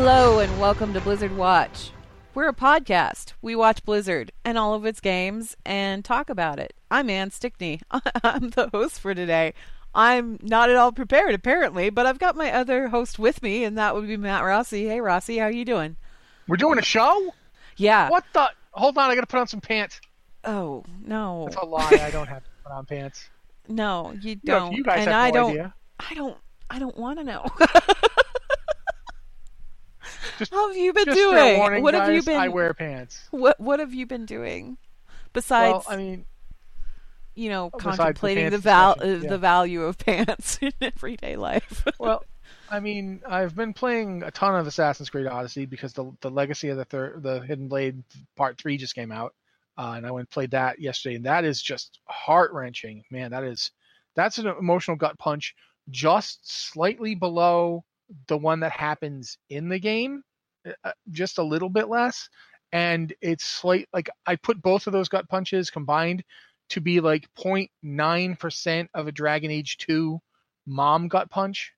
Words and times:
Hello 0.00 0.38
and 0.38 0.60
welcome 0.60 0.94
to 0.94 1.00
Blizzard 1.00 1.36
Watch. 1.36 1.90
We're 2.32 2.48
a 2.48 2.54
podcast. 2.54 3.32
We 3.42 3.56
watch 3.56 3.84
Blizzard 3.84 4.30
and 4.44 4.56
all 4.56 4.72
of 4.74 4.86
its 4.86 5.00
games 5.00 5.56
and 5.66 6.04
talk 6.04 6.30
about 6.30 6.60
it. 6.60 6.72
I'm 6.88 7.10
Anne 7.10 7.32
Stickney. 7.32 7.80
I'm 8.22 8.50
the 8.50 8.70
host 8.72 9.00
for 9.00 9.12
today. 9.12 9.54
I'm 9.96 10.38
not 10.40 10.70
at 10.70 10.76
all 10.76 10.92
prepared 10.92 11.34
apparently, 11.34 11.90
but 11.90 12.06
I've 12.06 12.20
got 12.20 12.36
my 12.36 12.52
other 12.52 12.86
host 12.86 13.18
with 13.18 13.42
me 13.42 13.64
and 13.64 13.76
that 13.76 13.92
would 13.92 14.06
be 14.06 14.16
Matt 14.16 14.44
Rossi. 14.44 14.86
Hey 14.86 15.00
Rossi, 15.00 15.38
how 15.38 15.48
you 15.48 15.64
doing? 15.64 15.96
We're 16.46 16.58
doing 16.58 16.78
a 16.78 16.82
show? 16.82 17.34
Yeah. 17.76 18.08
What 18.08 18.22
the? 18.32 18.50
Hold 18.70 18.96
on, 18.98 19.10
I 19.10 19.16
gotta 19.16 19.26
put 19.26 19.40
on 19.40 19.48
some 19.48 19.60
pants. 19.60 20.00
Oh, 20.44 20.84
no. 21.04 21.46
That's 21.46 21.56
a 21.56 21.66
lie. 21.66 21.98
I 22.00 22.12
don't 22.12 22.28
have 22.28 22.44
to 22.44 22.50
put 22.62 22.70
on 22.72 22.86
pants. 22.86 23.28
No, 23.70 24.14
you 24.22 24.36
don't. 24.36 24.72
you 24.72 24.84
guys 24.84 25.00
and 25.00 25.08
have 25.08 25.24
I 25.24 25.30
don't 25.32 25.50
idea. 25.50 25.74
I 25.98 26.14
don't 26.14 26.38
I 26.70 26.78
don't 26.78 26.96
want 26.96 27.18
to 27.18 27.24
know. 27.24 27.44
Just, 30.38 30.52
How 30.52 30.68
have 30.68 30.76
you 30.76 30.92
been 30.92 31.06
doing? 31.06 31.58
warning, 31.58 31.82
what 31.82 31.94
have 31.94 32.12
you 32.12 32.22
been 32.22 32.38
I 32.38 32.48
wear 32.48 32.72
pants. 32.72 33.28
What 33.30 33.58
what 33.58 33.80
have 33.80 33.92
you 33.92 34.06
been 34.06 34.24
doing? 34.24 34.78
Besides 35.32 35.72
well, 35.72 35.84
I 35.88 35.96
mean, 35.96 36.24
you 37.34 37.50
know, 37.50 37.70
the 37.72 37.78
contemplating 37.78 38.44
the, 38.50 38.60
pants 38.60 38.64
val- 38.64 38.96
yeah. 39.00 39.28
the 39.28 39.38
value 39.38 39.82
of 39.82 39.98
pants 39.98 40.58
in 40.62 40.72
everyday 40.80 41.36
life. 41.36 41.86
well, 41.98 42.24
I 42.70 42.80
mean, 42.80 43.20
I've 43.26 43.54
been 43.54 43.72
playing 43.72 44.22
a 44.22 44.30
ton 44.30 44.54
of 44.54 44.66
Assassin's 44.66 45.10
Creed 45.10 45.26
Odyssey 45.26 45.66
because 45.66 45.92
the 45.92 46.12
the 46.20 46.30
Legacy 46.30 46.68
of 46.68 46.76
the 46.76 46.84
third, 46.84 47.22
the 47.22 47.40
Hidden 47.40 47.68
Blade 47.68 48.02
Part 48.36 48.58
Three 48.58 48.76
just 48.76 48.94
came 48.94 49.10
out, 49.10 49.34
uh, 49.76 49.94
and 49.96 50.06
I 50.06 50.10
went 50.10 50.22
and 50.22 50.30
played 50.30 50.52
that 50.52 50.80
yesterday, 50.80 51.16
and 51.16 51.26
that 51.26 51.44
is 51.44 51.60
just 51.60 52.00
heart 52.06 52.52
wrenching. 52.52 53.04
Man, 53.10 53.30
that 53.32 53.44
is 53.44 53.70
that's 54.14 54.38
an 54.38 54.46
emotional 54.46 54.96
gut 54.96 55.18
punch, 55.18 55.54
just 55.90 56.40
slightly 56.70 57.14
below 57.14 57.84
the 58.26 58.38
one 58.38 58.60
that 58.60 58.72
happens 58.72 59.38
in 59.48 59.68
the 59.68 59.78
game, 59.78 60.22
just 61.10 61.38
a 61.38 61.42
little 61.42 61.68
bit 61.68 61.88
less, 61.88 62.28
and 62.72 63.12
it's 63.20 63.44
slight 63.44 63.88
like 63.92 64.10
I 64.26 64.36
put 64.36 64.62
both 64.62 64.86
of 64.86 64.92
those 64.92 65.08
gut 65.08 65.28
punches 65.28 65.70
combined 65.70 66.24
to 66.70 66.80
be 66.80 67.00
like 67.00 67.28
0.9 67.38 68.38
percent 68.38 68.90
of 68.94 69.06
a 69.06 69.12
Dragon 69.12 69.50
Age 69.50 69.78
Two 69.78 70.20
mom 70.66 71.08
gut 71.08 71.30
punch. 71.30 71.72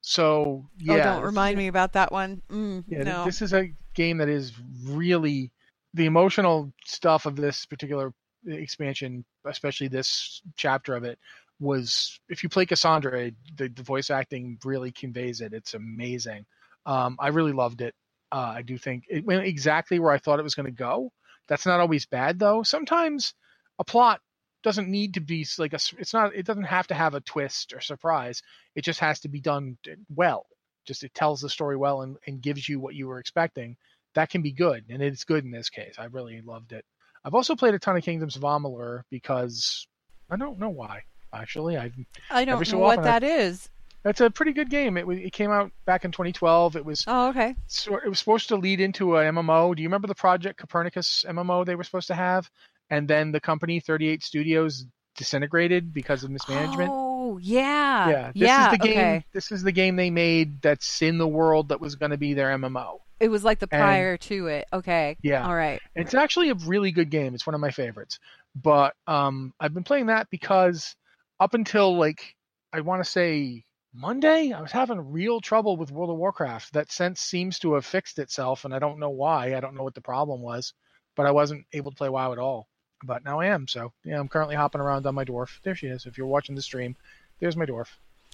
So 0.00 0.66
yeah, 0.78 0.94
oh, 0.94 1.02
don't 1.02 1.24
remind 1.24 1.56
me 1.56 1.68
about 1.68 1.92
that 1.92 2.10
one. 2.10 2.42
Mm, 2.50 2.84
yeah, 2.88 3.02
no. 3.04 3.24
this 3.24 3.40
is 3.40 3.52
a 3.52 3.72
game 3.94 4.18
that 4.18 4.28
is 4.28 4.52
really 4.84 5.52
the 5.94 6.06
emotional 6.06 6.72
stuff 6.84 7.26
of 7.26 7.36
this 7.36 7.66
particular 7.66 8.12
expansion, 8.46 9.24
especially 9.46 9.88
this 9.88 10.42
chapter 10.56 10.96
of 10.96 11.04
it, 11.04 11.18
was 11.60 12.18
if 12.28 12.42
you 12.42 12.48
play 12.48 12.66
Cassandra, 12.66 13.30
the, 13.56 13.68
the 13.68 13.82
voice 13.82 14.10
acting 14.10 14.58
really 14.64 14.90
conveys 14.90 15.40
it. 15.40 15.52
It's 15.52 15.74
amazing. 15.74 16.44
Um, 16.86 17.16
I 17.20 17.28
really 17.28 17.52
loved 17.52 17.80
it. 17.80 17.94
Uh, 18.32 18.54
I 18.56 18.62
do 18.62 18.78
think 18.78 19.04
it 19.10 19.24
went 19.26 19.44
exactly 19.44 19.98
where 19.98 20.12
I 20.12 20.18
thought 20.18 20.38
it 20.38 20.44
was 20.44 20.54
going 20.54 20.66
to 20.66 20.72
go. 20.72 21.12
That's 21.48 21.66
not 21.66 21.80
always 21.80 22.06
bad 22.06 22.38
though. 22.38 22.62
Sometimes 22.62 23.34
a 23.78 23.84
plot 23.84 24.20
doesn't 24.62 24.88
need 24.88 25.14
to 25.14 25.20
be 25.20 25.46
like 25.58 25.74
a. 25.74 25.78
It's 25.98 26.14
not. 26.14 26.34
It 26.34 26.46
doesn't 26.46 26.62
have 26.64 26.86
to 26.86 26.94
have 26.94 27.14
a 27.14 27.20
twist 27.20 27.72
or 27.74 27.80
surprise. 27.80 28.42
It 28.74 28.84
just 28.84 29.00
has 29.00 29.20
to 29.20 29.28
be 29.28 29.40
done 29.40 29.76
well. 30.14 30.46
Just 30.86 31.04
it 31.04 31.14
tells 31.14 31.40
the 31.40 31.48
story 31.48 31.76
well 31.76 32.02
and, 32.02 32.16
and 32.26 32.40
gives 32.40 32.68
you 32.68 32.80
what 32.80 32.94
you 32.94 33.06
were 33.06 33.18
expecting. 33.18 33.76
That 34.14 34.30
can 34.30 34.42
be 34.42 34.52
good, 34.52 34.84
and 34.88 35.02
it's 35.02 35.24
good 35.24 35.44
in 35.44 35.50
this 35.50 35.68
case. 35.68 35.96
I 35.98 36.04
really 36.06 36.40
loved 36.42 36.72
it. 36.72 36.84
I've 37.24 37.34
also 37.34 37.54
played 37.54 37.74
a 37.74 37.78
ton 37.78 37.96
of 37.96 38.02
Kingdoms 38.02 38.36
of 38.36 38.42
Amalur 38.42 39.02
because 39.10 39.86
I 40.30 40.36
don't 40.36 40.58
know 40.58 40.70
why. 40.70 41.02
Actually, 41.32 41.76
I 41.76 41.90
I 42.30 42.44
don't 42.44 42.64
so 42.64 42.76
know 42.76 42.82
what 42.82 42.98
often 42.98 43.10
I- 43.10 43.18
that 43.18 43.24
is. 43.24 43.68
That's 44.02 44.20
a 44.20 44.30
pretty 44.30 44.52
good 44.52 44.70
game. 44.70 44.96
It, 44.96 45.08
it 45.08 45.32
came 45.32 45.50
out 45.50 45.70
back 45.84 46.04
in 46.04 46.10
2012. 46.12 46.76
It 46.76 46.84
was 46.84 47.04
Oh, 47.06 47.28
okay. 47.30 47.54
sort 47.66 48.04
it 48.04 48.08
was 48.08 48.18
supposed 48.18 48.48
to 48.48 48.56
lead 48.56 48.80
into 48.80 49.16
a 49.16 49.22
MMO. 49.24 49.74
Do 49.76 49.82
you 49.82 49.88
remember 49.88 50.08
the 50.08 50.14
Project 50.14 50.58
Copernicus 50.58 51.24
MMO 51.28 51.64
they 51.64 51.74
were 51.76 51.84
supposed 51.84 52.08
to 52.08 52.14
have? 52.14 52.50
And 52.90 53.08
then 53.08 53.32
the 53.32 53.40
company 53.40 53.80
38 53.80 54.22
Studios 54.22 54.84
disintegrated 55.16 55.92
because 55.92 56.24
of 56.24 56.30
mismanagement. 56.30 56.90
Oh, 56.92 57.38
yeah. 57.38 58.08
yeah, 58.08 58.26
this 58.34 58.42
yeah, 58.42 58.66
is 58.66 58.72
the 58.72 58.78
game. 58.78 58.98
okay. 58.98 59.24
This 59.32 59.52
is 59.52 59.62
the 59.62 59.72
game 59.72 59.96
they 59.96 60.10
made 60.10 60.60
that's 60.62 61.00
in 61.02 61.18
the 61.18 61.28
world 61.28 61.68
that 61.68 61.80
was 61.80 61.94
going 61.94 62.10
to 62.10 62.18
be 62.18 62.34
their 62.34 62.48
MMO. 62.58 62.98
It 63.20 63.28
was 63.28 63.44
like 63.44 63.60
the 63.60 63.68
And- 63.70 63.80
prior 63.80 64.16
to 64.16 64.46
it. 64.48 64.66
Okay. 64.72 65.16
Yeah. 65.22 65.46
All 65.46 65.54
right. 65.54 65.80
It's 65.94 66.12
actually 66.14 66.50
a 66.50 66.54
really 66.54 66.90
good 66.90 67.08
game. 67.08 67.34
It's 67.34 67.46
one 67.46 67.54
of 67.54 67.60
my 67.60 67.70
favorites. 67.70 68.18
But 68.54 68.94
um, 69.06 69.54
I've 69.60 69.72
been 69.72 69.84
playing 69.84 70.06
that 70.06 70.28
because 70.30 70.96
up 71.38 71.54
until 71.54 71.96
like 71.96 72.34
I 72.72 72.80
want 72.80 73.02
to 73.04 73.08
say 73.08 73.64
Monday, 73.94 74.52
I 74.52 74.60
was 74.60 74.72
having 74.72 75.12
real 75.12 75.40
trouble 75.40 75.76
with 75.76 75.90
World 75.92 76.10
of 76.10 76.16
Warcraft. 76.16 76.72
That 76.72 76.90
sense 76.90 77.20
seems 77.20 77.58
to 77.58 77.74
have 77.74 77.84
fixed 77.84 78.18
itself, 78.18 78.64
and 78.64 78.74
I 78.74 78.78
don't 78.78 78.98
know 78.98 79.10
why. 79.10 79.54
I 79.54 79.60
don't 79.60 79.74
know 79.74 79.82
what 79.82 79.94
the 79.94 80.00
problem 80.00 80.40
was, 80.40 80.72
but 81.14 81.26
I 81.26 81.30
wasn't 81.30 81.66
able 81.72 81.90
to 81.90 81.96
play 81.96 82.08
WoW 82.08 82.32
at 82.32 82.38
all. 82.38 82.68
But 83.04 83.24
now 83.24 83.40
I 83.40 83.46
am. 83.46 83.68
So 83.68 83.92
yeah, 84.04 84.18
I'm 84.18 84.28
currently 84.28 84.54
hopping 84.54 84.80
around 84.80 85.06
on 85.06 85.14
my 85.14 85.24
dwarf. 85.24 85.60
There 85.62 85.74
she 85.74 85.88
is. 85.88 86.06
If 86.06 86.16
you're 86.16 86.26
watching 86.26 86.54
the 86.54 86.62
stream, 86.62 86.96
there's 87.40 87.56
my 87.56 87.66
dwarf. 87.66 87.88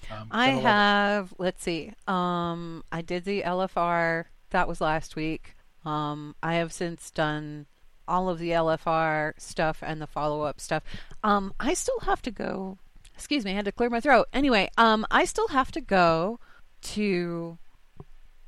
Um, 0.09 0.29
I 0.31 0.47
gonna 0.47 0.55
love 0.57 0.63
it. 0.63 0.67
have, 0.67 1.33
let's 1.39 1.63
see. 1.63 1.93
Um, 2.07 2.83
I 2.91 3.01
did 3.01 3.25
the 3.25 3.41
LFR. 3.41 4.25
That 4.51 4.67
was 4.67 4.79
last 4.79 5.15
week. 5.15 5.55
Um, 5.83 6.35
I 6.41 6.55
have 6.55 6.71
since 6.71 7.11
done 7.11 7.65
all 8.07 8.29
of 8.29 8.39
the 8.39 8.51
LFR 8.51 9.33
stuff 9.37 9.79
and 9.81 10.01
the 10.01 10.07
follow-up 10.07 10.59
stuff. 10.59 10.83
Um, 11.23 11.53
I 11.59 11.73
still 11.73 11.99
have 12.01 12.21
to 12.23 12.31
go. 12.31 12.77
Excuse 13.19 13.43
me, 13.43 13.51
I 13.51 13.55
had 13.55 13.65
to 13.65 13.73
clear 13.73 13.89
my 13.89 13.99
throat. 13.99 14.27
Anyway, 14.31 14.69
um, 14.77 15.05
I 15.11 15.25
still 15.25 15.49
have 15.49 15.73
to 15.73 15.81
go 15.81 16.39
to 16.83 17.57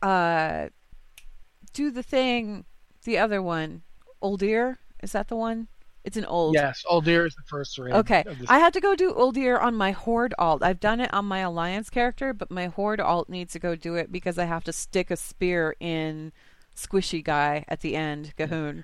uh 0.01 0.69
do 1.73 1.91
the 1.91 2.01
thing, 2.01 2.63
the 3.03 3.17
other 3.17 3.41
one, 3.41 3.81
Uldir. 4.23 4.77
Is 5.03 5.11
that 5.11 5.27
the 5.27 5.35
one? 5.35 5.67
It's 6.05 6.15
an 6.15 6.23
old. 6.23 6.53
Yes, 6.55 6.85
Uldir 6.89 7.27
is 7.27 7.35
the 7.35 7.43
first 7.47 7.77
raid. 7.77 7.93
Okay, 7.93 8.23
this- 8.25 8.49
I 8.49 8.59
had 8.59 8.71
to 8.73 8.79
go 8.79 8.95
do 8.95 9.11
Uldir 9.13 9.61
on 9.61 9.75
my 9.75 9.91
Horde 9.91 10.33
alt. 10.39 10.63
I've 10.63 10.79
done 10.79 11.01
it 11.01 11.13
on 11.13 11.25
my 11.25 11.39
Alliance 11.39 11.89
character, 11.89 12.33
but 12.33 12.49
my 12.49 12.67
Horde 12.67 13.01
alt 13.01 13.27
needs 13.27 13.51
to 13.51 13.59
go 13.59 13.75
do 13.75 13.95
it 13.95 14.09
because 14.09 14.37
I 14.39 14.45
have 14.45 14.63
to 14.63 14.71
stick 14.73 15.11
a 15.11 15.17
spear 15.17 15.75
in 15.81 16.31
squishy 16.75 17.21
guy 17.21 17.65
at 17.67 17.81
the 17.81 17.97
end, 17.97 18.33
G'huun. 18.37 18.77
Um, 18.77 18.83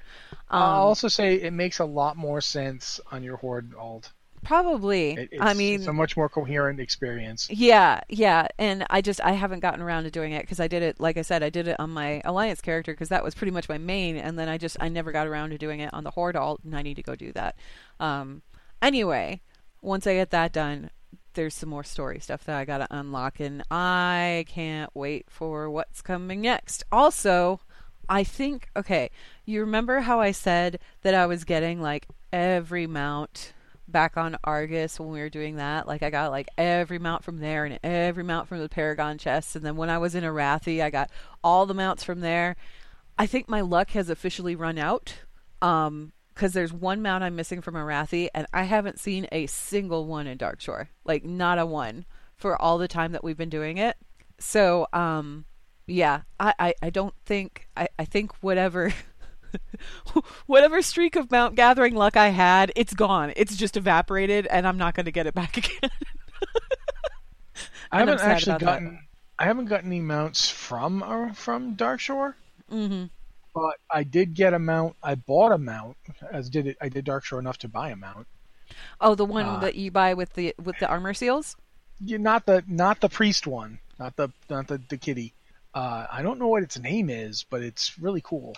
I'll 0.49 0.83
also 0.87 1.07
say 1.07 1.35
it 1.35 1.53
makes 1.53 1.79
a 1.79 1.85
lot 1.85 2.17
more 2.17 2.41
sense 2.41 2.99
on 3.09 3.23
your 3.23 3.37
Horde 3.37 3.73
alt. 3.73 4.11
Probably. 4.43 5.11
It, 5.11 5.29
it's, 5.33 5.41
I 5.41 5.53
mean, 5.53 5.75
it's 5.75 5.87
a 5.87 5.93
much 5.93 6.15
more 6.15 6.29
coherent 6.29 6.79
experience. 6.79 7.49
Yeah, 7.49 8.01
yeah, 8.09 8.47
and 8.57 8.85
I 8.89 9.01
just 9.01 9.21
I 9.21 9.31
haven't 9.31 9.59
gotten 9.59 9.81
around 9.81 10.03
to 10.03 10.11
doing 10.11 10.33
it 10.33 10.41
because 10.41 10.59
I 10.59 10.67
did 10.67 10.83
it 10.83 10.99
like 10.99 11.17
I 11.17 11.21
said 11.21 11.43
I 11.43 11.49
did 11.49 11.67
it 11.67 11.79
on 11.79 11.89
my 11.91 12.21
alliance 12.25 12.61
character 12.61 12.93
because 12.93 13.09
that 13.09 13.23
was 13.23 13.35
pretty 13.35 13.51
much 13.51 13.69
my 13.69 13.77
main, 13.77 14.17
and 14.17 14.37
then 14.37 14.49
I 14.49 14.57
just 14.57 14.77
I 14.79 14.89
never 14.89 15.11
got 15.11 15.27
around 15.27 15.49
to 15.51 15.57
doing 15.57 15.79
it 15.79 15.93
on 15.93 16.03
the 16.03 16.11
horde 16.11 16.35
alt, 16.35 16.61
and 16.63 16.75
I 16.75 16.81
need 16.81 16.95
to 16.95 17.03
go 17.03 17.15
do 17.15 17.31
that. 17.33 17.55
Um, 17.99 18.41
anyway, 18.81 19.41
once 19.81 20.07
I 20.07 20.15
get 20.15 20.31
that 20.31 20.53
done, 20.53 20.89
there's 21.33 21.55
some 21.55 21.69
more 21.69 21.83
story 21.83 22.19
stuff 22.19 22.43
that 22.45 22.57
I 22.57 22.65
gotta 22.65 22.87
unlock, 22.89 23.39
and 23.39 23.63
I 23.69 24.45
can't 24.47 24.89
wait 24.93 25.25
for 25.29 25.69
what's 25.69 26.01
coming 26.01 26.41
next. 26.41 26.83
Also, 26.91 27.61
I 28.09 28.23
think 28.23 28.69
okay, 28.75 29.11
you 29.45 29.61
remember 29.61 30.01
how 30.01 30.19
I 30.19 30.31
said 30.31 30.79
that 31.01 31.13
I 31.13 31.25
was 31.25 31.43
getting 31.43 31.81
like 31.81 32.07
every 32.31 32.87
mount 32.87 33.53
back 33.87 34.17
on 34.17 34.37
Argus 34.43 34.99
when 34.99 35.09
we 35.09 35.19
were 35.19 35.29
doing 35.29 35.57
that. 35.57 35.87
Like 35.87 36.03
I 36.03 36.09
got 36.09 36.31
like 36.31 36.47
every 36.57 36.99
mount 36.99 37.23
from 37.23 37.39
there 37.39 37.65
and 37.65 37.79
every 37.83 38.23
mount 38.23 38.47
from 38.47 38.59
the 38.59 38.69
Paragon 38.69 39.17
chests, 39.17 39.55
and 39.55 39.65
then 39.65 39.75
when 39.75 39.89
I 39.89 39.97
was 39.97 40.15
in 40.15 40.23
Arathi, 40.23 40.81
I 40.81 40.89
got 40.89 41.09
all 41.43 41.65
the 41.65 41.73
mounts 41.73 42.03
from 42.03 42.21
there. 42.21 42.55
I 43.17 43.25
think 43.25 43.49
my 43.49 43.61
luck 43.61 43.91
has 43.91 44.09
officially 44.09 44.55
run 44.55 44.77
out. 44.77 45.15
Um, 45.61 46.13
because 46.33 46.53
there's 46.53 46.71
one 46.71 47.01
mount 47.01 47.23
I'm 47.23 47.35
missing 47.35 47.61
from 47.61 47.73
Arathi, 47.73 48.29
and 48.35 48.45
I 48.53 48.65
haven't 48.65 48.99
seen 48.99 49.27
a 49.31 49.47
single 49.47 50.05
one 50.05 50.27
in 50.27 50.37
Darkshore. 50.37 50.89
Like 51.03 51.25
not 51.25 51.57
a 51.57 51.65
one 51.65 52.05
for 52.35 52.61
all 52.61 52.77
the 52.77 52.87
time 52.87 53.11
that 53.13 53.23
we've 53.23 53.35
been 53.35 53.49
doing 53.49 53.77
it. 53.77 53.97
So, 54.37 54.85
um, 54.93 55.45
yeah, 55.87 56.21
I, 56.39 56.53
I, 56.59 56.73
I 56.83 56.89
don't 56.91 57.15
think 57.25 57.67
I, 57.75 57.87
I 57.97 58.05
think 58.05 58.31
whatever 58.41 58.93
whatever 60.47 60.81
streak 60.81 61.15
of 61.15 61.31
mount 61.31 61.55
gathering 61.55 61.95
luck 61.95 62.17
I 62.17 62.29
had, 62.29 62.71
it's 62.75 62.93
gone. 62.93 63.33
It's 63.35 63.55
just 63.55 63.77
evaporated, 63.77 64.47
and 64.47 64.67
I'm 64.67 64.77
not 64.77 64.93
going 64.95 65.05
to 65.05 65.11
get 65.11 65.27
it 65.27 65.33
back 65.33 65.57
again. 65.57 65.89
I 67.91 67.99
haven't 67.99 68.21
actually 68.21 68.55
about 68.55 68.63
that. 68.65 68.83
gotten 68.83 69.07
I 69.37 69.43
haven't 69.43 69.65
gotten 69.65 69.91
any 69.91 69.99
mounts 69.99 70.49
from 70.49 71.03
uh, 71.03 71.33
from 71.33 71.75
Darkshore, 71.75 72.35
hmm 72.69 73.09
but 73.53 73.75
I 73.91 74.03
did 74.03 74.33
get 74.33 74.53
a 74.53 74.59
mount. 74.59 74.95
I 75.03 75.15
bought 75.15 75.51
a 75.51 75.57
mount 75.57 75.97
as 76.31 76.49
did 76.49 76.67
it. 76.67 76.77
I 76.81 76.89
did 76.89 77.05
Darkshore 77.05 77.39
enough 77.39 77.57
to 77.59 77.67
buy 77.67 77.89
a 77.89 77.95
mount. 77.95 78.27
Oh, 79.01 79.15
the 79.15 79.25
one 79.25 79.57
Uh, 79.57 79.59
that 79.59 79.73
you 79.75 79.89
buy 79.89 80.13
with 80.13 80.33
the 80.33 80.53
with 80.61 80.77
the 80.77 80.87
armor 80.87 81.13
seals. 81.15 81.55
Yeah, 81.99 82.17
not 82.17 82.45
the 82.45 82.63
not 82.67 83.01
the 83.01 83.09
priest 83.09 83.47
one, 83.47 83.79
not 83.99 84.15
the 84.15 84.29
not 84.49 84.67
the 84.67 84.79
the 84.89 84.97
kitty. 84.97 85.35
Uh, 85.73 86.07
I 86.11 86.21
don't 86.23 86.39
know 86.39 86.47
what 86.47 86.63
its 86.63 86.79
name 86.79 87.09
is, 87.09 87.43
but 87.43 87.61
it's 87.61 87.97
really 87.99 88.21
cool. 88.21 88.55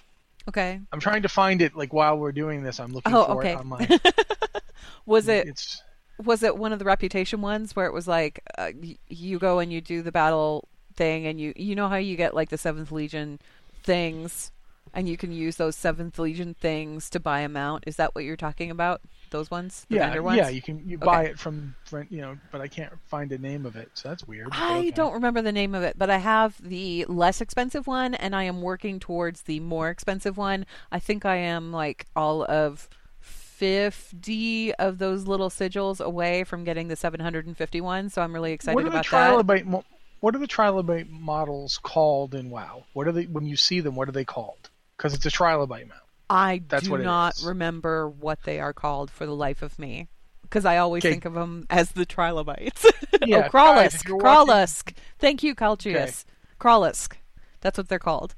Okay. 0.49 0.81
I'm 0.91 0.99
trying 0.99 1.21
to 1.23 1.29
find 1.29 1.61
it 1.61 1.75
like 1.75 1.93
while 1.93 2.17
we're 2.17 2.31
doing 2.31 2.63
this. 2.63 2.79
I'm 2.79 2.91
looking 2.93 3.13
Oh, 3.15 3.25
for 3.25 3.39
okay. 3.39 3.53
it 3.53 3.57
online. 3.57 3.99
Was 5.05 5.27
it 5.27 5.47
It's 5.47 5.83
was 6.23 6.43
it 6.43 6.57
one 6.57 6.73
of 6.73 6.79
the 6.79 6.85
reputation 6.85 7.41
ones 7.41 7.75
where 7.75 7.85
it 7.85 7.93
was 7.93 8.07
like 8.07 8.41
uh, 8.57 8.71
you 9.07 9.39
go 9.39 9.59
and 9.59 9.71
you 9.71 9.79
do 9.81 10.01
the 10.01 10.11
battle 10.11 10.67
thing 10.95 11.25
and 11.25 11.39
you 11.39 11.53
you 11.55 11.75
know 11.75 11.87
how 11.87 11.95
you 11.95 12.15
get 12.17 12.33
like 12.35 12.49
the 12.49 12.57
seventh 12.57 12.91
legion 12.91 13.39
things 13.83 14.51
and 14.93 15.07
you 15.07 15.15
can 15.15 15.31
use 15.31 15.55
those 15.55 15.75
seventh 15.77 16.19
legion 16.19 16.53
things 16.53 17.09
to 17.11 17.19
buy 17.19 17.39
a 17.39 17.49
mount 17.49 17.85
is 17.87 17.95
that 17.95 18.13
what 18.15 18.25
you're 18.25 18.35
talking 18.35 18.69
about 18.69 19.01
those 19.31 19.51
ones 19.51 19.85
the 19.89 19.95
yeah, 19.95 20.19
ones 20.19 20.37
yeah. 20.37 20.49
You 20.49 20.61
can 20.61 20.87
you 20.87 20.97
buy 20.97 21.25
it 21.25 21.39
from 21.39 21.75
you 22.09 22.21
know, 22.21 22.37
but 22.51 22.61
I 22.61 22.67
can't 22.67 22.93
find 23.07 23.31
a 23.31 23.37
name 23.37 23.65
of 23.65 23.75
it, 23.75 23.89
so 23.93 24.09
that's 24.09 24.27
weird. 24.27 24.49
I 24.51 24.79
okay. 24.79 24.91
don't 24.91 25.13
remember 25.13 25.41
the 25.41 25.51
name 25.51 25.75
of 25.75 25.83
it, 25.83 25.97
but 25.97 26.09
I 26.09 26.17
have 26.17 26.55
the 26.61 27.05
less 27.05 27.41
expensive 27.41 27.87
one, 27.87 28.13
and 28.15 28.35
I 28.35 28.43
am 28.43 28.61
working 28.61 28.99
towards 28.99 29.43
the 29.43 29.59
more 29.59 29.89
expensive 29.89 30.37
one. 30.37 30.65
I 30.91 30.99
think 30.99 31.25
I 31.25 31.35
am 31.37 31.71
like 31.71 32.05
all 32.15 32.43
of 32.45 32.89
50 33.59 34.73
of 34.75 34.99
those 34.99 35.27
little 35.27 35.49
sigils 35.49 35.99
away 35.99 36.45
from 36.45 36.63
getting 36.63 36.87
the 36.87 36.95
751, 36.95 38.09
so 38.09 38.21
I'm 38.21 38.33
really 38.33 38.53
excited 38.53 38.75
What 38.75 38.85
are 38.85 38.89
the 38.89 38.99
about 38.99 39.09
that. 39.11 39.45
trilobite? 39.45 39.65
Mo- 39.65 39.83
what 40.21 40.35
are 40.35 40.39
the 40.39 40.47
trilobite 40.47 41.09
models 41.09 41.79
called 41.81 42.35
in 42.35 42.49
WoW? 42.49 42.85
What 42.93 43.07
are 43.07 43.11
they 43.11 43.25
when 43.25 43.45
you 43.45 43.57
see 43.57 43.81
them? 43.81 43.95
What 43.95 44.09
are 44.09 44.13
they 44.13 44.25
called? 44.25 44.69
Because 44.97 45.13
it's 45.13 45.25
a 45.25 45.29
trilobite 45.29 45.87
mount. 45.87 46.01
I 46.29 46.61
That's 46.67 46.87
do 46.87 46.97
not 46.97 47.37
is. 47.37 47.43
remember 47.45 48.07
what 48.09 48.43
they 48.43 48.59
are 48.59 48.73
called 48.73 49.09
for 49.09 49.25
the 49.25 49.35
life 49.35 49.61
of 49.61 49.77
me. 49.79 50.07
Because 50.43 50.65
I 50.65 50.77
always 50.77 51.03
Okay. 51.05 51.11
think 51.11 51.25
of 51.25 51.33
them 51.33 51.65
as 51.69 51.91
the 51.91 52.05
trilobites. 52.05 52.85
Yeah, 53.25 53.47
oh, 53.47 53.49
Krolusk. 53.49 53.95
if 53.95 54.05
you're 54.07 54.17
watching- 54.17 54.53
Krolusk. 54.53 54.93
Thank 55.19 55.43
you, 55.43 55.53
Calchius. 55.53 56.23
Krolusk. 56.59 57.15
That's 57.61 57.77
what 57.77 57.89
they're 57.89 57.99
called. 57.99 58.33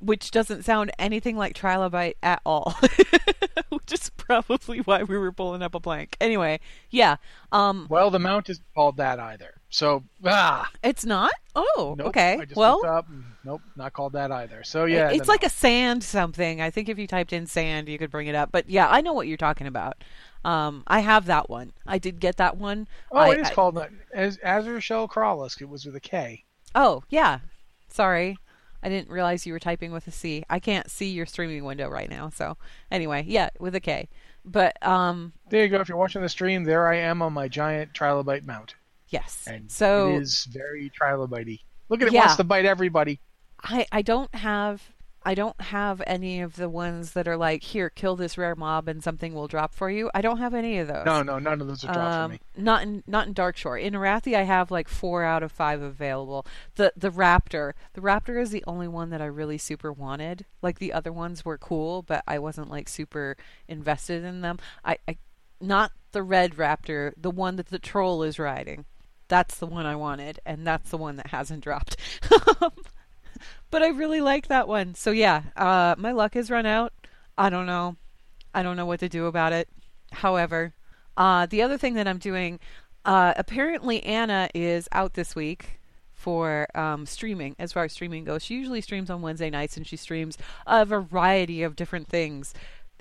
Which 0.00 0.30
doesn't 0.32 0.64
sound 0.64 0.90
anything 0.98 1.36
like 1.36 1.54
trilobite 1.54 2.14
at 2.22 2.40
all. 2.44 2.74
Which 3.70 3.92
is 3.92 4.10
probably 4.16 4.78
why 4.80 5.04
we 5.04 5.16
were 5.16 5.30
pulling 5.32 5.62
up 5.62 5.74
a 5.74 5.80
blank. 5.80 6.16
Anyway, 6.20 6.58
yeah. 6.90 7.16
Um, 7.52 7.86
Well, 7.88 8.10
the 8.10 8.18
mount 8.18 8.48
isn't 8.50 8.64
called 8.74 8.96
that 8.96 9.20
either. 9.20 9.57
So 9.70 10.02
ah, 10.24 10.70
it's 10.82 11.04
not? 11.04 11.32
Oh, 11.54 11.94
nope, 11.98 12.08
okay. 12.08 12.38
I 12.40 12.44
just 12.44 12.56
well, 12.56 12.84
up. 12.86 13.08
and 13.08 13.24
Nope, 13.44 13.62
not 13.76 13.92
called 13.92 14.12
that 14.14 14.30
either. 14.30 14.64
So 14.64 14.84
yeah, 14.84 15.10
it's 15.10 15.28
like 15.28 15.42
a 15.42 15.48
sand 15.48 16.02
something. 16.04 16.60
I 16.60 16.70
think 16.70 16.88
if 16.88 16.98
you 16.98 17.06
typed 17.06 17.32
in 17.32 17.46
sand, 17.46 17.88
you 17.88 17.98
could 17.98 18.10
bring 18.10 18.26
it 18.26 18.34
up. 18.34 18.50
But 18.52 18.68
yeah, 18.68 18.88
I 18.88 19.00
know 19.00 19.12
what 19.12 19.26
you're 19.26 19.36
talking 19.36 19.66
about. 19.66 20.02
Um, 20.44 20.84
I 20.86 21.00
have 21.00 21.26
that 21.26 21.50
one. 21.50 21.72
I 21.86 21.98
did 21.98 22.20
get 22.20 22.36
that 22.36 22.56
one. 22.56 22.88
Oh, 23.10 23.18
I, 23.18 23.32
it 23.32 23.40
is 23.40 23.48
I- 23.48 23.54
called 23.54 23.74
that. 23.76 23.90
As 24.14 24.38
Azure 24.42 24.80
Shell 24.80 25.08
Krolusk. 25.08 25.60
It 25.60 25.68
was 25.68 25.84
with 25.84 25.96
a 25.96 26.00
K. 26.00 26.44
Oh, 26.74 27.04
yeah. 27.08 27.40
Sorry. 27.88 28.38
I 28.82 28.88
didn't 28.88 29.10
realize 29.10 29.46
you 29.46 29.52
were 29.52 29.58
typing 29.58 29.90
with 29.92 30.06
a 30.06 30.12
C. 30.12 30.44
I 30.48 30.60
can't 30.60 30.90
see 30.90 31.10
your 31.10 31.26
streaming 31.26 31.64
window 31.64 31.88
right 31.88 32.08
now. 32.08 32.30
So, 32.30 32.56
anyway, 32.92 33.24
yeah, 33.26 33.50
with 33.58 33.74
a 33.74 33.80
K. 33.80 34.08
But 34.44 34.80
um 34.86 35.32
There 35.50 35.62
you 35.62 35.68
go. 35.68 35.80
If 35.80 35.88
you're 35.88 35.98
watching 35.98 36.22
the 36.22 36.28
stream, 36.28 36.64
there 36.64 36.88
I 36.88 36.96
am 36.96 37.22
on 37.22 37.32
my 37.32 37.48
giant 37.48 37.92
trilobite 37.92 38.46
mount, 38.46 38.74
yes. 39.08 39.44
and 39.50 39.70
so 39.70 40.10
it 40.14 40.22
is 40.22 40.46
very 40.50 40.90
trilobitey. 40.90 41.60
Look 41.88 42.02
at 42.02 42.08
it, 42.08 42.12
Yeah. 42.12 42.20
wants 42.20 42.36
to 42.36 42.44
bite 42.44 42.64
everybody. 42.66 43.20
I 43.62 43.86
I 43.90 44.02
don't 44.02 44.34
have 44.34 44.90
I 45.24 45.34
don't 45.34 45.60
have 45.60 46.00
any 46.06 46.40
of 46.40 46.54
the 46.56 46.68
ones 46.70 47.12
that 47.12 47.26
are 47.26 47.36
like 47.36 47.62
here 47.62 47.90
kill 47.90 48.14
this 48.14 48.38
rare 48.38 48.54
mob 48.54 48.88
and 48.88 49.02
something 49.02 49.34
will 49.34 49.48
drop 49.48 49.74
for 49.74 49.90
you. 49.90 50.10
I 50.14 50.22
don't 50.22 50.38
have 50.38 50.54
any 50.54 50.78
of 50.78 50.86
those. 50.86 51.04
No, 51.04 51.22
no, 51.22 51.38
none 51.38 51.60
of 51.60 51.66
those 51.66 51.82
are 51.84 51.92
dropped 51.92 52.14
for 52.14 52.20
Um, 52.20 52.30
me. 52.30 52.40
Not 52.56 52.82
in 52.84 53.02
not 53.06 53.26
in 53.26 53.34
Darkshore. 53.34 53.82
In 53.82 53.94
Arathi, 53.94 54.34
I 54.36 54.42
have 54.44 54.70
like 54.70 54.88
four 54.88 55.24
out 55.24 55.42
of 55.42 55.50
five 55.50 55.82
available. 55.82 56.46
The 56.76 56.92
the 56.96 57.10
Raptor, 57.10 57.72
the 57.94 58.00
Raptor 58.00 58.40
is 58.40 58.50
the 58.50 58.64
only 58.66 58.86
one 58.88 59.10
that 59.10 59.20
I 59.20 59.26
really 59.26 59.58
super 59.58 59.92
wanted. 59.92 60.46
Like 60.62 60.78
the 60.78 60.92
other 60.92 61.12
ones 61.12 61.44
were 61.44 61.58
cool, 61.58 62.02
but 62.02 62.22
I 62.26 62.38
wasn't 62.38 62.70
like 62.70 62.88
super 62.88 63.36
invested 63.66 64.24
in 64.24 64.40
them. 64.40 64.58
I, 64.84 64.98
I 65.08 65.18
not 65.60 65.90
the 66.12 66.22
red 66.22 66.54
Raptor, 66.54 67.12
the 67.16 67.30
one 67.32 67.56
that 67.56 67.66
the 67.66 67.80
troll 67.80 68.22
is 68.22 68.38
riding. 68.38 68.84
That's 69.28 69.58
the 69.58 69.66
one 69.66 69.86
I 69.86 69.96
wanted, 69.96 70.40
and 70.46 70.66
that's 70.66 70.90
the 70.90 70.96
one 70.96 71.16
that 71.16 71.28
hasn't 71.28 71.62
dropped. 71.62 71.96
but 73.70 73.82
I 73.82 73.88
really 73.88 74.20
like 74.20 74.48
that 74.48 74.66
one. 74.66 74.94
So 74.94 75.10
yeah, 75.10 75.42
uh, 75.56 75.94
my 75.98 76.12
luck 76.12 76.34
has 76.34 76.50
run 76.50 76.66
out. 76.66 76.92
I 77.36 77.50
don't 77.50 77.66
know. 77.66 77.96
I 78.54 78.62
don't 78.62 78.76
know 78.76 78.86
what 78.86 79.00
to 79.00 79.08
do 79.08 79.26
about 79.26 79.52
it. 79.52 79.68
However, 80.12 80.72
uh, 81.16 81.46
the 81.46 81.62
other 81.62 81.76
thing 81.76 81.94
that 81.94 82.08
I'm 82.08 82.18
doing, 82.18 82.58
uh, 83.04 83.34
apparently 83.36 84.02
Anna 84.02 84.48
is 84.54 84.88
out 84.92 85.14
this 85.14 85.36
week 85.36 85.78
for 86.12 86.66
um, 86.74 87.06
streaming. 87.06 87.54
As 87.58 87.72
far 87.72 87.84
as 87.84 87.92
streaming 87.92 88.24
goes, 88.24 88.42
she 88.42 88.54
usually 88.54 88.80
streams 88.80 89.10
on 89.10 89.22
Wednesday 89.22 89.50
nights, 89.50 89.76
and 89.76 89.86
she 89.86 89.96
streams 89.96 90.36
a 90.66 90.84
variety 90.84 91.62
of 91.62 91.76
different 91.76 92.08
things. 92.08 92.54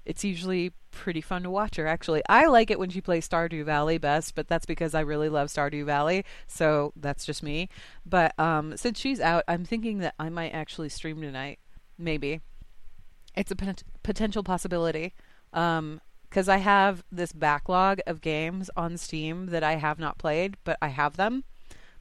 It's 0.08 0.24
usually 0.24 0.72
pretty 0.92 1.20
fun 1.20 1.44
to 1.44 1.50
watch 1.50 1.76
her. 1.76 1.86
Actually, 1.86 2.24
I 2.30 2.48
like 2.48 2.72
it 2.72 2.80
when 2.80 2.90
she 2.90 3.02
plays 3.02 3.28
Stardew 3.28 3.66
Valley 3.66 3.98
best, 3.98 4.36
but 4.36 4.48
that's 4.48 4.66
because 4.66 4.96
I 4.96 5.02
really 5.02 5.28
love 5.28 5.50
Stardew 5.50 5.84
Valley. 5.84 6.24
So 6.48 6.94
that's 6.96 7.26
just 7.26 7.44
me. 7.44 7.68
But 8.06 8.34
um, 8.40 8.78
since 8.78 8.98
she's 8.98 9.20
out, 9.20 9.44
I'm 9.50 9.66
thinking 9.66 10.00
that 10.00 10.16
I 10.18 10.30
might 10.30 10.52
actually 10.52 10.88
stream 10.88 11.22
tonight. 11.22 11.60
Maybe 11.98 12.40
it's 13.36 13.52
a 13.52 13.56
pot- 13.56 13.84
potential 14.02 14.44
possibility 14.44 15.14
because 15.52 16.48
I 16.48 16.58
have 16.58 17.04
this 17.12 17.34
backlog 17.34 18.00
of 18.08 18.22
games 18.22 18.70
on 18.78 18.98
Steam 18.98 19.48
that 19.48 19.64
I 19.64 19.76
have 19.76 20.00
not 20.00 20.18
played, 20.18 20.56
but 20.64 20.78
I 20.82 20.88
have 20.88 21.18
them 21.18 21.44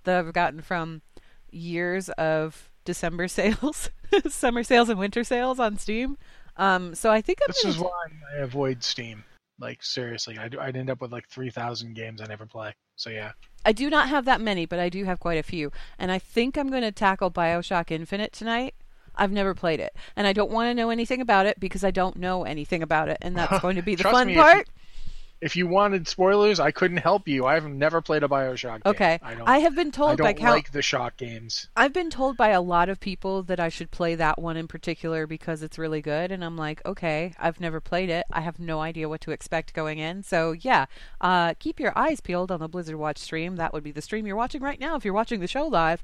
that 0.05 0.17
I've 0.17 0.33
gotten 0.33 0.63
from 0.63 1.03
years 1.51 2.09
of 2.11 2.71
December 2.85 3.27
sales, 3.29 3.91
summer 4.29 4.63
sales, 4.63 4.89
and 4.89 4.99
winter 4.99 5.25
sales 5.25 5.59
on 5.59 5.77
Steam. 5.77 6.17
Um, 6.57 6.95
so 6.95 7.11
I 7.11 7.21
think 7.21 7.41
I'm 7.43 7.49
This 7.49 7.65
is 7.65 7.79
why 7.79 7.91
I 8.35 8.39
avoid 8.39 8.83
Steam. 8.83 9.25
Like 9.59 9.83
seriously, 9.83 10.37
I'd, 10.39 10.55
I'd 10.57 10.77
end 10.77 10.91
up 10.91 11.01
with 11.01 11.13
like 11.13 11.29
three 11.29 11.51
thousand 11.51 11.95
games 11.95 12.21
I 12.21 12.27
never 12.27 12.45
play. 12.45 12.75
So 12.97 13.09
yeah, 13.09 13.33
I 13.65 13.73
do 13.73 13.89
not 13.89 14.09
have 14.09 14.27
that 14.27 14.41
many, 14.41 14.67
but 14.67 14.79
I 14.79 14.89
do 14.91 15.05
have 15.05 15.19
quite 15.19 15.39
a 15.39 15.43
few. 15.43 15.73
And 15.99 16.13
I 16.13 16.19
think 16.19 16.59
I'm 16.59 16.69
going 16.69 16.83
to 16.83 16.93
tackle 16.93 17.31
Bioshock 17.31 17.91
Infinite 17.91 18.33
tonight. 18.33 18.75
I've 19.15 19.33
never 19.33 19.55
played 19.55 19.81
it, 19.81 19.97
and 20.15 20.27
I 20.27 20.35
don't 20.35 20.51
want 20.51 20.69
to 20.69 20.75
know 20.75 20.91
anything 20.91 21.23
about 21.23 21.47
it 21.47 21.59
because 21.59 21.83
I 21.83 21.91
don't 21.91 22.17
know 22.17 22.45
anything 22.45 22.83
about 22.83 23.09
it, 23.09 23.17
and 23.23 23.35
that's 23.35 23.61
going 23.63 23.77
to 23.77 23.83
be 23.83 23.95
the 23.95 24.05
fun 24.05 24.35
part. 24.35 24.69
If 25.41 25.55
you 25.55 25.67
wanted 25.67 26.09
spoilers, 26.09 26.59
I 26.59 26.71
couldn't 26.71 26.97
help 26.99 27.29
you. 27.29 27.47
I've 27.47 27.69
never 27.69 28.01
played 28.01 28.23
a 28.23 28.29
Bioshock. 28.29 28.83
Game. 28.85 28.91
Okay. 28.91 29.19
I, 29.23 29.37
I 29.47 29.59
have 29.59 29.75
been 29.75 29.93
told 29.93 30.13
I 30.13 30.17
don't 30.17 30.25
by 30.25 30.33
count- 30.33 30.55
like 30.55 30.73
the 30.73 30.83
shock 30.83 31.17
games. 31.17 31.69
I've 31.77 31.93
been 31.93 32.11
told 32.11 32.37
by 32.37 32.49
a 32.49 32.61
lot 32.61 32.89
of 32.89 33.01
people 33.01 33.43
that 33.45 33.61
I 33.61 33.69
should 33.69 33.91
play 33.91 34.15
that 34.15 34.41
one 34.41 34.57
in 34.57 34.67
particular 34.67 35.27
because 35.27 35.63
it's 35.63 35.79
really 35.79 36.01
good, 36.01 36.33
and 36.33 36.45
I'm 36.45 36.57
like, 36.57 36.81
okay, 36.87 37.35
I've 37.39 37.61
never 37.61 37.81
played 37.81 38.09
it. 38.09 38.25
I 38.33 38.41
have 38.41 38.59
no 38.59 38.81
idea 38.81 39.09
what 39.09 39.21
to 39.23 39.31
expect 39.31 39.75
going 39.75 39.99
in. 39.99 40.23
So 40.23 40.53
yeah, 40.53 40.87
uh, 41.21 41.55
keep 41.59 41.79
your 41.79 41.97
eyes 41.97 42.21
peeled 42.21 42.51
on 42.51 42.61
the 42.61 42.69
Blizzard 42.69 42.97
Watch 42.97 43.19
stream. 43.19 43.57
That 43.57 43.73
would 43.73 43.85
be 43.85 43.93
the 43.93 44.03
stream 44.03 44.27
you're 44.27 44.37
watching 44.37 44.63
right 44.63 44.81
now 44.81 44.97
if 44.97 45.05
you're 45.05 45.15
watching 45.15 45.41
the 45.41 45.47
show 45.47 45.67
live 45.67 46.03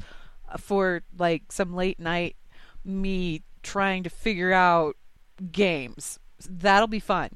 for 0.59 1.03
like 1.19 1.51
some 1.51 1.75
late 1.75 1.99
night 1.99 2.37
me 2.85 3.43
trying 3.63 4.03
to 4.03 4.11
figure 4.11 4.53
out 4.53 4.97
games. 5.51 6.19
That'll 6.49 6.89
be 6.89 7.01
fun. 7.01 7.31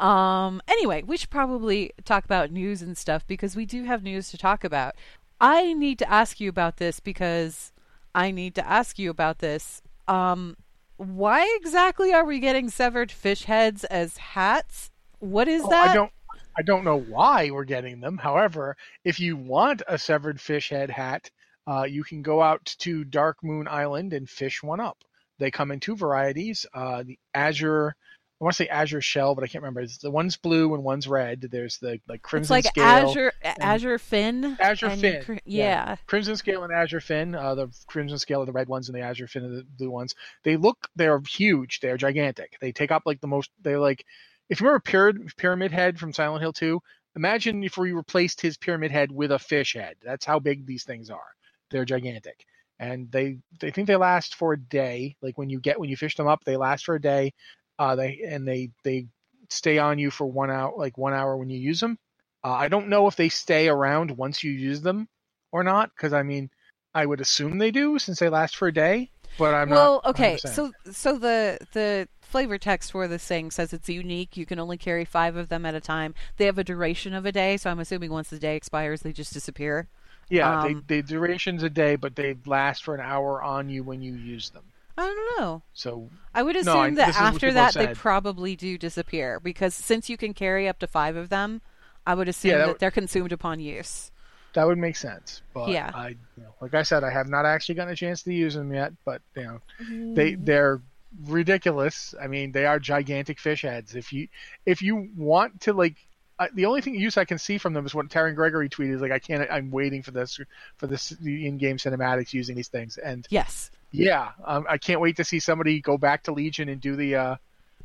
Um, 0.00 0.60
anyway, 0.68 1.02
we 1.02 1.16
should 1.16 1.30
probably 1.30 1.92
talk 2.04 2.24
about 2.24 2.50
news 2.50 2.82
and 2.82 2.96
stuff 2.98 3.26
because 3.26 3.56
we 3.56 3.66
do 3.66 3.84
have 3.84 4.02
news 4.02 4.30
to 4.30 4.38
talk 4.38 4.64
about. 4.64 4.94
I 5.40 5.72
need 5.74 5.98
to 6.00 6.10
ask 6.10 6.40
you 6.40 6.48
about 6.48 6.76
this 6.78 7.00
because 7.00 7.72
I 8.14 8.30
need 8.30 8.54
to 8.56 8.66
ask 8.68 8.98
you 8.98 9.10
about 9.10 9.38
this. 9.38 9.82
Um, 10.08 10.56
why 10.96 11.52
exactly 11.60 12.12
are 12.12 12.24
we 12.24 12.38
getting 12.40 12.68
severed 12.70 13.10
fish 13.12 13.44
heads 13.44 13.84
as 13.84 14.16
hats? 14.18 14.90
What 15.20 15.48
is 15.48 15.62
Oh, 15.64 15.68
that? 15.68 15.90
I 15.90 15.94
don't. 15.94 16.12
I 16.56 16.62
don't 16.62 16.84
know 16.84 17.00
why 17.00 17.50
we're 17.50 17.64
getting 17.64 18.00
them. 18.00 18.16
However, 18.18 18.76
if 19.04 19.18
you 19.18 19.36
want 19.36 19.82
a 19.88 19.98
severed 19.98 20.40
fish 20.40 20.70
head 20.70 20.88
hat, 20.90 21.30
uh, 21.66 21.82
you 21.84 22.04
can 22.04 22.22
go 22.22 22.40
out 22.42 22.64
to 22.80 23.04
Darkmoon 23.04 23.66
Island 23.66 24.12
and 24.12 24.28
fish 24.30 24.62
one 24.62 24.78
up. 24.80 24.98
They 25.38 25.50
come 25.50 25.72
in 25.72 25.80
two 25.80 25.96
varieties. 25.96 26.64
Uh, 26.72 27.02
the 27.02 27.18
Azure, 27.34 27.96
I 28.40 28.44
want 28.44 28.56
to 28.56 28.64
say 28.64 28.68
Azure 28.68 29.00
Shell, 29.00 29.36
but 29.36 29.44
I 29.44 29.46
can't 29.46 29.62
remember. 29.62 29.80
It's 29.80 29.98
the 29.98 30.10
one's 30.10 30.36
blue 30.36 30.74
and 30.74 30.82
one's 30.82 31.06
red. 31.06 31.48
There's 31.50 31.78
the 31.78 32.00
like 32.08 32.20
Crimson 32.22 32.46
Scale. 32.46 32.58
it's 32.58 32.64
like 32.66 32.74
Scale. 32.74 33.08
Azure 33.08 33.32
Azure 33.60 33.98
Fin. 33.98 34.56
Azure 34.58 34.90
Fin. 34.90 35.22
cr- 35.22 35.36
yeah. 35.44 35.96
Crimson 36.06 36.36
Scale 36.36 36.64
and 36.64 36.72
Azure 36.72 37.00
Fin. 37.00 37.36
Uh, 37.36 37.54
the 37.54 37.68
Crimson 37.86 38.18
Scale 38.18 38.42
are 38.42 38.46
the 38.46 38.52
red 38.52 38.68
ones, 38.68 38.88
and 38.88 38.98
the 38.98 39.02
Azure 39.02 39.28
Fin 39.28 39.44
are 39.44 39.56
the 39.56 39.66
blue 39.78 39.90
ones. 39.90 40.14
They 40.42 40.56
look, 40.56 40.88
they're 40.96 41.20
huge. 41.28 41.78
They're 41.80 41.96
gigantic. 41.96 42.56
They 42.60 42.72
take 42.72 42.90
up 42.90 43.04
like 43.06 43.20
the 43.20 43.28
most. 43.28 43.50
They're 43.62 43.78
like, 43.78 44.04
if 44.48 44.60
you 44.60 44.66
remember 44.66 44.80
Pyramid, 44.80 45.32
Pyramid 45.36 45.70
Head 45.70 45.98
from 46.00 46.12
Silent 46.12 46.42
Hill 46.42 46.52
2, 46.52 46.80
imagine 47.14 47.62
if 47.62 47.78
we 47.78 47.92
replaced 47.92 48.40
his 48.40 48.56
Pyramid 48.56 48.90
Head 48.90 49.12
with 49.12 49.30
a 49.30 49.38
fish 49.38 49.74
head. 49.74 49.94
That's 50.02 50.24
how 50.24 50.40
big 50.40 50.66
these 50.66 50.82
things 50.84 51.08
are. 51.08 51.34
They're 51.70 51.84
gigantic, 51.84 52.44
and 52.80 53.10
they 53.12 53.38
they 53.60 53.70
think 53.70 53.86
they 53.86 53.96
last 53.96 54.34
for 54.34 54.52
a 54.54 54.60
day. 54.60 55.16
Like 55.22 55.38
when 55.38 55.50
you 55.50 55.60
get 55.60 55.78
when 55.78 55.88
you 55.88 55.96
fish 55.96 56.16
them 56.16 56.26
up, 56.26 56.42
they 56.44 56.56
last 56.56 56.84
for 56.84 56.96
a 56.96 57.00
day. 57.00 57.32
Uh, 57.78 57.96
they 57.96 58.20
and 58.26 58.46
they 58.46 58.70
they 58.84 59.06
stay 59.50 59.78
on 59.78 59.98
you 59.98 60.10
for 60.10 60.26
one 60.26 60.50
hour, 60.50 60.72
like 60.76 60.98
one 60.98 61.12
hour 61.12 61.36
when 61.36 61.50
you 61.50 61.58
use 61.58 61.80
them. 61.80 61.98
Uh, 62.42 62.52
I 62.52 62.68
don't 62.68 62.88
know 62.88 63.06
if 63.06 63.16
they 63.16 63.28
stay 63.28 63.68
around 63.68 64.10
once 64.10 64.44
you 64.44 64.52
use 64.52 64.82
them 64.82 65.08
or 65.52 65.64
not, 65.64 65.90
because 65.94 66.12
I 66.12 66.22
mean, 66.22 66.50
I 66.94 67.06
would 67.06 67.20
assume 67.20 67.58
they 67.58 67.70
do 67.70 67.98
since 67.98 68.18
they 68.18 68.28
last 68.28 68.56
for 68.56 68.68
a 68.68 68.72
day. 68.72 69.10
But 69.38 69.54
I'm 69.54 69.70
well, 69.70 70.00
okay. 70.04 70.36
100%. 70.36 70.54
So 70.54 70.72
so 70.90 71.18
the 71.18 71.58
the 71.72 72.08
flavor 72.20 72.58
text 72.58 72.92
for 72.92 73.08
this 73.08 73.24
thing 73.24 73.50
says 73.50 73.72
it's 73.72 73.88
unique. 73.88 74.36
You 74.36 74.46
can 74.46 74.58
only 74.58 74.76
carry 74.76 75.04
five 75.04 75.36
of 75.36 75.48
them 75.48 75.66
at 75.66 75.74
a 75.74 75.80
time. 75.80 76.14
They 76.36 76.46
have 76.46 76.58
a 76.58 76.64
duration 76.64 77.14
of 77.14 77.26
a 77.26 77.32
day, 77.32 77.56
so 77.56 77.70
I'm 77.70 77.80
assuming 77.80 78.10
once 78.10 78.30
the 78.30 78.38
day 78.38 78.56
expires, 78.56 79.02
they 79.02 79.12
just 79.12 79.32
disappear. 79.32 79.88
yeah, 80.28 80.60
um, 80.60 80.84
they 80.86 80.96
they 80.96 81.02
duration's 81.02 81.62
a 81.62 81.70
day, 81.70 81.96
but 81.96 82.14
they 82.14 82.36
last 82.46 82.84
for 82.84 82.94
an 82.94 83.00
hour 83.00 83.42
on 83.42 83.68
you 83.68 83.82
when 83.82 84.02
you 84.02 84.14
use 84.14 84.50
them. 84.50 84.64
I 84.96 85.02
don't 85.06 85.40
know. 85.40 85.62
So 85.72 86.10
I 86.34 86.42
would 86.42 86.54
No, 86.54 86.60
assume 86.60 86.76
I- 86.76 86.90
that 87.06 87.16
after 87.20 87.52
that 87.52 87.74
they 87.74 87.94
probably 87.94 88.54
do 88.56 88.78
disappear 88.78 89.40
because 89.40 89.74
since 89.74 90.08
you 90.08 90.16
can 90.16 90.34
carry 90.34 90.68
up 90.68 90.78
to 90.80 90.86
five 90.86 91.16
of 91.16 91.28
them, 91.30 91.60
I 92.06 92.14
would 92.14 92.28
assume 92.28 92.50
Yeah, 92.52 92.56
that 92.58 92.60
that 92.66 92.68
would- 92.74 92.80
they're 92.80 92.90
consumed 92.90 93.32
upon 93.32 93.60
use. 93.60 94.10
that 94.52 94.66
would 94.68 94.78
make 94.78 94.94
sense. 94.94 95.42
But 95.52 95.70
Yeah. 95.70 95.90
I, 95.92 96.10
you 96.10 96.16
know, 96.44 96.54
like 96.60 96.74
I 96.74 96.82
said, 96.84 97.02
I 97.02 97.10
have 97.10 97.28
not 97.28 97.44
actually 97.44 97.74
gotten 97.74 97.92
a 97.92 97.96
chance 97.96 98.22
to 98.22 98.32
use 98.32 98.54
them 98.54 98.72
yet. 98.72 98.92
But 99.04 99.20
you 99.36 99.42
know, 99.42 99.60
Mm. 99.82 100.14
they 100.14 100.34
they're 100.36 100.80
ridiculous. 101.28 102.14
I 102.20 102.26
mean, 102.28 102.52
they 102.52 102.66
are 102.66 102.78
gigantic 102.78 103.38
fish 103.40 103.62
heads. 103.62 103.94
If 103.94 104.12
you 104.12 104.28
if 104.66 104.82
you 104.82 105.10
want 105.16 105.60
to 105.62 105.72
like. 105.72 105.96
I, 106.38 106.48
the 106.54 106.66
only 106.66 106.80
thing 106.80 106.94
use 106.94 107.16
I 107.16 107.24
can 107.24 107.38
see 107.38 107.58
from 107.58 107.72
them 107.74 107.86
is 107.86 107.94
what 107.94 108.08
Taryn 108.08 108.34
Gregory 108.34 108.68
tweeted. 108.68 109.00
Like 109.00 109.12
I 109.12 109.18
can't. 109.18 109.48
I'm 109.50 109.70
waiting 109.70 110.02
for 110.02 110.10
this 110.10 110.38
for 110.76 110.86
this 110.86 111.10
the 111.10 111.46
in-game 111.46 111.76
cinematics 111.76 112.32
using 112.32 112.56
these 112.56 112.68
things. 112.68 112.96
And 112.98 113.26
Yes. 113.30 113.70
yeah, 113.92 114.30
um, 114.44 114.66
I 114.68 114.78
can't 114.78 115.00
wait 115.00 115.16
to 115.18 115.24
see 115.24 115.38
somebody 115.38 115.80
go 115.80 115.96
back 115.96 116.24
to 116.24 116.32
Legion 116.32 116.68
and 116.68 116.80
do 116.80 116.96
the 116.96 117.14
uh, 117.16 117.36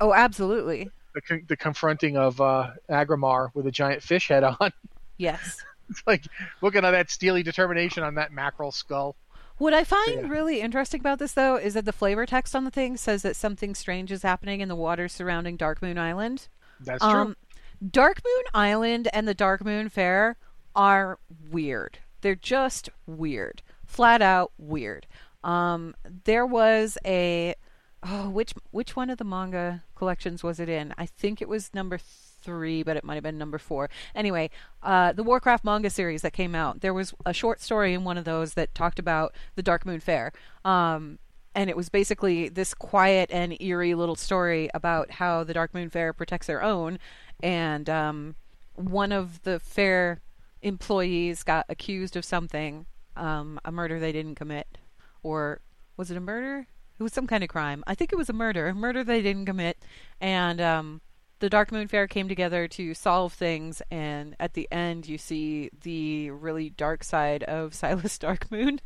Oh, 0.02 0.14
absolutely. 0.14 0.90
the, 1.14 1.42
the 1.48 1.58
confronting 1.58 2.18
of 2.18 2.40
uh, 2.42 2.72
Aggramar 2.90 3.50
with 3.54 3.68
a 3.68 3.72
giant 3.72 4.02
fish 4.02 4.30
head 4.30 4.44
on. 4.44 4.72
Yes. 5.18 5.58
it's 5.90 6.02
like 6.08 6.26
looking 6.62 6.86
at 6.86 6.92
that 6.92 7.10
steely 7.12 7.44
determination 7.44 8.04
on 8.04 8.16
that 8.16 8.32
mackerel 8.32 8.72
skull. 8.72 9.16
What 9.58 9.74
I 9.74 9.84
find 9.84 10.22
Yeah. 10.22 10.28
really 10.30 10.62
interesting 10.62 11.02
about 11.02 11.20
this, 11.20 11.34
though, 11.34 11.58
is 11.58 11.74
that 11.74 11.84
the 11.84 11.92
flavor 11.92 12.26
text 12.26 12.56
on 12.56 12.64
the 12.64 12.72
thing 12.72 12.96
says 12.96 13.24
that 13.24 13.36
something 13.36 13.76
strange 13.76 14.10
is 14.12 14.24
happening 14.24 14.62
in 14.62 14.70
the 14.70 14.76
waters 14.76 15.12
surrounding 15.12 15.58
Darkmoon 15.58 15.98
Island. 15.98 16.48
That's 16.80 17.04
true. 17.04 17.36
Darkmoon 17.84 18.44
Island 18.54 19.08
and 19.14 19.28
the 19.28 19.36
Darkmoon 19.36 19.92
Faire 19.92 20.36
are 20.76 21.20
weird. 21.50 22.00
They're 22.22 22.36
just 22.36 22.90
weird. 23.06 23.62
Flat 23.86 24.22
out 24.22 24.52
weird. 24.58 25.08
Um, 25.44 25.96
there 26.26 26.46
was 26.46 26.98
a 27.06 27.56
oh, 28.04 28.30
which 28.30 28.54
which 28.72 28.96
one 28.96 29.10
of 29.10 29.18
the 29.18 29.24
manga 29.24 29.84
collections 29.96 30.44
was 30.44 30.60
it 30.60 30.70
in? 30.70 30.94
I 30.98 31.06
think 31.06 31.42
it 31.42 31.48
was 31.48 31.74
number 31.74 31.98
three, 31.98 32.84
but 32.84 32.98
it 32.98 33.04
might 33.04 33.16
have 33.16 33.24
been 33.24 33.38
number 33.38 33.58
four. 33.58 33.90
Anyway, 34.14 34.50
uh, 34.84 35.14
the 35.14 35.24
Warcraft 35.24 35.64
manga 35.64 35.90
series 35.90 36.22
that 36.22 36.34
came 36.34 36.56
out. 36.56 36.82
There 36.82 36.94
was 36.94 37.14
a 37.26 37.34
short 37.34 37.62
story 37.62 37.94
in 37.94 38.04
one 38.04 38.18
of 38.18 38.26
those 38.26 38.54
that 38.54 38.76
talked 38.76 39.00
about 39.00 39.34
the 39.56 39.64
Darkmoon 39.64 40.02
Faire. 40.02 40.32
Um, 40.66 41.20
and 41.56 41.70
it 41.70 41.76
was 41.76 41.90
basically 41.90 42.48
this 42.48 42.74
quiet 42.74 43.30
and 43.34 43.60
eerie 43.60 43.96
little 43.96 44.16
story 44.16 44.70
about 44.74 45.12
how 45.12 45.44
the 45.44 45.54
Darkmoon 45.54 45.92
Faire 45.92 46.14
protects 46.14 46.48
their 46.48 46.64
own, 46.64 47.00
and 47.42 47.90
um, 47.90 48.36
one 48.76 49.12
of 49.12 49.42
the 49.44 49.60
fair 49.60 50.22
employees 50.62 51.44
got 51.44 51.66
accused 51.70 52.16
of 52.16 52.26
something, 52.26 52.86
um, 53.16 53.60
a 53.66 53.72
murder 53.72 54.00
they 54.00 54.12
didn't 54.12 54.36
commit, 54.36 54.78
or 55.24 55.62
was 55.98 56.12
it 56.12 56.18
a 56.18 56.22
murder? 56.22 56.68
It 57.00 57.04
was 57.04 57.14
some 57.14 57.28
kind 57.28 57.44
of 57.44 57.50
crime. 57.50 57.84
I 57.88 57.96
think 57.96 58.12
it 58.12 58.18
was 58.18 58.30
a 58.30 58.34
murder, 58.34 58.68
a 58.68 58.76
murder 58.76 59.04
they 59.04 59.22
didn't 59.22 59.46
commit, 59.46 59.78
and 60.20 60.60
um, 60.60 61.02
the 61.40 61.50
Darkmoon 61.50 61.90
Faire 61.90 62.08
came 62.08 62.28
together 62.28 62.68
to 62.70 62.94
solve 62.94 63.34
things, 63.34 63.82
and 63.90 64.36
at 64.40 64.54
the 64.54 64.68
end, 64.72 65.08
you 65.08 65.18
see 65.18 65.70
the 65.82 66.32
really 66.32 66.70
dark 66.70 67.04
side 67.04 67.44
of 67.44 67.74
Silas 67.74 68.18
Darkmoon, 68.18 68.80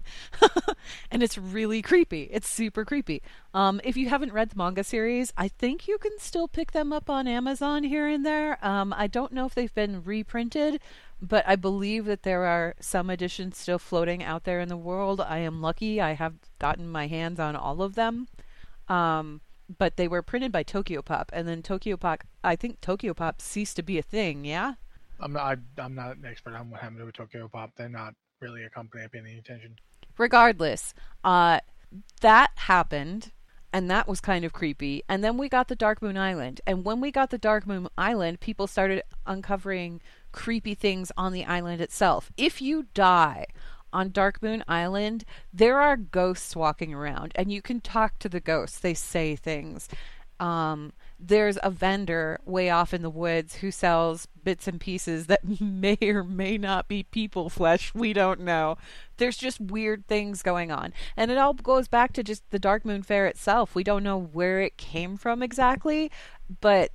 and 1.11 1.23
it's 1.23 1.37
really 1.37 1.81
creepy. 1.81 2.29
It's 2.31 2.47
super 2.47 2.85
creepy. 2.85 3.21
Um, 3.53 3.81
if 3.83 3.97
you 3.97 4.09
haven't 4.09 4.33
read 4.33 4.51
the 4.51 4.57
manga 4.57 4.83
series, 4.83 5.33
I 5.35 5.47
think 5.47 5.87
you 5.87 5.97
can 5.97 6.17
still 6.19 6.47
pick 6.47 6.71
them 6.71 6.93
up 6.93 7.09
on 7.09 7.27
Amazon 7.27 7.83
here 7.83 8.07
and 8.07 8.25
there. 8.25 8.63
Um, 8.65 8.93
I 8.95 9.07
don't 9.07 9.33
know 9.33 9.45
if 9.45 9.55
they've 9.55 9.73
been 9.73 10.03
reprinted, 10.03 10.79
but 11.21 11.43
I 11.47 11.55
believe 11.55 12.05
that 12.05 12.23
there 12.23 12.45
are 12.45 12.75
some 12.79 13.09
editions 13.09 13.57
still 13.57 13.79
floating 13.79 14.23
out 14.23 14.43
there 14.43 14.59
in 14.59 14.69
the 14.69 14.77
world. 14.77 15.21
I 15.21 15.39
am 15.39 15.61
lucky; 15.61 15.99
I 15.99 16.13
have 16.13 16.35
gotten 16.59 16.87
my 16.87 17.07
hands 17.07 17.39
on 17.39 17.55
all 17.55 17.81
of 17.81 17.95
them. 17.95 18.27
Um, 18.87 19.41
but 19.77 19.97
they 19.97 20.07
were 20.07 20.21
printed 20.21 20.51
by 20.51 20.63
Tokyo 20.63 21.01
Pop, 21.01 21.31
and 21.33 21.47
then 21.47 21.61
Tokyo 21.61 21.97
Pop. 21.97 22.23
I 22.43 22.55
think 22.55 22.81
Tokyo 22.81 23.13
Pop 23.13 23.41
ceased 23.41 23.75
to 23.77 23.83
be 23.83 23.97
a 23.97 24.03
thing. 24.03 24.45
Yeah. 24.45 24.73
I'm 25.19 25.33
not. 25.33 25.43
I, 25.43 25.81
I'm 25.81 25.95
not 25.95 26.17
an 26.17 26.25
expert 26.25 26.55
on 26.55 26.69
what 26.69 26.81
happened 26.81 26.99
to 26.99 27.11
Tokyo 27.11 27.47
Pop. 27.47 27.71
They're 27.77 27.87
not 27.89 28.13
really 28.41 28.63
a 28.63 28.69
company 28.69 29.03
I 29.03 29.07
pay 29.07 29.19
any 29.19 29.37
attention. 29.37 29.75
regardless, 30.17 30.93
uh, 31.23 31.59
that 32.21 32.51
happened, 32.55 33.31
and 33.71 33.89
that 33.89 34.07
was 34.07 34.19
kind 34.19 34.43
of 34.43 34.53
creepy. 34.53 35.03
And 35.07 35.23
then 35.23 35.37
we 35.37 35.47
got 35.49 35.67
the 35.67 35.75
Darkmoon 35.75 36.17
Island, 36.17 36.61
and 36.67 36.83
when 36.83 36.99
we 36.99 37.11
got 37.11 37.29
the 37.29 37.39
Darkmoon 37.39 37.87
Island, 37.97 38.39
people 38.39 38.67
started 38.67 39.03
uncovering 39.25 40.01
creepy 40.31 40.73
things 40.73 41.11
on 41.15 41.31
the 41.31 41.45
island 41.45 41.79
itself. 41.81 42.31
If 42.37 42.61
you 42.61 42.87
die 42.93 43.45
on 43.93 44.09
Darkmoon 44.09 44.63
Island, 44.67 45.23
there 45.53 45.79
are 45.79 45.95
ghosts 45.95 46.55
walking 46.55 46.93
around, 46.93 47.31
and 47.35 47.51
you 47.51 47.61
can 47.61 47.79
talk 47.79 48.19
to 48.19 48.29
the 48.29 48.39
ghosts. 48.39 48.79
They 48.79 48.93
say 48.93 49.35
things. 49.35 49.87
Um, 50.39 50.91
there's 51.19 51.57
a 51.63 51.69
vendor 51.69 52.39
way 52.43 52.69
off 52.69 52.93
in 52.93 53.01
the 53.01 53.09
woods 53.09 53.55
who 53.55 53.71
sells 53.71 54.27
bits 54.43 54.67
and 54.67 54.79
pieces 54.79 55.27
that 55.27 55.41
may 55.61 55.97
or 56.01 56.23
may 56.23 56.57
not 56.57 56.87
be 56.87 57.03
people 57.03 57.49
flesh. 57.49 57.93
We 57.95 58.11
don't 58.11 58.41
know. 58.41 58.77
There's 59.17 59.37
just 59.37 59.61
weird 59.61 60.05
things 60.07 60.43
going 60.43 60.71
on. 60.71 60.91
And 61.15 61.31
it 61.31 61.37
all 61.37 61.53
goes 61.53 61.87
back 61.87 62.11
to 62.13 62.23
just 62.23 62.43
the 62.49 62.59
Darkmoon 62.59 63.05
Faire 63.05 63.27
itself. 63.27 63.73
We 63.73 63.83
don't 63.83 64.03
know 64.03 64.17
where 64.17 64.59
it 64.59 64.75
came 64.75 65.15
from 65.15 65.41
exactly, 65.41 66.11
but 66.59 66.91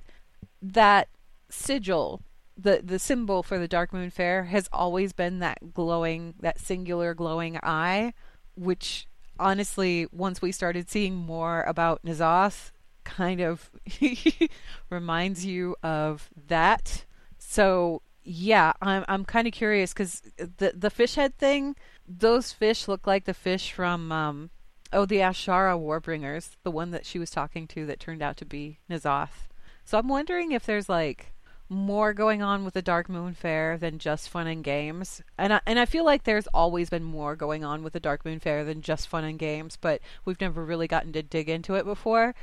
that 0.61 1.07
sigil, 1.49 2.21
the, 2.61 2.81
the 2.83 2.99
symbol 2.99 3.43
for 3.43 3.57
the 3.57 3.67
Darkmoon 3.67 4.11
Faire, 4.11 4.45
has 4.45 4.69
always 4.71 5.13
been 5.13 5.39
that 5.39 5.73
glowing, 5.73 6.35
that 6.39 6.59
singular 6.59 7.13
glowing 7.13 7.59
eye, 7.63 8.13
which 8.55 9.07
honestly, 9.39 10.07
once 10.11 10.41
we 10.41 10.51
started 10.51 10.89
seeing 10.89 11.15
more 11.15 11.63
about 11.63 12.03
N'Zoth, 12.03 12.71
kind 13.03 13.41
of 13.41 13.71
reminds 14.89 15.45
you 15.45 15.75
of 15.81 16.29
that 16.47 17.05
so 17.39 18.03
yeah, 18.23 18.73
I'm 18.81 19.03
I'm 19.07 19.25
kind 19.25 19.47
of 19.47 19.53
curious 19.53 19.91
because 19.91 20.21
the 20.37 20.73
the 20.75 20.91
fish 20.91 21.15
head 21.15 21.35
thing, 21.37 21.75
those 22.07 22.51
fish 22.51 22.87
look 22.87 23.07
like 23.07 23.25
the 23.25 23.33
fish 23.33 23.71
from 23.71 24.11
um, 24.11 24.51
oh 24.93 25.05
the 25.05 25.17
Azshara 25.17 25.79
Warbringers, 25.79 26.51
the 26.63 26.69
one 26.69 26.91
that 26.91 27.07
she 27.07 27.17
was 27.17 27.31
talking 27.31 27.65
to 27.69 27.87
that 27.87 27.99
turned 27.99 28.21
out 28.21 28.37
to 28.37 28.45
be 28.45 28.77
N'Zoth. 28.87 29.47
So 29.83 29.97
I'm 29.97 30.07
wondering 30.07 30.51
if 30.51 30.65
there's 30.65 30.87
like 30.87 31.33
more 31.69 32.13
going 32.13 32.41
on 32.41 32.65
with 32.65 32.73
the 32.73 32.81
Darkmoon 32.81 33.35
Faire 33.35 33.77
than 33.77 33.99
just 33.99 34.29
fun 34.29 34.47
and 34.47 34.63
games. 34.63 35.21
And 35.37 35.53
I, 35.53 35.61
and 35.65 35.79
I 35.79 35.85
feel 35.85 36.03
like 36.03 36.23
there's 36.23 36.47
always 36.47 36.89
been 36.89 37.03
more 37.03 37.35
going 37.35 37.63
on 37.63 37.83
with 37.83 37.93
the 37.93 37.99
Darkmoon 37.99 38.41
Faire 38.41 38.65
than 38.65 38.81
just 38.81 39.07
fun 39.07 39.23
and 39.23 39.37
games, 39.37 39.77
but 39.79 40.01
we've 40.25 40.41
never 40.41 40.65
really 40.65 40.87
gotten 40.87 41.13
to 41.13 41.21
dig 41.21 41.47
into 41.47 41.75
it 41.75 41.85
before. 41.85 42.33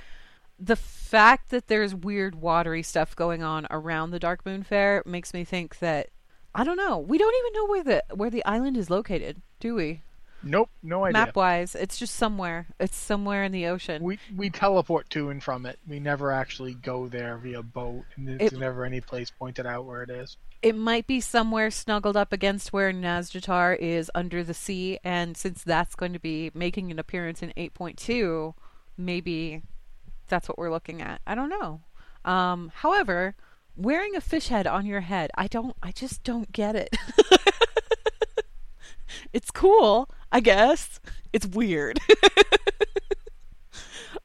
The 0.58 0.76
fact 0.76 1.50
that 1.50 1.66
there's 1.66 1.94
weird 1.94 2.36
watery 2.36 2.82
stuff 2.82 3.16
going 3.16 3.42
on 3.42 3.66
around 3.70 4.10
the 4.10 4.20
Darkmoon 4.20 4.64
Faire 4.64 5.02
makes 5.04 5.34
me 5.34 5.44
think 5.44 5.80
that 5.80 6.08
I 6.54 6.64
don't 6.64 6.78
know. 6.78 6.98
We 6.98 7.18
don't 7.18 7.34
even 7.40 7.52
know 7.52 7.66
where 7.66 7.84
the 7.84 8.04
where 8.14 8.30
the 8.30 8.44
island 8.46 8.78
is 8.78 8.88
located, 8.88 9.42
do 9.60 9.74
we? 9.74 10.02
Nope, 10.48 10.70
no 10.82 11.04
idea. 11.04 11.12
Map 11.24 11.36
wise, 11.36 11.74
it's 11.74 11.98
just 11.98 12.14
somewhere. 12.14 12.66
It's 12.78 12.96
somewhere 12.96 13.44
in 13.44 13.52
the 13.52 13.66
ocean. 13.66 14.02
We 14.02 14.18
we 14.36 14.50
teleport 14.50 15.10
to 15.10 15.30
and 15.30 15.42
from 15.42 15.66
it. 15.66 15.78
We 15.88 16.00
never 16.00 16.30
actually 16.32 16.74
go 16.74 17.08
there 17.08 17.36
via 17.38 17.62
boat, 17.62 18.04
and 18.16 18.28
there's 18.28 18.52
It- 18.52 18.58
never 18.58 18.84
any 18.84 19.00
place 19.00 19.30
pointed 19.30 19.66
out 19.66 19.84
where 19.84 20.02
it 20.02 20.10
is. 20.10 20.36
it 20.62 20.74
might 20.76 21.06
be 21.06 21.20
somewhere 21.20 21.70
snuggled 21.70 22.16
up 22.16 22.32
against 22.32 22.72
where 22.72 22.92
Nazjatar 22.92 23.76
is 23.78 24.10
under 24.14 24.42
the 24.42 24.54
sea, 24.54 24.98
and 25.04 25.36
since 25.36 25.62
that's 25.62 25.94
going 25.94 26.12
to 26.14 26.18
be 26.18 26.50
making 26.54 26.90
an 26.90 26.98
appearance 26.98 27.42
in 27.42 27.52
8.2, 27.56 28.54
maybe 28.96 29.62
that's 30.28 30.48
what 30.48 30.58
we're 30.58 30.70
looking 30.70 31.02
at. 31.02 31.20
I 31.26 31.34
don't 31.34 31.50
know. 31.50 31.82
Um, 32.24 32.72
however, 32.74 33.36
wearing 33.76 34.16
a 34.16 34.20
fish 34.20 34.48
head 34.48 34.66
on 34.66 34.86
your 34.86 35.02
head, 35.02 35.30
I 35.36 35.46
don't, 35.46 35.76
I 35.82 35.92
just 35.92 36.24
don't 36.24 36.50
get 36.52 36.74
it. 36.74 36.96
it's 39.32 39.50
cool, 39.50 40.08
I 40.32 40.40
guess. 40.40 41.00
It's 41.32 41.46
weird. 41.46 41.98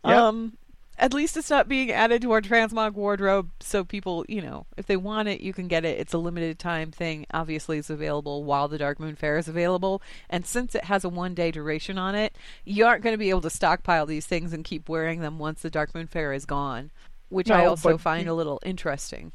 Yep. 0.04 0.18
Um, 0.18 0.58
at 0.98 1.14
least 1.14 1.38
it's 1.38 1.50
not 1.52 1.68
being 1.68 1.92
added 1.92 2.22
to 2.24 2.32
our 2.32 2.42
transmog 2.42 2.94
wardrobe, 2.94 3.52
so 3.60 3.84
people, 3.84 4.26
you 4.28 4.42
know, 4.42 4.66
if 4.78 4.88
they 4.88 4.98
want 4.98 5.28
it, 5.28 5.42
you 5.42 5.54
can 5.54 5.68
get 5.68 5.86
it. 5.86 6.00
It's 6.00 6.14
a 6.14 6.18
limited 6.18 6.58
time 6.58 6.92
thing. 6.92 7.26
Obviously, 7.32 7.78
it's 7.78 7.90
available 7.92 8.44
while 8.44 8.68
the 8.68 8.80
Darkmoon 8.80 9.18
Faire 9.18 9.38
is 9.38 9.48
available, 9.48 10.02
and 10.30 10.46
since 10.46 10.74
it 10.74 10.86
has 10.86 11.04
a 11.04 11.10
one 11.10 11.36
day 11.36 11.52
duration 11.52 11.98
on 12.00 12.16
it, 12.16 12.36
you 12.66 12.86
aren't 12.86 13.04
going 13.04 13.14
to 13.14 13.18
be 13.20 13.30
able 13.30 13.42
to 13.42 13.50
stockpile 13.50 14.06
these 14.08 14.26
things 14.26 14.54
and 14.54 14.64
keep 14.64 14.90
wearing 14.90 15.22
them 15.22 15.38
once 15.38 15.62
the 15.62 15.70
Darkmoon 15.72 16.10
Faire 16.10 16.34
is 16.34 16.46
gone, 16.46 16.90
which 17.30 17.52
I 17.52 17.66
also 17.66 17.98
find 18.00 18.28
the- 18.28 18.32
a 18.32 18.34
little 18.34 18.60
interesting. 18.66 19.32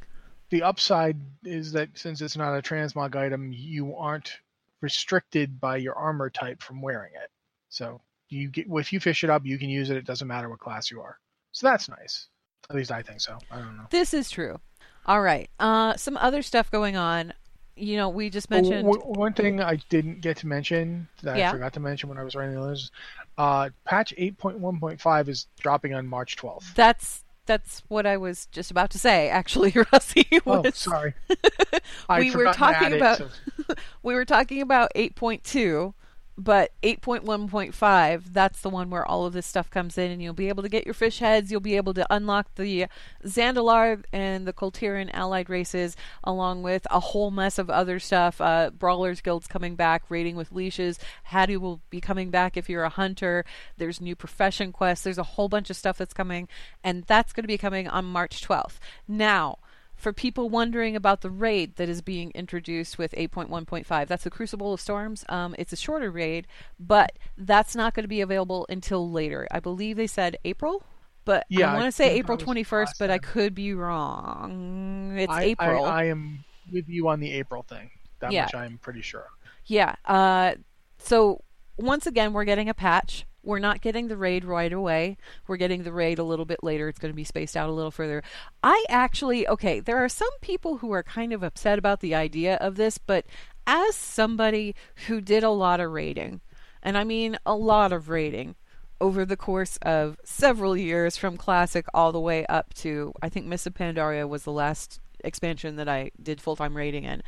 The 0.50 0.62
upside 0.62 1.18
is 1.44 1.72
that 1.72 1.96
since 1.98 2.20
it's 2.20 2.36
not 2.36 2.56
a 2.56 2.62
transmog 2.62 3.16
item, 3.16 3.52
you 3.52 3.96
aren't 3.96 4.38
restricted 4.80 5.60
by 5.60 5.76
your 5.76 5.94
armor 5.94 6.30
type 6.30 6.62
from 6.62 6.80
wearing 6.82 7.12
it. 7.14 7.30
So 7.68 8.00
you 8.28 8.48
get 8.48 8.66
if 8.70 8.92
you 8.92 9.00
fish 9.00 9.24
it 9.24 9.30
up, 9.30 9.44
you 9.44 9.58
can 9.58 9.68
use 9.68 9.90
it. 9.90 9.96
It 9.96 10.04
doesn't 10.06 10.28
matter 10.28 10.48
what 10.48 10.58
class 10.58 10.90
you 10.90 11.00
are. 11.00 11.18
So 11.52 11.66
that's 11.66 11.88
nice. 11.88 12.28
At 12.68 12.76
least 12.76 12.90
I 12.90 13.02
think 13.02 13.20
so. 13.20 13.38
I 13.50 13.58
don't 13.58 13.76
know. 13.76 13.86
This 13.90 14.12
is 14.12 14.30
true. 14.30 14.58
All 15.06 15.20
right. 15.22 15.48
Uh, 15.60 15.94
some 15.96 16.16
other 16.16 16.42
stuff 16.42 16.70
going 16.70 16.96
on. 16.96 17.32
You 17.78 17.96
know, 17.96 18.08
we 18.08 18.30
just 18.30 18.48
mentioned. 18.50 18.84
w- 18.90 19.00
one 19.12 19.34
thing 19.34 19.60
I 19.60 19.76
didn't 19.90 20.20
get 20.22 20.38
to 20.38 20.46
mention 20.46 21.06
that 21.22 21.36
Yeah. 21.36 21.50
I 21.50 21.52
forgot 21.52 21.74
to 21.74 21.80
mention 21.80 22.08
when 22.08 22.16
I 22.18 22.22
was 22.24 22.34
writing 22.34 22.54
the 22.54 22.62
list, 22.62 22.90
uh, 23.36 23.68
patch 23.84 24.14
8.1.5 24.16 25.28
is 25.28 25.46
dropping 25.60 25.92
on 25.94 26.06
March 26.06 26.36
12th. 26.36 26.74
That's 26.74 27.22
that's 27.44 27.82
what 27.86 28.06
I 28.06 28.16
was 28.16 28.46
just 28.46 28.70
about 28.72 28.90
to 28.90 28.98
say. 28.98 29.28
Actually, 29.28 29.72
Rusty 29.92 30.26
Oh, 30.46 30.62
was 30.62 30.76
sorry. 30.76 31.14
I'd 32.08 32.24
we 32.24 32.34
were 32.34 32.52
talking 32.52 32.86
add 32.86 32.92
it, 32.92 32.96
about 32.96 33.18
so- 33.18 33.28
we 34.02 34.14
were 34.14 34.24
talking 34.24 34.60
about 34.60 34.90
8.2 34.94 35.94
but 36.38 36.72
8.1.5 36.82 38.24
that's 38.32 38.60
the 38.60 38.68
one 38.68 38.90
where 38.90 39.06
all 39.06 39.24
of 39.24 39.32
this 39.32 39.46
stuff 39.46 39.70
comes 39.70 39.96
in 39.96 40.10
and 40.10 40.22
you'll 40.22 40.34
be 40.34 40.48
able 40.48 40.62
to 40.62 40.68
get 40.68 40.84
your 40.84 40.94
fish 40.94 41.18
heads. 41.18 41.50
You'll 41.50 41.60
be 41.60 41.76
able 41.76 41.94
to 41.94 42.06
unlock 42.10 42.54
the 42.56 42.86
Zandalar 43.24 44.04
and 44.12 44.46
the 44.46 44.52
Kul 44.52 44.70
Tiran 44.70 45.10
allied 45.14 45.48
races 45.48 45.96
along 46.22 46.62
with 46.62 46.86
a 46.90 47.00
whole 47.00 47.30
mess 47.30 47.58
of 47.58 47.70
other 47.70 47.98
stuff 47.98 48.40
uh, 48.40 48.70
Brawlers 48.70 49.22
Guild's 49.22 49.46
coming 49.46 49.76
back 49.76 50.02
raiding 50.10 50.36
with 50.36 50.52
leashes 50.52 50.98
Hati 51.24 51.56
will 51.56 51.80
be 51.88 52.00
coming 52.00 52.30
back 52.30 52.56
if 52.56 52.68
you're 52.68 52.84
a 52.84 52.90
hunter 52.90 53.44
there's 53.78 54.00
new 54.00 54.14
profession 54.14 54.72
quests 54.72 55.04
there's 55.04 55.18
a 55.18 55.22
whole 55.22 55.48
bunch 55.48 55.70
of 55.70 55.76
stuff 55.76 55.96
that's 55.96 56.14
coming 56.14 56.48
and 56.84 57.04
that's 57.04 57.32
going 57.32 57.44
to 57.44 57.48
be 57.48 57.58
coming 57.58 57.88
on 57.88 58.04
March 58.04 58.46
12th 58.46 58.78
now 59.08 59.58
for 59.96 60.12
people 60.12 60.50
wondering 60.50 60.94
about 60.94 61.22
the 61.22 61.30
raid 61.30 61.76
that 61.76 61.88
is 61.88 62.02
being 62.02 62.30
introduced 62.34 62.98
with 62.98 63.12
8.1.5. 63.12 64.06
That's 64.06 64.24
the 64.24 64.30
Crucible 64.30 64.74
of 64.74 64.80
Storms. 64.80 65.24
Um, 65.28 65.54
it's 65.58 65.72
a 65.72 65.76
shorter 65.76 66.10
raid, 66.10 66.46
but 66.78 67.12
that's 67.36 67.74
not 67.74 67.94
going 67.94 68.04
to 68.04 68.08
be 68.08 68.20
available 68.20 68.66
until 68.68 69.10
later. 69.10 69.48
I 69.50 69.60
believe 69.60 69.96
they 69.96 70.06
said 70.06 70.36
April, 70.44 70.84
but 71.24 71.46
Yeah, 71.48 71.72
I 71.72 71.74
want 71.74 71.86
to 71.86 71.92
say 71.92 72.12
April 72.12 72.36
21st, 72.36 72.70
last 72.70 72.98
but 72.98 73.10
I 73.10 73.18
could 73.18 73.54
be 73.54 73.72
wrong. 73.72 75.16
It's 75.18 75.32
I, 75.32 75.42
April. 75.44 75.84
I, 75.86 76.02
I 76.02 76.04
am 76.04 76.44
with 76.70 76.88
you 76.88 77.08
on 77.08 77.18
the 77.20 77.32
April 77.32 77.62
thing. 77.62 77.90
That 78.20 78.32
Yeah. 78.32 78.42
much 78.42 78.54
I'm 78.54 78.78
pretty 78.78 79.02
sure. 79.02 79.26
Yeah. 79.64 79.94
Uh, 80.04 80.54
so 80.98 81.42
once 81.78 82.06
again, 82.06 82.32
we're 82.32 82.44
getting 82.44 82.68
a 82.68 82.74
patch. 82.74 83.26
We're 83.46 83.60
not 83.60 83.80
getting 83.80 84.08
the 84.08 84.16
raid 84.16 84.44
right 84.44 84.72
away. 84.72 85.16
We're 85.46 85.56
getting 85.56 85.84
the 85.84 85.92
raid 85.92 86.18
a 86.18 86.24
little 86.24 86.44
bit 86.44 86.64
later. 86.64 86.88
It's 86.88 86.98
going 86.98 87.12
to 87.12 87.16
be 87.16 87.24
spaced 87.24 87.56
out 87.56 87.70
a 87.70 87.72
little 87.72 87.92
further. 87.92 88.22
I 88.62 88.84
actually, 88.88 89.46
okay, 89.46 89.78
there 89.78 89.98
are 89.98 90.08
some 90.08 90.28
people 90.40 90.78
who 90.78 90.90
are 90.90 91.04
kind 91.04 91.32
of 91.32 91.44
upset 91.44 91.78
about 91.78 92.00
the 92.00 92.14
idea 92.14 92.56
of 92.56 92.74
this, 92.74 92.98
but 92.98 93.24
as 93.64 93.94
somebody 93.94 94.74
who 95.06 95.20
did 95.20 95.44
a 95.44 95.50
lot 95.50 95.78
of 95.78 95.92
raiding, 95.92 96.40
and 96.82 96.98
I 96.98 97.04
mean 97.04 97.38
a 97.46 97.54
lot 97.54 97.92
of 97.92 98.08
raiding, 98.08 98.56
over 99.00 99.24
the 99.24 99.36
course 99.36 99.76
of 99.82 100.18
several 100.24 100.76
years 100.76 101.16
from 101.16 101.36
classic 101.36 101.86
all 101.92 102.12
the 102.12 102.20
way 102.20 102.46
up 102.46 102.72
to 102.72 103.12
I 103.20 103.28
think 103.28 103.46
Miss 103.46 103.66
Pandaria 103.66 104.26
was 104.26 104.44
the 104.44 104.52
last 104.52 105.00
expansion 105.22 105.76
that 105.76 105.88
I 105.88 106.12
did 106.22 106.40
full 106.40 106.56
time 106.56 106.76
raiding 106.76 107.04
in 107.04 107.22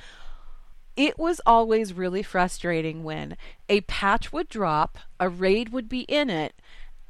it 0.99 1.17
was 1.17 1.41
always 1.47 1.95
really 1.95 2.25
frustrating 2.25 3.05
when 3.05 3.37
a 3.69 3.83
patch 3.83 4.33
would 4.33 4.49
drop, 4.49 4.99
a 5.21 5.29
raid 5.29 5.69
would 5.69 5.89
be 5.89 6.01
in 6.01 6.29
it, 6.29 6.61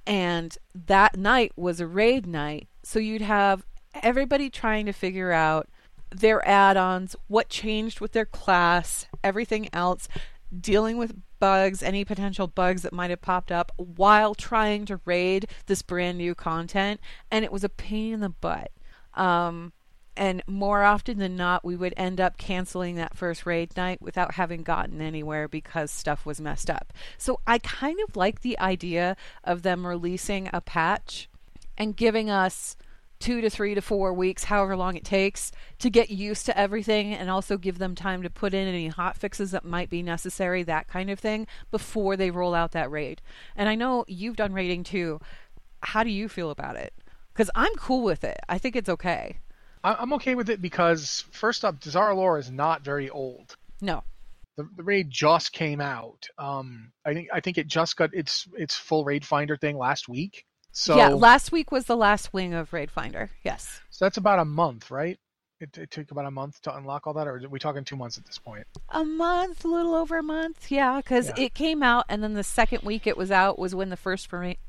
and 0.07 0.59
that 0.75 1.17
night 1.17 1.53
was 1.57 1.81
a 1.81 1.87
raid 1.87 2.27
night. 2.27 2.69
So 2.83 2.99
you'd 2.99 3.23
have 3.23 3.65
everybody 4.03 4.51
trying 4.51 4.85
to 4.87 4.93
figure 4.93 5.33
out 5.33 5.69
their 6.15 6.47
add 6.47 6.77
ons, 6.77 7.17
what 7.29 7.49
changed 7.49 7.99
with 7.99 8.13
their 8.13 8.27
class, 8.27 9.07
everything 9.25 9.71
else, 9.73 10.07
dealing 10.61 10.99
with 10.99 11.17
bugs, 11.41 11.83
any 11.83 12.05
potential 12.05 12.47
bugs 12.47 12.83
that 12.83 12.93
might 12.93 13.11
have 13.11 13.23
popped 13.23 13.51
up 13.51 13.73
while 13.77 14.35
trying 14.35 14.85
to 14.85 15.01
raid 15.07 15.47
this 15.65 15.81
brand 15.81 16.19
new 16.19 16.35
content. 16.35 17.01
And 17.31 17.43
it 17.43 17.53
was 17.53 17.65
a 17.65 17.71
pain 17.71 18.13
in 18.13 18.21
the 18.21 18.29
butt. 18.29 18.71
Um, 19.15 19.73
and 20.19 20.43
more 20.49 20.83
often 20.83 21.19
than 21.19 21.37
not, 21.37 21.65
we 21.65 21.77
would 21.77 21.95
end 21.97 22.21
up 22.21 22.37
canceling 22.37 22.97
that 22.97 23.17
first 23.17 23.47
raid 23.47 23.77
night 23.77 24.03
without 24.03 24.35
having 24.35 24.65
gotten 24.65 25.01
anywhere 25.01 25.47
because 25.47 25.93
stuff 25.93 26.27
was 26.27 26.41
messed 26.41 26.69
up. 26.69 26.93
So 27.17 27.39
I 27.47 27.59
kind 27.59 27.99
of 28.07 28.17
like 28.17 28.41
the 28.41 28.59
idea 28.59 29.17
of 29.45 29.63
them 29.63 29.87
releasing 29.87 30.51
a 30.53 30.61
patch 30.61 31.29
and 31.79 31.97
giving 31.97 32.29
us 32.29 32.77
two 33.21 33.41
to 33.41 33.49
three 33.49 33.77
to 33.77 33.81
four 33.81 34.13
weeks, 34.13 34.45
however 34.45 34.77
long 34.77 34.97
it 34.97 35.05
takes, 35.05 35.53
to 35.79 35.89
get 35.89 36.11
used 36.11 36.47
to 36.47 36.59
everything 36.59 37.15
and 37.15 37.31
also 37.31 37.57
give 37.57 37.79
them 37.79 37.95
time 37.95 38.23
to 38.23 38.31
put 38.31 38.53
in 38.53 38.67
any 38.67 38.89
hot 38.89 39.17
fixes 39.17 39.53
that 39.53 39.65
might 39.65 39.89
be 39.89 40.03
necessary, 40.03 40.65
that 40.65 40.89
kind 40.89 41.11
of 41.11 41.21
thing, 41.21 41.47
before 41.71 42.17
they 42.17 42.33
roll 42.33 42.55
out 42.55 42.73
that 42.73 42.91
raid. 42.91 43.23
And 43.55 43.69
I 43.69 43.77
know 43.77 44.05
you've 44.09 44.37
done 44.37 44.53
raiding 44.53 44.83
too. 44.83 45.21
How 45.81 46.03
do 46.03 46.11
you 46.11 46.29
feel 46.29 46.51
about 46.51 46.75
it? 46.75 46.93
Because 47.33 47.51
I'm 47.55 47.75
cool 47.77 48.03
with 48.03 48.25
it. 48.25 48.41
I 48.49 48.59
think 48.59 48.75
it's 48.75 48.89
okay. 48.89 49.39
I'm 49.85 50.13
okay 50.15 50.35
with 50.35 50.51
it 50.51 50.61
because 50.63 51.25
first 51.31 51.65
up, 51.65 51.81
Dazar'alor 51.81 52.39
is 52.39 52.51
not 52.51 52.83
very 52.83 53.11
old. 53.11 53.57
No. 53.81 54.03
The, 54.57 54.69
the 54.77 54.83
raid 54.83 55.11
just 55.11 55.53
came 55.53 55.81
out. 55.81 56.27
Um, 56.37 56.91
I 57.05 57.15
think 57.15 57.29
I 57.33 57.41
think 57.41 57.59
it 57.59 57.69
just 57.69 57.97
got 57.97 58.13
its 58.13 58.49
its 58.57 58.77
full 58.77 59.05
raid 59.05 59.25
finder 59.25 59.57
thing 59.57 59.79
last 59.79 60.09
week. 60.09 60.45
So 60.73 60.97
yeah, 60.97 61.09
last 61.09 61.53
week 61.53 61.73
was 61.73 61.85
the 61.87 61.97
last 61.97 62.33
wing 62.33 62.55
of 62.55 62.73
Raid 62.73 62.91
Finder. 62.91 63.31
Yes. 63.43 63.81
so 63.91 64.05
that's 64.05 64.17
about 64.17 64.39
a 64.39 64.45
month, 64.45 64.91
right? 64.91 65.19
It, 65.61 65.77
it 65.77 65.91
took 65.91 66.13
about 66.13 66.27
a 66.27 66.31
month 66.31 66.61
to 66.63 66.77
unlock 66.77 67.07
all 67.09 67.15
that, 67.15 67.27
or 67.27 67.37
are 67.37 67.49
we 67.49 67.59
talking 67.59 67.83
two 67.83 67.97
months 67.97 68.17
at 68.17 68.25
this 68.25 68.39
point? 68.39 68.65
A 68.91 69.05
month, 69.05 69.65
a 69.65 69.69
little 69.69 69.95
over 69.97 70.19
a 70.19 70.23
month. 70.23 70.71
Yeah, 70.71 70.99
because 70.99 71.29
Yeah. 71.31 71.47
it 71.47 71.55
came 71.55 71.83
out, 71.83 72.05
and 72.09 72.23
then 72.23 72.35
the 72.35 72.45
second 72.45 72.83
week 72.85 73.09
it 73.09 73.17
was 73.17 73.33
out 73.33 73.59
was 73.59 73.75
when 73.75 73.89
the 73.91 73.97
first 73.97 74.29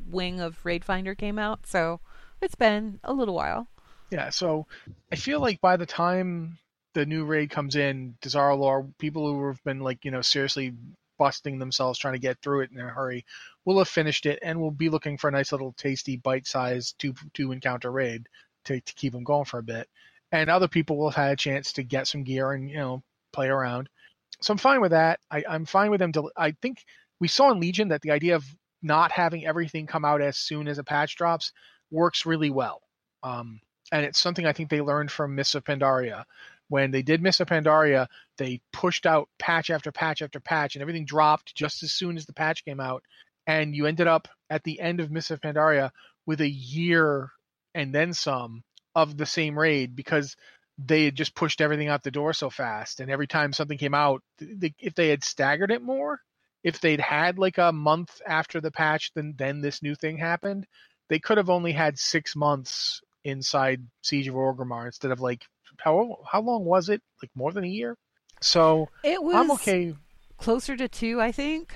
wing 0.09 0.39
of 0.39 0.65
Raid 0.65 0.83
Finder 0.83 1.13
came 1.13 1.37
out. 1.37 1.67
So 1.67 1.99
it's 2.41 2.55
been 2.55 2.99
a 3.03 3.13
little 3.13 3.35
while. 3.35 3.67
Yeah, 4.11 4.29
so 4.29 4.67
I 5.11 5.15
feel 5.15 5.39
like 5.39 5.61
by 5.61 5.77
the 5.77 5.85
time 5.85 6.57
the 6.93 7.05
new 7.05 7.25
raid 7.25 7.51
comes 7.51 7.75
in, 7.75 8.15
Dazar'alor, 8.21 8.91
people 8.97 9.27
who 9.31 9.47
have 9.47 9.63
been 9.63 9.79
like, 9.81 10.03
you 10.05 10.11
know, 10.11 10.21
seriously 10.21 10.73
busting 11.19 11.59
themselves 11.59 11.99
trying 11.99 12.13
to 12.13 12.19
get 12.19 12.41
through 12.41 12.61
it 12.61 12.71
in 12.71 12.79
a 12.79 12.87
hurry 12.87 13.25
will 13.65 13.77
have 13.77 13.89
finished 13.89 14.25
it 14.25 14.39
and 14.41 14.59
will 14.59 14.71
be 14.71 14.89
looking 14.89 15.17
for 15.17 15.27
a 15.27 15.31
nice 15.31 15.51
little 15.51 15.73
tasty 15.73 16.15
bite 16.17 16.47
sized 16.47 16.97
two 16.97 17.13
two 17.33 17.51
encounter 17.51 17.91
raid 17.91 18.27
to, 18.65 18.79
to 18.81 18.93
keep 18.95 19.13
them 19.13 19.23
going 19.23 19.45
for 19.45 19.59
a 19.59 19.63
bit. 19.63 19.87
and 20.31 20.49
other 20.49 20.67
people 20.67 20.97
will 20.97 21.09
have 21.09 21.23
had 21.25 21.33
a 21.33 21.35
chance 21.35 21.73
to 21.73 21.83
get 21.83 22.07
some 22.07 22.23
gear 22.23 22.53
and 22.53 22.69
you 22.69 22.77
know 22.77 23.03
play 23.33 23.47
around. 23.47 23.89
So 24.41 24.53
I'm 24.53 24.57
fine 24.57 24.81
with 24.81 24.91
that. 24.91 25.19
I, 25.29 25.43
I'm 25.47 25.65
fine 25.65 25.91
with 25.91 25.99
them. 25.99 26.11
To, 26.13 26.31
I 26.37 26.51
think 26.61 26.83
we 27.19 27.27
saw 27.27 27.51
in 27.51 27.59
Legion 27.59 27.89
that 27.89 28.01
the 28.01 28.11
idea 28.11 28.35
of 28.35 28.45
not 28.81 29.11
having 29.11 29.45
everything 29.45 29.87
come 29.87 30.05
out 30.05 30.21
as 30.21 30.37
soon 30.37 30.67
as 30.67 30.77
a 30.77 30.83
patch 30.83 31.15
drops 31.17 31.51
works 31.91 32.25
really 32.25 32.49
well. 32.49 32.81
Um, 33.23 33.59
and 33.91 34.05
it's 34.05 34.19
something 34.19 34.45
I 34.45 34.53
think 34.53 34.69
they 34.69 34.81
learned 34.81 35.11
from 35.11 35.35
Mists 35.35 35.55
of 35.55 35.63
Pandaria. 35.63 36.25
When 36.67 36.91
they 36.91 37.01
did 37.01 37.21
Mists 37.21 37.41
of 37.41 37.47
Pandaria, 37.47 38.07
they 38.37 38.61
pushed 38.71 39.05
out 39.05 39.29
patch 39.39 39.69
after 39.69 39.91
patch 39.91 40.21
after 40.21 40.39
patch, 40.39 40.75
and 40.75 40.81
everything 40.81 41.05
dropped 41.05 41.55
just 41.55 41.83
as 41.83 41.91
soon 41.91 42.15
as 42.17 42.25
the 42.25 42.33
patch 42.33 42.63
came 42.63 42.79
out. 42.79 43.03
And 43.47 43.75
you 43.75 43.87
ended 43.87 44.07
up 44.07 44.27
at 44.49 44.63
the 44.63 44.79
end 44.79 44.99
of 44.99 45.11
Mists 45.11 45.31
of 45.31 45.41
Pandaria 45.41 45.91
with 46.25 46.41
a 46.41 46.49
year 46.49 47.31
and 47.73 47.93
then 47.93 48.13
some 48.13 48.63
of 48.95 49.17
the 49.17 49.25
same 49.25 49.57
raid 49.57 49.95
because 49.95 50.35
they 50.77 51.05
had 51.05 51.15
just 51.15 51.35
pushed 51.35 51.61
everything 51.61 51.87
out 51.87 52.03
the 52.03 52.11
door 52.11 52.33
so 52.33 52.49
fast. 52.49 52.99
And 52.99 53.09
every 53.11 53.27
time 53.27 53.53
something 53.53 53.77
came 53.77 53.93
out, 53.93 54.21
they, 54.39 54.73
if 54.79 54.95
they 54.95 55.09
had 55.09 55.23
staggered 55.23 55.71
it 55.71 55.81
more, 55.81 56.21
if 56.63 56.79
they'd 56.79 56.99
had 56.99 57.39
like 57.39 57.57
a 57.57 57.71
month 57.71 58.21
after 58.27 58.61
the 58.61 58.71
patch, 58.71 59.11
then 59.13 59.33
then 59.37 59.61
this 59.61 59.81
new 59.81 59.95
thing 59.95 60.17
happened, 60.17 60.67
they 61.09 61.19
could 61.19 61.37
have 61.37 61.49
only 61.49 61.71
had 61.71 61.97
six 61.97 62.35
months 62.35 63.01
inside 63.23 63.81
Siege 64.01 64.27
of 64.27 64.35
Orgrimmar 64.35 64.85
instead 64.85 65.11
of 65.11 65.19
like 65.21 65.45
how 65.77 66.17
how 66.29 66.41
long 66.41 66.65
was 66.65 66.89
it? 66.89 67.01
Like 67.21 67.31
more 67.35 67.51
than 67.51 67.63
a 67.63 67.67
year. 67.67 67.95
So 68.41 68.89
It 69.03 69.21
was 69.21 69.35
I'm 69.35 69.51
okay. 69.51 69.93
closer 70.37 70.75
to 70.77 70.87
two, 70.87 71.21
I 71.21 71.31
think. 71.31 71.73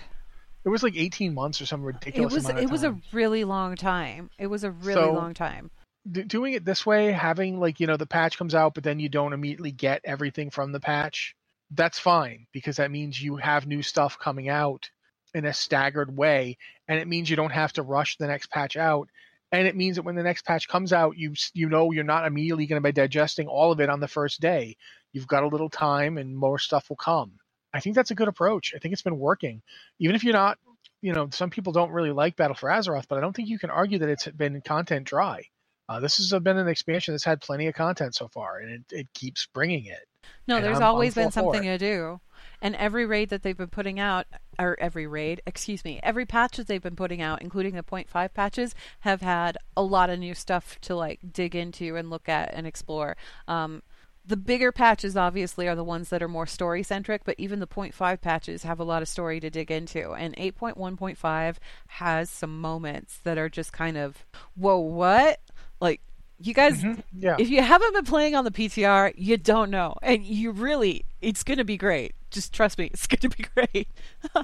It 0.66 0.70
was 0.70 0.82
like 0.84 0.96
18 0.96 1.34
months 1.34 1.62
or 1.62 1.66
some 1.66 1.82
It 1.82 1.88
ridiculous 1.88 2.34
was 2.34 2.46
amount 2.46 2.60
of 2.60 2.64
it 2.64 2.72
was 2.72 2.84
a 2.84 2.96
really 3.12 3.44
long 3.44 3.76
time. 3.76 4.30
It 4.40 4.48
was 4.48 4.64
a 4.64 4.72
really 4.72 5.02
So- 5.02 5.14
long 5.14 5.34
time. 5.34 5.72
D- 6.10 6.24
doing 6.24 6.52
it 6.54 6.66
this 6.66 6.86
way, 6.86 7.14
having 7.14 7.60
like 7.62 7.80
you 7.80 7.88
know 7.88 7.96
the 7.96 8.06
patch 8.06 8.38
comes 8.38 8.54
out, 8.54 8.74
but 8.74 8.84
then 8.84 9.00
you 9.00 9.08
don't 9.08 9.32
immediately 9.34 9.72
get 9.72 10.02
everything 10.04 10.50
from 10.50 10.72
the 10.74 10.80
patch. 10.82 11.34
That's 11.72 11.98
fine 11.98 12.46
because 12.52 12.76
that 12.76 12.92
means 12.92 13.22
you 13.22 13.38
have 13.38 13.66
new 13.66 13.82
stuff 13.82 14.20
coming 14.20 14.50
out 14.50 14.90
in 15.34 15.46
a 15.46 15.54
staggered 15.54 16.16
way, 16.18 16.58
and 16.90 17.00
it 17.00 17.08
means 17.08 17.30
you 17.30 17.38
don't 17.38 17.52
have 17.54 17.72
to 17.74 17.84
rush 17.84 18.18
the 18.18 18.28
next 18.28 18.52
patch 18.52 18.76
out. 18.76 19.08
And 19.54 19.68
it 19.68 19.76
means 19.76 19.98
that 19.98 20.02
when 20.04 20.16
the 20.16 20.24
next 20.24 20.46
patch 20.46 20.68
comes 20.68 20.92
out, 20.92 21.16
you 21.16 21.34
you 21.54 21.70
know 21.70 21.92
you're 21.92 22.04
not 22.04 22.26
immediately 22.26 22.66
going 22.66 22.82
to 22.82 22.86
be 22.86 22.92
digesting 22.92 23.48
all 23.48 23.72
of 23.72 23.80
it 23.80 23.88
on 23.90 24.00
the 24.00 24.08
first 24.08 24.42
day. 24.42 24.76
You've 25.14 25.28
got 25.28 25.44
a 25.44 25.48
little 25.48 25.70
time, 25.70 26.18
and 26.18 26.36
more 26.36 26.58
stuff 26.58 26.90
will 26.90 26.96
come. 26.98 27.34
I 27.72 27.80
think 27.80 27.96
that's 27.96 28.10
a 28.12 28.16
good 28.16 28.28
approach. 28.28 28.74
I 28.76 28.80
think 28.80 28.94
it's 28.94 29.04
been 29.04 29.20
working, 29.20 29.62
even 30.00 30.16
if 30.16 30.24
you're 30.24 30.34
not. 30.34 30.58
You 31.04 31.14
know, 31.14 31.28
some 31.32 31.50
people 31.52 31.72
don't 31.74 31.92
really 31.92 32.12
like 32.12 32.36
Battle 32.36 32.56
for 32.56 32.70
Azeroth, 32.70 33.08
but 33.08 33.18
I 33.18 33.22
don't 33.22 33.36
think 33.36 33.48
you 33.50 33.60
can 33.60 33.70
argue 33.70 34.00
that 34.00 34.10
it's 34.10 34.28
been 34.28 34.60
content 34.62 35.06
dry. 35.06 35.44
Uh, 35.88 36.00
this 36.00 36.18
has 36.18 36.32
been 36.42 36.58
an 36.58 36.68
expansion 36.70 37.14
that's 37.14 37.26
had 37.26 37.42
plenty 37.42 37.68
of 37.68 37.76
content 37.76 38.16
so 38.16 38.30
far, 38.30 38.60
and 38.60 38.72
it, 38.72 38.82
it 38.90 39.08
keeps 39.14 39.46
bringing 39.54 39.86
it. 39.86 40.08
No, 40.48 40.56
And 40.56 40.66
there's 40.66 40.78
I'm- 40.78 40.84
I'm 40.84 40.94
always 40.94 41.14
been 41.14 41.32
something 41.32 41.62
to 41.64 41.78
do. 41.78 42.20
And 42.64 42.76
every 42.78 43.06
raid 43.06 43.30
that 43.30 43.44
they've 43.44 43.58
been 43.58 43.68
putting 43.68 44.00
out, 44.00 44.26
or 44.58 44.78
every 44.80 45.06
raid, 45.06 45.42
excuse 45.46 45.84
me, 45.84 46.00
every 46.02 46.26
patch 46.26 46.56
that 46.58 46.66
they've 46.68 46.82
been 46.82 46.96
putting 46.96 47.22
out, 47.22 47.42
including 47.42 47.76
the 47.76 47.84
0.5 47.84 48.34
patches, 48.34 48.74
have 49.02 49.22
had 49.22 49.58
a 49.76 49.84
lot 49.84 50.10
of 50.10 50.18
new 50.18 50.34
stuff 50.34 50.80
to 50.82 50.96
like 50.96 51.20
dig 51.34 51.56
into 51.56 51.98
and 51.98 52.10
look 52.10 52.30
at 52.30 52.54
and 52.54 52.66
explore. 52.66 53.18
Um, 53.50 53.84
the 54.26 54.38
bigger 54.38 54.72
patches 54.72 55.18
obviously 55.18 55.68
are 55.68 55.76
the 55.76 55.84
ones 55.84 56.08
that 56.08 56.24
are 56.24 56.30
more 56.30 56.46
story 56.48 56.84
centric, 56.84 57.26
but 57.26 57.36
even 57.38 57.60
the 57.60 57.68
0.5 57.68 58.22
patches 58.22 58.64
have 58.64 58.80
a 58.80 58.86
lot 58.86 59.02
of 59.02 59.10
story 59.10 59.42
to 59.42 59.50
dig 59.50 59.70
into. 59.70 60.14
And 60.14 60.34
8.1.5 60.38 61.58
has 61.88 62.30
some 62.30 62.62
moments 62.62 63.18
that 63.26 63.38
are 63.38 63.50
just 63.50 63.74
kind 63.74 63.98
of, 63.98 64.26
whoa, 64.56 64.78
what? 64.80 65.42
Like, 65.82 66.00
you 66.40 66.54
guys, 66.54 66.82
Yeah. 67.14 67.36
if 67.38 67.50
you 67.50 67.62
haven't 67.62 67.94
been 67.94 68.06
playing 68.06 68.36
on 68.36 68.46
the 68.46 68.52
PTR, 68.52 69.14
you 69.18 69.36
don't 69.36 69.70
know, 69.70 69.96
and 70.02 70.24
you 70.24 70.52
really, 70.52 71.04
it's 71.22 71.44
going 71.44 71.58
to 71.58 71.66
be 71.66 71.76
great. 71.78 72.16
Just 72.34 72.54
trust 72.54 72.78
me, 72.78 72.86
it's 72.94 73.08
going 73.08 73.20
to 73.20 73.30
be 73.30 73.46
great. 73.56 73.88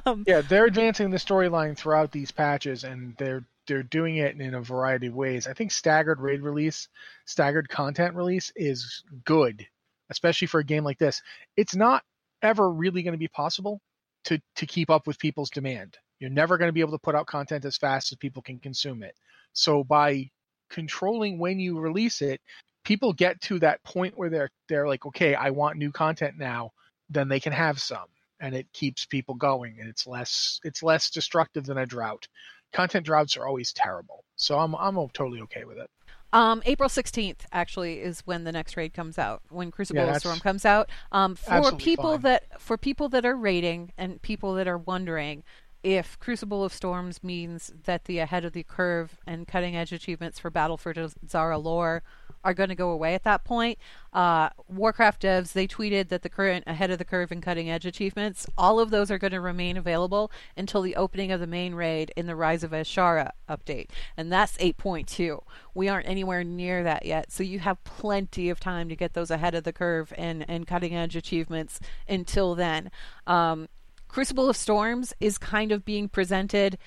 um, 0.05 0.23
Yeah, 0.27 0.41
they're 0.41 0.65
advancing 0.65 1.09
the 1.09 1.17
storyline 1.17 1.77
throughout 1.77 2.11
these 2.11 2.31
patches, 2.31 2.83
and 2.83 3.15
they're 3.17 3.43
they're 3.67 3.83
doing 3.83 4.15
it 4.15 4.39
in 4.39 4.55
a 4.55 4.61
variety 4.61 5.07
of 5.07 5.15
ways. 5.15 5.45
I 5.45 5.53
think 5.53 5.71
staggered 5.71 6.19
raid 6.19 6.41
release, 6.41 6.87
staggered 7.25 7.69
content 7.69 8.15
release 8.15 8.51
is 8.55 9.03
good, 9.25 9.65
especially 10.09 10.47
for 10.47 10.59
a 10.59 10.63
game 10.63 10.83
like 10.83 10.97
this. 10.97 11.21
It's 11.55 11.75
not 11.75 12.03
ever 12.41 12.71
really 12.71 13.03
going 13.03 13.13
to 13.13 13.19
be 13.19 13.27
possible 13.27 13.81
to 14.25 14.41
to 14.55 14.65
keep 14.65 14.89
up 14.89 15.07
with 15.07 15.19
people's 15.19 15.49
demand. 15.49 15.97
You're 16.19 16.29
never 16.29 16.57
going 16.57 16.69
to 16.69 16.73
be 16.73 16.81
able 16.81 16.91
to 16.91 16.99
put 16.99 17.15
out 17.15 17.27
content 17.27 17.65
as 17.65 17.77
fast 17.77 18.11
as 18.11 18.17
people 18.17 18.41
can 18.41 18.59
consume 18.59 19.03
it. 19.03 19.15
So 19.53 19.83
by 19.83 20.29
controlling 20.69 21.39
when 21.39 21.59
you 21.59 21.79
release 21.79 22.21
it, 22.21 22.41
people 22.83 23.13
get 23.13 23.39
to 23.41 23.59
that 23.59 23.83
point 23.83 24.17
where 24.17 24.29
they're 24.29 24.49
they're 24.67 24.87
like, 24.87 25.05
okay, 25.05 25.35
I 25.35 25.51
want 25.51 25.77
new 25.77 25.91
content 25.91 26.37
now. 26.37 26.71
Then 27.09 27.27
they 27.27 27.39
can 27.39 27.53
have 27.53 27.79
some, 27.79 28.07
and 28.39 28.55
it 28.55 28.71
keeps 28.73 29.05
people 29.05 29.35
going, 29.35 29.77
and 29.79 29.89
it's 29.89 30.05
less 30.07 30.59
it's 30.63 30.83
less 30.83 31.09
destructive 31.09 31.65
than 31.65 31.77
a 31.77 31.85
drought. 31.85 32.27
Content 32.71 33.05
droughts 33.05 33.35
are 33.37 33.47
always 33.47 33.73
terrible, 33.73 34.23
so 34.35 34.59
I'm 34.59 34.75
I'm 34.75 34.95
totally 35.09 35.41
okay 35.41 35.65
with 35.65 35.77
it. 35.77 35.89
Um, 36.31 36.61
April 36.65 36.89
16th 36.89 37.41
actually 37.51 38.01
is 38.01 38.21
when 38.25 38.43
the 38.43 38.51
next 38.51 38.77
raid 38.77 38.93
comes 38.93 39.17
out. 39.17 39.41
When 39.49 39.71
Crucible 39.71 40.05
Yeah, 40.05 40.17
Storm 40.19 40.39
comes 40.39 40.63
out. 40.63 40.89
Um, 41.11 41.35
for 41.35 41.71
people 41.75 42.11
fine. 42.11 42.21
that 42.21 42.61
for 42.61 42.77
people 42.77 43.09
that 43.09 43.25
are 43.25 43.35
raiding 43.35 43.93
and 43.97 44.21
people 44.21 44.53
that 44.53 44.67
are 44.67 44.77
wondering 44.77 45.43
if 45.81 46.19
Crucible 46.19 46.63
of 46.63 46.73
Storms 46.73 47.23
means 47.23 47.73
that 47.85 48.05
the 48.05 48.19
ahead 48.19 48.45
of 48.45 48.53
the 48.53 48.63
curve 48.63 49.17
and 49.25 49.47
cutting 49.47 49.75
edge 49.75 49.91
achievements 49.91 50.37
for 50.37 50.49
Battle 50.49 50.77
for 50.77 50.93
Dazar'alor 50.93 52.01
are 52.43 52.53
going 52.53 52.69
to 52.69 52.75
go 52.75 52.91
away 52.91 53.15
at 53.15 53.23
that 53.23 53.43
point. 53.43 53.77
Uh, 54.11 54.49
Warcraft 54.67 55.21
devs 55.21 55.53
they 55.53 55.67
tweeted 55.67 56.09
that 56.09 56.23
the 56.23 56.29
current 56.29 56.63
ahead 56.65 56.89
of 56.91 56.97
the 56.97 57.05
curve 57.05 57.31
and 57.31 57.43
cutting 57.43 57.69
edge 57.69 57.85
achievements, 57.85 58.47
all 58.57 58.79
of 58.79 58.89
those 58.89 59.11
are 59.11 59.17
going 59.17 59.31
to 59.31 59.41
remain 59.41 59.77
available 59.77 60.31
until 60.57 60.81
the 60.81 60.95
opening 60.95 61.31
of 61.31 61.39
the 61.39 61.47
main 61.47 61.75
raid 61.75 62.11
in 62.15 62.25
the 62.25 62.35
Rise 62.35 62.63
of 62.63 62.71
Azshara 62.71 63.31
update, 63.47 63.89
and 64.17 64.31
that's 64.31 64.57
8.2. 64.57 65.41
We 65.73 65.89
aren't 65.89 66.07
anywhere 66.07 66.43
near 66.43 66.83
that 66.83 67.05
yet, 67.05 67.31
so 67.31 67.43
you 67.43 67.59
have 67.59 67.83
plenty 67.83 68.49
of 68.49 68.59
time 68.59 68.89
to 68.89 68.95
get 68.95 69.13
those 69.13 69.31
ahead 69.31 69.55
of 69.55 69.63
the 69.63 69.73
curve 69.73 70.13
and 70.17 70.45
and 70.49 70.65
cutting 70.65 70.95
edge 70.95 71.15
achievements 71.15 71.79
until 72.07 72.55
then. 72.55 72.91
Um, 73.27 73.67
Crucible 74.09 74.49
of 74.49 74.57
Storms 74.57 75.13
is 75.19 75.37
kind 75.37 75.71
of 75.71 75.85
being 75.85 76.09
presented 76.09 76.79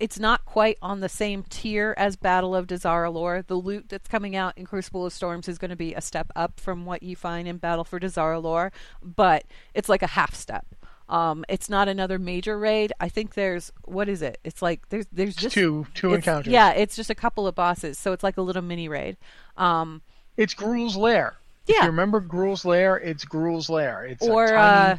it's 0.00 0.18
not 0.18 0.44
quite 0.44 0.78
on 0.80 1.00
the 1.00 1.08
same 1.08 1.42
tier 1.42 1.94
as 1.96 2.16
Battle 2.16 2.54
of 2.54 2.66
Dazar'alor. 2.66 3.46
The 3.46 3.56
loot 3.56 3.88
that's 3.88 4.08
coming 4.08 4.36
out 4.36 4.56
in 4.56 4.64
Crucible 4.64 5.06
of 5.06 5.12
Storms 5.12 5.48
is 5.48 5.58
going 5.58 5.70
to 5.70 5.76
be 5.76 5.94
a 5.94 6.00
step 6.00 6.30
up 6.36 6.60
from 6.60 6.84
what 6.86 7.02
you 7.02 7.16
find 7.16 7.48
in 7.48 7.56
Battle 7.56 7.84
for 7.84 7.98
Dazar'alor, 7.98 8.70
but 9.02 9.44
it's 9.74 9.88
like 9.88 10.02
a 10.02 10.08
half 10.08 10.34
step. 10.34 10.66
Um, 11.08 11.44
it's 11.48 11.70
not 11.70 11.88
another 11.88 12.18
major 12.18 12.58
raid. 12.58 12.92
I 13.00 13.08
think 13.08 13.34
there's 13.34 13.72
what 13.86 14.08
is 14.10 14.20
it? 14.20 14.38
It's 14.44 14.60
like 14.60 14.88
there's 14.90 15.06
there's 15.10 15.34
just 15.34 15.54
two 15.54 15.86
two 15.94 16.12
encounters. 16.14 16.52
Yeah, 16.52 16.72
it's 16.72 16.94
just 16.96 17.08
a 17.08 17.14
couple 17.14 17.46
of 17.46 17.54
bosses, 17.54 17.98
so 17.98 18.12
it's 18.12 18.22
like 18.22 18.36
a 18.36 18.42
little 18.42 18.62
mini 18.62 18.88
raid. 18.88 19.16
Um, 19.56 20.02
it's 20.36 20.52
Gruul's 20.54 20.96
lair. 20.96 21.36
If 21.66 21.74
Yeah. 21.76 21.82
you 21.84 21.90
remember 21.90 22.20
Gruul's 22.20 22.64
lair, 22.64 22.96
it's 22.96 23.24
Gruul's 23.24 23.70
lair. 23.70 24.04
It's 24.04 24.26
a 24.26 24.30
or 24.30 24.48
tiny... 24.48 24.58
uh, 24.58 24.96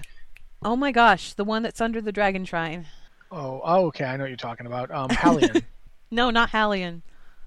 oh 0.64 0.76
my 0.76 0.92
gosh, 0.92 1.34
the 1.34 1.44
one 1.46 1.62
that's 1.62 1.80
under 1.80 2.02
the 2.02 2.12
Dragon 2.12 2.44
Shrine. 2.44 2.88
Oh 3.32 3.62
oh 3.64 3.86
okay, 3.88 4.06
I 4.06 4.18
know 4.18 4.24
what 4.24 4.30
you're 4.30 4.38
talking 4.38 4.66
about. 4.66 4.92
Um, 4.92 5.10
Halion. 5.10 5.64
No, 6.12 6.32
not 6.32 6.50
Halion. 6.50 7.04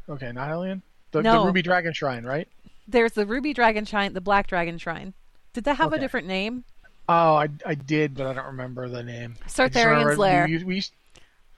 okay, 0.09 0.31
not 0.31 0.49
Halion. 0.49 0.83
The, 1.11 1.21
No. 1.21 1.41
the 1.41 1.47
Ruby 1.47 1.63
Dragon 1.63 1.93
Shrine, 1.93 2.25
right? 2.25 2.47
There's 2.87 3.11
the 3.11 3.27
Ruby 3.27 3.53
Dragon 3.53 3.85
Shrine, 3.85 4.13
the 4.13 4.21
Black 4.21 4.47
Dragon 4.47 4.79
Shrine. 4.79 5.15
Did 5.53 5.65
that 5.65 5.79
have 5.79 5.93
a 5.93 5.99
different 5.99 6.29
name? 6.29 6.63
Oh, 7.09 7.35
I, 7.35 7.49
I 7.67 7.75
did, 7.75 8.15
but 8.15 8.29
I 8.29 8.33
don't 8.35 8.47
remember 8.47 8.89
the 8.89 9.03
name. 9.03 9.35
Sartharion's 9.49 10.17
lair. 10.17 10.47
We, 10.47 10.63
we, 10.63 10.85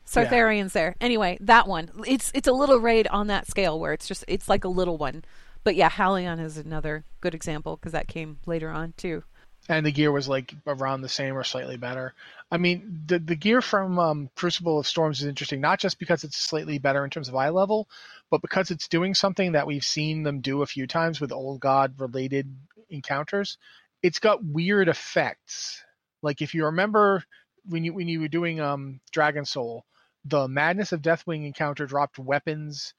Sartharion's 0.07 0.73
there. 0.73 0.97
Anyway, 1.01 1.37
that 1.41 1.69
one. 1.69 1.91
It's 2.07 2.31
it's 2.35 2.49
a 2.49 2.53
little 2.53 2.79
raid 2.79 3.07
on 3.09 3.27
that 3.29 3.47
scale 3.49 3.79
where 3.79 3.93
it's 3.93 4.09
just 4.09 4.25
it's 4.27 4.49
like 4.49 4.65
a 4.65 4.69
little 4.69 4.97
one. 4.97 5.25
But 5.63 5.77
yeah, 5.77 5.91
Halion 5.91 6.41
is 6.41 6.57
another 6.57 7.05
good 7.21 7.35
example 7.35 7.77
because 7.77 7.93
that 7.93 8.09
came 8.09 8.39
later 8.47 8.71
on 8.71 8.95
too. 8.97 9.25
And 9.68 9.87
the 9.87 9.92
gear 9.92 10.12
was 10.12 10.29
like 10.29 10.55
around 10.66 11.00
the 11.00 11.09
same 11.09 11.37
or 11.37 11.44
slightly 11.44 11.77
better. 11.77 12.14
I 12.50 12.59
mean, 12.59 13.03
the 13.07 13.18
the 13.18 13.37
gear 13.37 13.62
from 13.62 13.98
um, 13.98 14.31
Crucible 14.37 14.79
of 14.79 14.87
Storms 14.87 15.20
is 15.20 15.27
interesting, 15.27 15.61
not 15.61 15.81
just 15.81 15.98
because 15.98 16.24
it's 16.24 16.37
slightly 16.37 16.79
better 16.79 17.05
in 17.05 17.11
terms 17.11 17.29
of 17.29 17.35
eye 17.35 17.48
level, 17.48 17.88
but 18.31 18.42
because 18.42 18.70
it's 18.70 18.88
doing 18.88 19.14
something 19.14 19.53
that 19.53 19.66
we've 19.66 19.85
seen 19.85 20.22
them 20.22 20.40
do 20.40 20.62
a 20.62 20.66
few 20.66 20.87
times 20.87 21.20
with 21.20 21.33
old 21.33 21.61
god 21.61 21.94
related 21.98 22.55
encounters. 22.90 23.59
It's 24.03 24.18
got 24.18 24.44
weird 24.44 24.88
effects. 24.88 25.83
Like 26.22 26.42
if 26.42 26.55
you 26.55 26.66
remember 26.66 27.24
when 27.66 27.85
you 27.85 27.94
when 27.94 28.09
you 28.09 28.20
were 28.20 28.29
doing 28.29 28.61
um, 28.61 29.00
Dragon 29.12 29.46
Soul, 29.46 29.85
the 30.27 30.46
Madness 30.46 30.92
of 30.92 31.00
Deathwing 31.00 31.46
encounter 31.46 31.87
dropped 31.87 32.18
weapons 32.18 32.92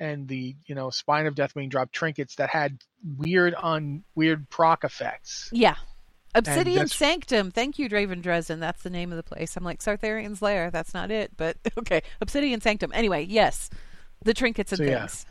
and 0.00 0.26
the 0.28 0.56
you 0.66 0.74
know 0.74 0.90
spine 0.90 1.26
of 1.26 1.34
deathwing 1.34 1.68
dropped 1.68 1.92
trinkets 1.92 2.36
that 2.36 2.48
had 2.48 2.78
weird 3.18 3.54
on 3.54 4.02
weird 4.14 4.48
proc 4.48 4.84
effects 4.84 5.50
Yeah. 5.52 5.76
Obsidian 6.36 6.88
Sanctum. 6.88 7.50
Thank 7.50 7.78
you, 7.78 7.88
Draven 7.88 8.22
Dresden. 8.22 8.60
That's 8.60 8.82
the 8.82 8.90
name 8.90 9.10
of 9.10 9.16
the 9.16 9.22
place. 9.22 9.56
I'm 9.56 9.64
like 9.64 9.80
Sartharion's 9.80 10.42
Lair. 10.42 10.70
That's 10.70 10.94
not 10.94 11.10
it, 11.10 11.32
but 11.36 11.56
okay. 11.78 12.02
Obsidian 12.20 12.60
Sanctum. 12.60 12.92
Anyway, 12.94 13.24
yes, 13.24 13.70
the 14.22 14.34
trinkets 14.34 14.72
and 14.72 14.78
So, 14.78 14.84
yeah. 14.84 14.98
things. 15.00 15.26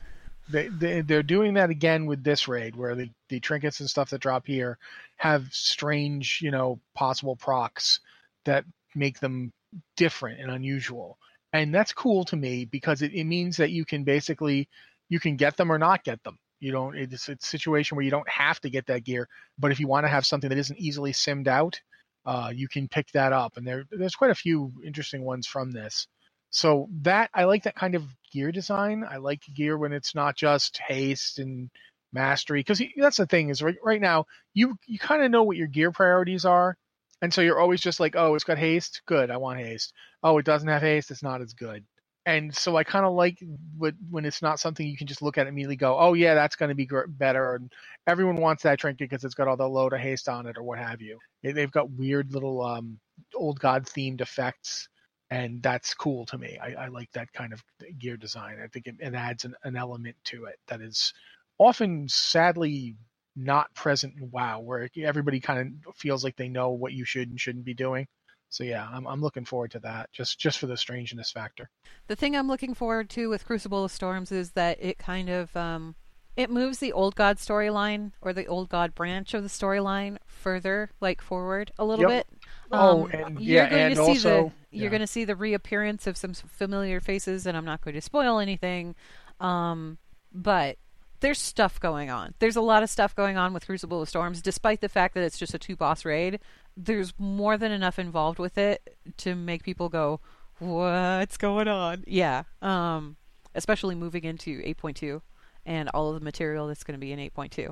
They, 0.47 0.67
they 0.67 1.01
they're 1.01 1.23
doing 1.23 1.55
that 1.55 1.71
again 1.71 2.05
with 2.05 2.23
this 2.23 2.47
raid, 2.47 2.75
where 2.75 2.93
the 2.93 3.09
the 3.29 3.39
trinkets 3.39 3.79
and 3.79 3.89
stuff 3.89 4.11
that 4.11 4.21
drop 4.21 4.45
here 4.45 4.77
have 5.17 5.47
strange, 5.51 6.39
you 6.41 6.51
know, 6.51 6.79
possible 6.93 7.35
procs 7.35 7.99
that 8.43 8.63
make 8.93 9.19
them 9.19 9.51
different 9.97 10.39
and 10.39 10.51
unusual, 10.51 11.17
and 11.51 11.73
that's 11.73 11.93
cool 11.93 12.25
to 12.25 12.35
me 12.35 12.65
because 12.65 13.01
it, 13.01 13.11
it 13.13 13.23
means 13.23 13.57
that 13.57 13.71
you 13.71 13.85
can 13.85 14.03
basically 14.03 14.69
you 15.09 15.19
can 15.19 15.35
get 15.35 15.57
them 15.57 15.71
or 15.71 15.79
not 15.79 16.03
get 16.03 16.23
them. 16.23 16.37
You 16.61 16.73
don't. 16.73 16.97
It's, 16.97 17.29
a 17.29 17.37
situation 17.41 17.97
where 17.97 18.05
you 18.05 18.11
don't 18.11 18.29
have 18.29 18.61
to 18.61 18.71
get 18.71 18.87
that 18.87 19.05
gear, 19.05 19.29
but 19.59 19.71
if 19.71 19.79
you 19.81 19.87
want 19.87 20.05
to 20.05 20.09
have 20.09 20.25
something 20.25 20.49
that 20.49 20.59
isn't 20.59 20.79
easily 20.79 21.13
simmed 21.13 21.47
out, 21.47 21.81
uh, 22.25 22.51
you 22.55 22.69
can 22.69 22.89
pick 22.89 23.11
that 23.13 23.33
up. 23.33 23.57
And 23.57 23.67
there, 23.67 23.85
there's 23.91 24.15
quite 24.15 24.31
a 24.31 24.35
few 24.35 24.73
interesting 24.85 25.23
ones 25.23 25.47
from 25.47 25.71
this. 25.71 26.07
So 26.51 26.89
that 27.03 27.31
I 27.35 27.45
like 27.45 27.63
that 27.65 27.75
kind 27.75 27.95
of 27.95 28.03
gear 28.33 28.51
design. 28.51 29.05
I 29.09 29.17
like 29.17 29.41
gear 29.55 29.77
when 29.77 29.93
it's 29.93 30.15
not 30.15 30.37
just 30.37 30.79
haste 30.79 31.39
and 31.39 31.69
mastery 32.13 32.59
because 32.61 32.81
that's 32.97 33.17
the 33.17 33.25
thing 33.27 33.49
is 33.49 33.61
right, 33.61 33.75
right 33.83 34.01
now 34.01 34.25
you 34.53 34.75
you 34.87 34.97
kind 34.97 35.23
of 35.23 35.31
know 35.31 35.43
what 35.43 35.57
your 35.57 35.67
gear 35.67 35.91
priorities 35.91 36.45
are 36.45 36.75
and 37.21 37.33
so 37.33 37.41
you're 37.41 37.59
always 37.59 37.81
just 37.81 37.99
like 37.99 38.15
oh 38.15 38.33
it's 38.33 38.43
got 38.43 38.57
haste 38.57 39.01
good 39.05 39.29
i 39.29 39.37
want 39.37 39.59
haste 39.59 39.93
oh 40.23 40.37
it 40.37 40.45
doesn't 40.45 40.69
have 40.69 40.81
haste 40.81 41.11
it's 41.11 41.21
not 41.23 41.41
as 41.41 41.53
good 41.53 41.83
and 42.25 42.55
so 42.55 42.75
i 42.75 42.83
kind 42.83 43.05
of 43.05 43.13
like 43.13 43.41
when 43.77 44.25
it's 44.25 44.41
not 44.41 44.59
something 44.59 44.87
you 44.87 44.97
can 44.97 45.07
just 45.07 45.21
look 45.21 45.37
at 45.37 45.47
immediately 45.47 45.75
go 45.75 45.97
oh 45.99 46.13
yeah 46.13 46.33
that's 46.33 46.55
going 46.55 46.69
to 46.69 46.75
be 46.75 46.89
better 47.09 47.55
and 47.55 47.71
everyone 48.07 48.37
wants 48.37 48.63
that 48.63 48.79
trinket 48.79 49.09
because 49.09 49.23
it's 49.23 49.35
got 49.35 49.47
all 49.47 49.57
the 49.57 49.67
load 49.67 49.93
of 49.93 49.99
haste 49.99 50.27
on 50.29 50.45
it 50.45 50.57
or 50.57 50.63
what 50.63 50.79
have 50.79 51.01
you 51.01 51.19
they've 51.43 51.71
got 51.71 51.91
weird 51.91 52.33
little 52.33 52.61
um, 52.63 52.99
old 53.35 53.59
god 53.59 53.85
themed 53.85 54.21
effects 54.21 54.87
and 55.31 55.61
that's 55.63 55.93
cool 55.93 56.25
to 56.27 56.37
me. 56.37 56.57
I, 56.61 56.85
I 56.85 56.87
like 56.87 57.11
that 57.13 57.31
kind 57.33 57.53
of 57.53 57.63
gear 57.97 58.17
design. 58.17 58.57
I 58.63 58.67
think 58.67 58.87
it, 58.87 58.95
it 58.99 59.13
adds 59.13 59.45
an, 59.45 59.55
an, 59.63 59.75
element 59.75 60.15
to 60.25 60.45
it 60.45 60.59
that 60.67 60.81
is 60.81 61.13
often, 61.57 62.07
sadly, 62.07 62.95
not 63.35 63.73
present 63.73 64.13
in 64.19 64.29
WoW, 64.31 64.59
where 64.59 64.87
everybody 64.97 65.39
kind 65.39 65.79
of 65.87 65.95
feels 65.95 66.23
like 66.23 66.35
they 66.35 66.47
know 66.47 66.69
what 66.71 66.93
you 66.93 67.05
should 67.05 67.29
and 67.29 67.39
shouldn't 67.39 67.65
be 67.65 67.73
doing. 67.73 68.07
So 68.49 68.63
yeah, 68.63 68.87
I'm 68.91 69.05
I'm 69.07 69.21
looking 69.21 69.45
forward 69.45 69.71
to 69.71 69.79
that 69.79 70.11
just 70.11 70.39
just 70.39 70.59
for 70.59 70.67
the 70.67 70.77
strangeness 70.77 71.31
factor. 71.31 71.69
The 72.07 72.15
thing 72.15 72.35
I'm 72.35 72.47
looking 72.47 72.73
forward 72.73 73.09
to 73.11 73.29
with 73.29 73.45
Crucible 73.45 73.83
of 73.83 73.91
Storms 73.91 74.31
is 74.31 74.51
that 74.51 74.77
it 74.81 74.97
kind 74.97 75.29
of 75.29 75.55
um, 75.57 75.95
it 76.35 76.49
moves 76.49 76.79
the 76.79 76.91
old 76.91 77.15
god 77.15 77.37
storyline 77.37 78.11
or 78.21 78.33
the 78.33 78.45
old 78.45 78.69
god 78.69 78.93
branch 78.93 79.33
of 79.33 79.43
the 79.43 79.49
storyline 79.49 80.17
further 80.25 80.91
like 80.99 81.21
forward 81.21 81.71
a 81.77 81.85
little 81.85 82.09
yep. 82.09 82.27
bit 82.27 82.39
oh 82.71 83.05
um, 83.05 83.11
and 83.11 83.39
yeah 83.39 83.65
and 83.65 83.97
also 83.97 84.51
the, 84.71 84.77
you're 84.77 84.89
going 84.89 85.01
to 85.01 85.07
see 85.07 85.25
the 85.25 85.35
reappearance 85.35 86.07
of 86.07 86.17
some 86.17 86.33
familiar 86.33 86.99
faces 86.99 87.45
and 87.45 87.57
i'm 87.57 87.65
not 87.65 87.81
going 87.81 87.93
to 87.93 88.01
spoil 88.01 88.39
anything 88.39 88.95
um, 89.39 89.97
but 90.33 90.77
there's 91.19 91.39
stuff 91.39 91.79
going 91.79 92.09
on 92.09 92.33
there's 92.39 92.55
a 92.55 92.61
lot 92.61 92.83
of 92.83 92.89
stuff 92.89 93.15
going 93.15 93.37
on 93.37 93.53
with 93.53 93.65
crucible 93.65 94.01
of 94.01 94.09
storms 94.09 94.41
despite 94.41 94.81
the 94.81 94.89
fact 94.89 95.13
that 95.13 95.23
it's 95.23 95.37
just 95.37 95.53
a 95.53 95.59
two 95.59 95.75
boss 95.75 96.05
raid 96.05 96.39
there's 96.77 97.13
more 97.17 97.57
than 97.57 97.71
enough 97.71 97.99
involved 97.99 98.39
with 98.39 98.57
it 98.57 98.97
to 99.17 99.35
make 99.35 99.63
people 99.63 99.89
go 99.89 100.19
what's 100.59 101.37
going 101.37 101.67
on? 101.67 102.03
Yeah 102.07 102.43
um, 102.61 103.17
especially 103.53 103.95
moving 103.95 104.23
into 104.23 104.61
8.2 104.61 105.21
and 105.65 105.89
all 105.89 106.09
of 106.09 106.15
the 106.15 106.23
material 106.23 106.67
that's 106.67 106.83
going 106.83 106.99
to 106.99 107.03
be 107.03 107.11
in 107.11 107.19
8.2. 107.19 107.71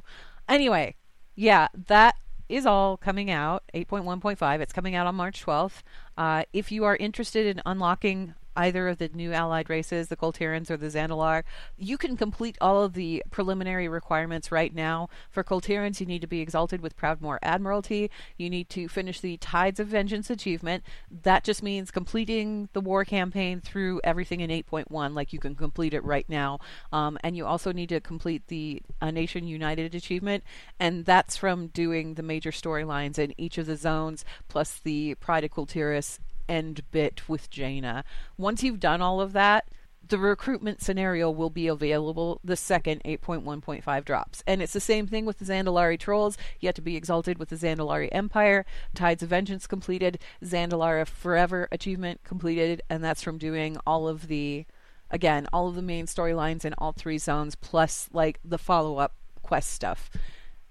Anyway, 0.49 0.95
yeah, 1.35 1.67
that 1.87 2.15
is 2.49 2.65
all 2.65 2.97
coming 2.97 3.31
out 3.31 3.63
8.1.5 3.73 4.59
it's 4.59 4.73
coming 4.73 4.95
out 4.95 5.07
on 5.07 5.15
march 5.15 5.45
12th 5.45 5.81
uh, 6.17 6.43
if 6.51 6.71
you 6.71 6.83
are 6.83 6.95
interested 6.97 7.47
in 7.47 7.61
unlocking 7.65 8.33
either 8.55 8.87
of 8.87 8.97
the 8.97 9.09
new 9.13 9.33
allied 9.33 9.69
races, 9.69 10.07
the 10.07 10.15
Kul 10.15 10.33
Tirans 10.33 10.69
or 10.69 10.77
the 10.77 10.87
Zandalar. 10.87 11.43
You 11.77 11.97
can 11.97 12.17
complete 12.17 12.57
all 12.61 12.83
of 12.83 12.93
the 12.93 13.23
preliminary 13.31 13.87
requirements 13.87 14.51
right 14.51 14.73
now. 14.73 15.09
For 15.29 15.43
Kul 15.43 15.61
Tirans, 15.61 15.99
you 15.99 16.05
need 16.05 16.21
to 16.21 16.27
be 16.27 16.41
exalted 16.41 16.81
with 16.81 16.97
Proudmoore 16.97 17.39
Admiralty. 17.41 18.09
You 18.37 18.49
need 18.49 18.69
to 18.69 18.87
finish 18.87 19.19
the 19.19 19.37
Tides 19.37 19.79
of 19.79 19.87
Vengeance 19.87 20.29
achievement. 20.29 20.83
That 21.09 21.43
just 21.43 21.63
means 21.63 21.91
completing 21.91 22.69
the 22.73 22.81
war 22.81 23.05
campaign 23.05 23.61
through 23.61 24.01
everything 24.03 24.41
in 24.41 24.49
8.1, 24.49 25.13
like 25.13 25.33
you 25.33 25.39
can 25.39 25.55
complete 25.55 25.93
it 25.93 26.03
right 26.03 26.27
now. 26.27 26.59
Um, 26.91 27.17
and 27.23 27.35
you 27.35 27.45
also 27.45 27.71
need 27.71 27.89
to 27.89 27.99
complete 27.99 28.47
the 28.47 28.81
A 29.01 29.11
Nation 29.11 29.47
United 29.47 29.95
achievement, 29.95 30.43
and 30.79 31.05
that's 31.05 31.37
from 31.37 31.67
doing 31.67 32.15
the 32.15 32.23
major 32.23 32.51
storylines 32.51 33.17
in 33.17 33.33
each 33.37 33.57
of 33.57 33.65
the 33.65 33.77
zones, 33.77 34.25
plus 34.47 34.79
the 34.83 35.15
Pride 35.15 35.43
of 35.43 35.51
Kul 35.51 35.65
Tiras 35.65 36.19
end 36.47 36.82
bit 36.91 37.27
with 37.27 37.49
Jaina. 37.49 38.03
Once 38.38 38.63
you've 38.63 38.79
done 38.79 39.01
all 39.01 39.21
of 39.21 39.34
that, 39.34 39.65
the 40.06 40.17
recruitment 40.17 40.82
scenario 40.82 41.32
will 41.32 41.49
be 41.49 41.67
available 41.67 42.39
the 42.43 42.58
second 42.58 43.01
8.1.5 43.06 44.06
drops. 44.06 44.43
And 44.45 44.62
it's 44.62 44.73
the 44.73 44.79
same 44.82 45.08
thing 45.08 45.25
with 45.25 45.39
the 45.39 45.45
Zandalari 45.45 45.97
Trolls. 45.97 46.38
yet 46.60 46.75
to 46.75 46.82
be 46.82 46.97
exalted 46.97 47.38
with 47.38 47.49
the 47.49 47.56
Zandalari 47.56 48.10
Empire. 48.12 48.65
Tides 48.93 49.23
of 49.23 49.29
Vengeance 49.29 49.65
completed. 49.65 50.19
Zandalar 50.43 51.08
Forever 51.08 51.69
achievement 51.71 52.21
completed. 52.23 52.82
And 52.89 53.03
that's 53.03 53.23
from 53.23 53.38
doing 53.38 53.77
all 53.88 54.08
of 54.08 54.27
the, 54.27 54.65
again, 55.10 55.47
all 55.53 55.69
of 55.69 55.75
the 55.75 55.82
main 55.82 56.06
storylines 56.06 56.65
in 56.65 56.73
all 56.77 56.91
three 56.91 57.17
zones, 57.17 57.56
plus 57.56 58.10
like 58.12 58.39
the 58.43 58.58
follow 58.58 58.97
up 58.97 59.15
quest 59.41 59.71
stuff. 59.71 60.10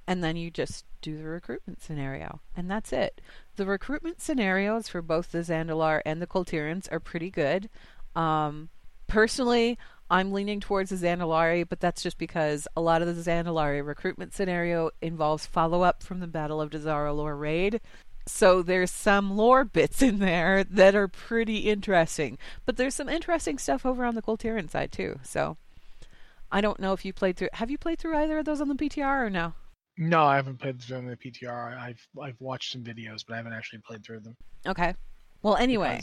And 0.07 0.23
then 0.23 0.37
you 0.37 0.51
just 0.51 0.85
do 1.01 1.17
the 1.17 1.25
recruitment 1.25 1.83
scenario. 1.83 2.41
And 2.57 2.71
that's 2.71 2.93
it. 2.93 3.21
The 3.57 3.67
recruitment 3.67 4.21
scenarios 4.21 4.88
for 4.88 5.03
both 5.03 5.33
the 5.33 5.38
Zandalar 5.38 6.01
and 6.05 6.21
the 6.21 6.27
Kul 6.27 6.45
Tirans 6.45 6.91
are 6.91 7.01
pretty 7.01 7.31
good. 7.31 7.69
Um, 8.17 8.69
personally, 9.07 9.79
I'm 10.11 10.33
leaning 10.33 10.61
towards 10.61 10.91
the 10.91 10.97
Zandalari, 10.97 11.67
but 11.67 11.81
that's 11.81 12.03
just 12.03 12.19
because 12.19 12.69
a 12.77 12.81
lot 12.81 13.01
of 13.03 13.15
the 13.15 13.31
Zandalari 13.31 13.85
recruitment 13.87 14.35
scenario 14.35 14.91
involves 15.01 15.47
follow 15.47 15.83
up 15.83 16.03
from 16.03 16.21
the 16.21 16.27
Battle 16.27 16.61
of 16.61 16.71
Dazar'alor 16.71 17.38
raid. 17.38 17.81
So 18.27 18.62
there's 18.62 18.91
some 18.91 19.37
lore 19.37 19.65
bits 19.65 20.03
in 20.03 20.19
there 20.19 20.65
that 20.65 20.95
are 20.95 21.09
pretty 21.09 21.61
interesting. 21.61 22.38
But 22.67 22.77
there's 22.77 22.95
some 22.95 23.09
interesting 23.09 23.59
stuff 23.59 23.87
over 23.87 24.05
on 24.05 24.15
the 24.15 24.23
Kul 24.23 24.38
Tiran 24.38 24.71
side 24.71 24.93
too. 24.93 25.19
So 25.23 25.57
I 26.51 26.61
don't 26.61 26.79
know 26.79 26.93
if 26.93 27.05
you 27.05 27.12
played 27.12 27.37
through 27.37 27.49
have 27.55 27.71
you 27.71 27.79
played 27.79 27.99
through 27.99 28.17
either 28.17 28.38
of 28.38 28.45
those 28.45 28.61
on 28.61 28.69
the 28.69 28.75
PTR 28.75 29.27
or 29.27 29.31
no? 29.31 29.55
No, 29.99 30.25
I 30.25 30.37
haven't 30.37 30.59
played 30.59 30.81
through 30.81 30.97
them 30.97 31.09
in 31.09 31.11
the 31.11 31.17
PTR. 31.31 31.79
I've 31.79 32.07
I've 32.21 32.41
watched 32.41 32.73
some 32.73 32.83
videos, 32.83 33.25
but 33.27 33.35
I 33.35 33.37
haven't 33.37 33.53
actually 33.53 33.81
played 33.81 34.05
through 34.05 34.21
them. 34.21 34.37
Okay. 34.67 34.95
Well, 35.43 35.57
anyway, 35.57 36.01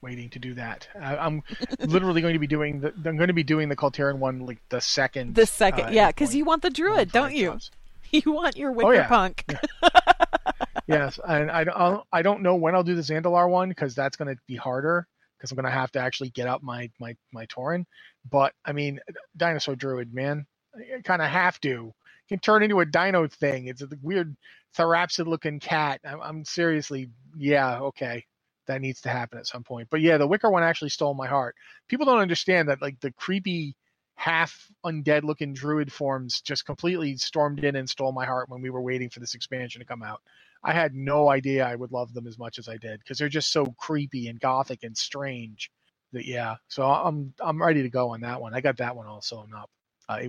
waiting 0.00 0.30
to 0.30 0.38
do 0.38 0.54
that. 0.54 0.88
I, 0.98 1.26
am 1.26 1.42
literally 1.80 2.22
going 2.22 2.32
to 2.32 2.38
be 2.38 2.46
doing 2.46 2.80
the. 2.80 2.92
I'm 3.04 3.16
going 3.16 3.28
to 3.28 3.34
be 3.34 3.42
doing 3.42 3.68
the 3.68 3.76
Kul 3.76 3.90
Tiran 3.90 4.18
one 4.18 4.46
like 4.46 4.60
the 4.70 4.80
second. 4.80 5.34
The 5.34 5.46
second, 5.46 5.86
uh, 5.86 5.90
yeah, 5.90 6.08
because 6.08 6.34
you 6.34 6.44
want 6.44 6.62
the 6.62 6.70
druid, 6.70 7.12
don't 7.12 7.34
you? 7.34 7.50
Jobs. 7.50 7.70
You 8.14 8.30
want 8.30 8.58
your 8.58 8.72
wicker 8.72 8.88
oh, 8.88 8.92
yeah. 8.92 9.08
punk. 9.08 9.42
Yeah. 9.48 9.88
yes, 10.86 11.18
and 11.26 11.50
I 11.50 11.64
don't. 11.64 12.04
I 12.12 12.20
don't 12.20 12.42
know 12.42 12.56
when 12.56 12.74
I'll 12.74 12.82
do 12.82 12.94
the 12.94 13.00
Zandalar 13.00 13.48
one 13.48 13.70
because 13.70 13.94
that's 13.94 14.18
going 14.18 14.28
to 14.28 14.38
be 14.46 14.54
harder 14.54 15.06
because 15.38 15.50
I'm 15.50 15.56
going 15.56 15.64
to 15.64 15.70
have 15.70 15.90
to 15.92 15.98
actually 15.98 16.28
get 16.28 16.46
up 16.46 16.62
my 16.62 16.90
my 17.00 17.16
my 17.32 17.46
Tauren. 17.46 17.86
But 18.30 18.52
I 18.66 18.72
mean, 18.72 19.00
dinosaur 19.34 19.76
druid, 19.76 20.12
man, 20.12 20.44
I 20.76 21.00
kind 21.00 21.22
of 21.22 21.28
have 21.28 21.58
to 21.62 21.94
can 22.32 22.40
turn 22.40 22.62
into 22.62 22.80
a 22.80 22.86
dino 22.86 23.28
thing. 23.28 23.66
It's 23.66 23.82
a 23.82 23.88
weird 24.02 24.36
therapsid 24.76 25.26
looking 25.26 25.60
cat. 25.60 26.00
I'm, 26.04 26.20
I'm, 26.20 26.44
seriously, 26.44 27.10
yeah, 27.36 27.80
okay. 27.80 28.24
That 28.68 28.80
needs 28.80 29.00
to 29.02 29.08
happen 29.08 29.38
at 29.38 29.46
some 29.46 29.64
point. 29.64 29.88
But 29.90 30.00
yeah, 30.00 30.18
the 30.18 30.26
Wicker 30.26 30.50
one 30.50 30.62
actually 30.62 30.90
stole 30.90 31.14
my 31.14 31.26
heart. 31.26 31.56
People 31.88 32.06
don't 32.06 32.20
understand 32.20 32.68
that 32.68 32.80
like 32.80 32.98
the 33.00 33.12
creepy 33.12 33.76
half 34.14 34.68
undead 34.86 35.24
looking 35.24 35.52
druid 35.52 35.92
forms 35.92 36.40
just 36.40 36.64
completely 36.64 37.16
stormed 37.16 37.64
in 37.64 37.76
and 37.76 37.90
stole 37.90 38.12
my 38.12 38.24
heart 38.24 38.48
when 38.48 38.62
we 38.62 38.70
were 38.70 38.80
waiting 38.80 39.10
for 39.10 39.20
this 39.20 39.34
expansion 39.34 39.80
to 39.80 39.86
come 39.86 40.02
out. 40.02 40.20
I 40.62 40.72
had 40.72 40.94
no 40.94 41.28
idea 41.28 41.66
I 41.66 41.74
would 41.74 41.90
love 41.90 42.14
them 42.14 42.28
as 42.28 42.38
much 42.38 42.58
as 42.58 42.68
I 42.68 42.76
did 42.76 43.00
because 43.00 43.18
they're 43.18 43.28
just 43.28 43.52
so 43.52 43.66
creepy 43.78 44.28
and 44.28 44.38
gothic 44.38 44.84
and 44.84 44.96
strange. 44.96 45.70
That 46.12 46.24
yeah, 46.24 46.56
so 46.68 46.84
I'm 46.84 47.34
I'm 47.40 47.60
ready 47.60 47.82
to 47.82 47.90
go 47.90 48.10
on 48.10 48.20
that 48.20 48.40
one. 48.40 48.54
I 48.54 48.60
got 48.60 48.76
that 48.76 48.94
one 48.94 49.06
all 49.06 49.22
sewn 49.22 49.50
up 49.56 49.70
uh, 50.20 50.28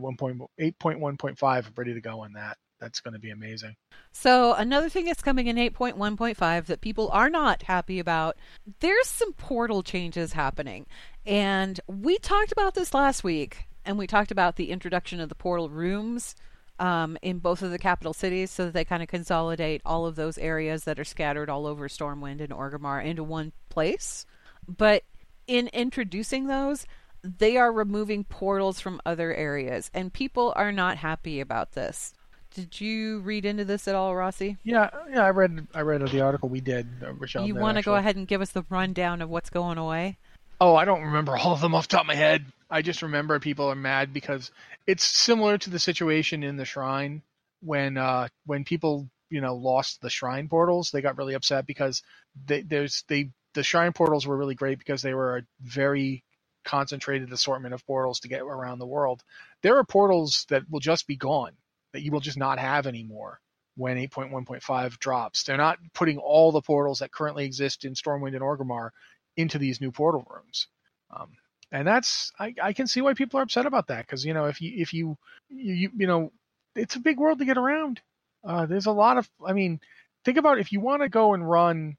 8.1.5 0.59 1.77
ready 1.77 1.93
to 1.93 2.01
go 2.01 2.21
on 2.21 2.33
that. 2.33 2.57
That's 2.79 2.99
going 2.99 3.13
to 3.13 3.19
be 3.19 3.31
amazing. 3.31 3.75
So 4.11 4.53
another 4.53 4.89
thing 4.89 5.05
that's 5.05 5.21
coming 5.21 5.47
in 5.47 5.55
8.1.5 5.55 6.65
that 6.65 6.81
people 6.81 7.09
are 7.13 7.29
not 7.29 7.63
happy 7.63 7.99
about, 7.99 8.37
there's 8.81 9.07
some 9.07 9.31
portal 9.33 9.83
changes 9.83 10.33
happening. 10.33 10.85
And 11.25 11.79
we 11.87 12.17
talked 12.17 12.51
about 12.51 12.73
this 12.75 12.93
last 12.93 13.23
week, 13.23 13.67
and 13.85 13.97
we 13.97 14.05
talked 14.05 14.31
about 14.31 14.57
the 14.57 14.69
introduction 14.69 15.21
of 15.21 15.29
the 15.29 15.35
portal 15.35 15.69
rooms 15.69 16.35
um, 16.79 17.17
in 17.21 17.39
both 17.39 17.61
of 17.61 17.71
the 17.71 17.79
capital 17.79 18.13
cities 18.13 18.51
so 18.51 18.65
that 18.65 18.73
they 18.73 18.83
kind 18.83 19.01
of 19.01 19.07
consolidate 19.07 19.81
all 19.85 20.05
of 20.05 20.15
those 20.15 20.37
areas 20.37 20.83
that 20.83 20.99
are 20.99 21.05
scattered 21.05 21.49
all 21.49 21.65
over 21.65 21.87
Stormwind 21.87 22.41
and 22.41 22.49
Orgrimmar 22.49 23.03
into 23.03 23.23
one 23.23 23.53
place. 23.69 24.25
But 24.67 25.03
in 25.47 25.67
introducing 25.69 26.47
those, 26.47 26.85
they 27.23 27.57
are 27.57 27.71
removing 27.71 28.23
portals 28.25 28.79
from 28.79 29.01
other 29.05 29.33
areas, 29.33 29.89
and 29.93 30.11
people 30.11 30.53
are 30.55 30.71
not 30.71 30.97
happy 30.97 31.39
about 31.39 31.71
this. 31.71 32.13
Did 32.53 32.79
you 32.79 33.19
read 33.19 33.45
into 33.45 33.65
this 33.65 33.87
at 33.87 33.95
all, 33.95 34.15
Rossi? 34.15 34.57
Yeah, 34.63 34.89
yeah, 35.09 35.25
I 35.25 35.31
read 35.31 35.67
I 35.73 35.81
read 35.81 36.07
the 36.07 36.21
article 36.21 36.49
we 36.49 36.61
did. 36.61 36.87
Uh, 37.01 37.13
Rochelle 37.13 37.47
you 37.47 37.55
want 37.55 37.77
to 37.77 37.83
go 37.83 37.95
ahead 37.95 38.15
and 38.15 38.27
give 38.27 38.41
us 38.41 38.51
the 38.51 38.65
rundown 38.69 39.21
of 39.21 39.29
what's 39.29 39.49
going 39.49 39.77
away? 39.77 40.17
Oh, 40.61 40.75
I 40.75 40.85
don't 40.85 41.03
remember 41.03 41.35
all 41.35 41.53
of 41.53 41.61
them 41.61 41.73
off 41.73 41.87
the 41.87 41.93
top 41.93 42.01
of 42.01 42.07
my 42.07 42.15
head. 42.15 42.45
I 42.69 42.81
just 42.81 43.01
remember 43.01 43.39
people 43.39 43.65
are 43.71 43.75
mad 43.75 44.13
because 44.13 44.51
it's 44.85 45.03
similar 45.03 45.57
to 45.59 45.69
the 45.69 45.79
situation 45.79 46.43
in 46.43 46.57
the 46.57 46.65
shrine 46.65 47.23
when 47.61 47.97
uh, 47.97 48.27
when 48.45 48.65
people 48.65 49.09
you 49.29 49.41
know 49.41 49.55
lost 49.55 50.01
the 50.01 50.09
shrine 50.09 50.47
portals. 50.47 50.91
They 50.91 51.01
got 51.01 51.17
really 51.17 51.33
upset 51.33 51.65
because 51.65 52.03
they, 52.45 52.61
there's 52.61 53.03
they 53.07 53.31
the 53.53 53.63
shrine 53.63 53.93
portals 53.93 54.27
were 54.27 54.37
really 54.37 54.55
great 54.55 54.77
because 54.77 55.01
they 55.01 55.13
were 55.15 55.37
a 55.37 55.43
very 55.61 56.23
concentrated 56.63 57.31
assortment 57.31 57.73
of 57.73 57.85
portals 57.85 58.19
to 58.21 58.27
get 58.27 58.41
around 58.41 58.79
the 58.79 58.85
world. 58.85 59.23
There 59.61 59.77
are 59.77 59.83
portals 59.83 60.45
that 60.49 60.69
will 60.69 60.79
just 60.79 61.07
be 61.07 61.15
gone 61.15 61.53
that 61.93 62.01
you 62.01 62.11
will 62.11 62.19
just 62.19 62.37
not 62.37 62.59
have 62.59 62.87
anymore 62.87 63.39
when 63.75 63.97
8.1.5 63.97 64.99
drops. 64.99 65.43
They're 65.43 65.57
not 65.57 65.79
putting 65.93 66.17
all 66.17 66.51
the 66.51 66.61
portals 66.61 66.99
that 66.99 67.11
currently 67.11 67.45
exist 67.45 67.85
in 67.85 67.93
Stormwind 67.93 68.35
and 68.35 68.41
Orgrimmar 68.41 68.89
into 69.35 69.57
these 69.57 69.81
new 69.81 69.91
portal 69.91 70.25
rooms. 70.29 70.67
Um, 71.15 71.31
and 71.71 71.87
that's 71.87 72.31
I, 72.39 72.53
I 72.61 72.73
can 72.73 72.87
see 72.87 73.01
why 73.01 73.15
people 73.15 73.39
are 73.39 73.43
upset 73.43 73.65
about 73.65 73.87
that 73.87 74.05
because 74.05 74.23
you 74.23 74.33
know 74.33 74.45
if 74.45 74.61
you 74.61 74.73
if 74.75 74.93
you, 74.93 75.17
you 75.49 75.89
you 75.95 76.07
know 76.07 76.31
it's 76.75 76.95
a 76.95 76.99
big 76.99 77.17
world 77.17 77.39
to 77.39 77.45
get 77.45 77.57
around. 77.57 77.99
Uh, 78.43 78.65
there's 78.67 78.85
a 78.85 78.91
lot 78.91 79.17
of 79.17 79.27
I 79.45 79.53
mean 79.53 79.79
think 80.23 80.37
about 80.37 80.59
if 80.59 80.71
you 80.71 80.79
want 80.79 81.01
to 81.01 81.09
go 81.09 81.33
and 81.33 81.49
run 81.49 81.97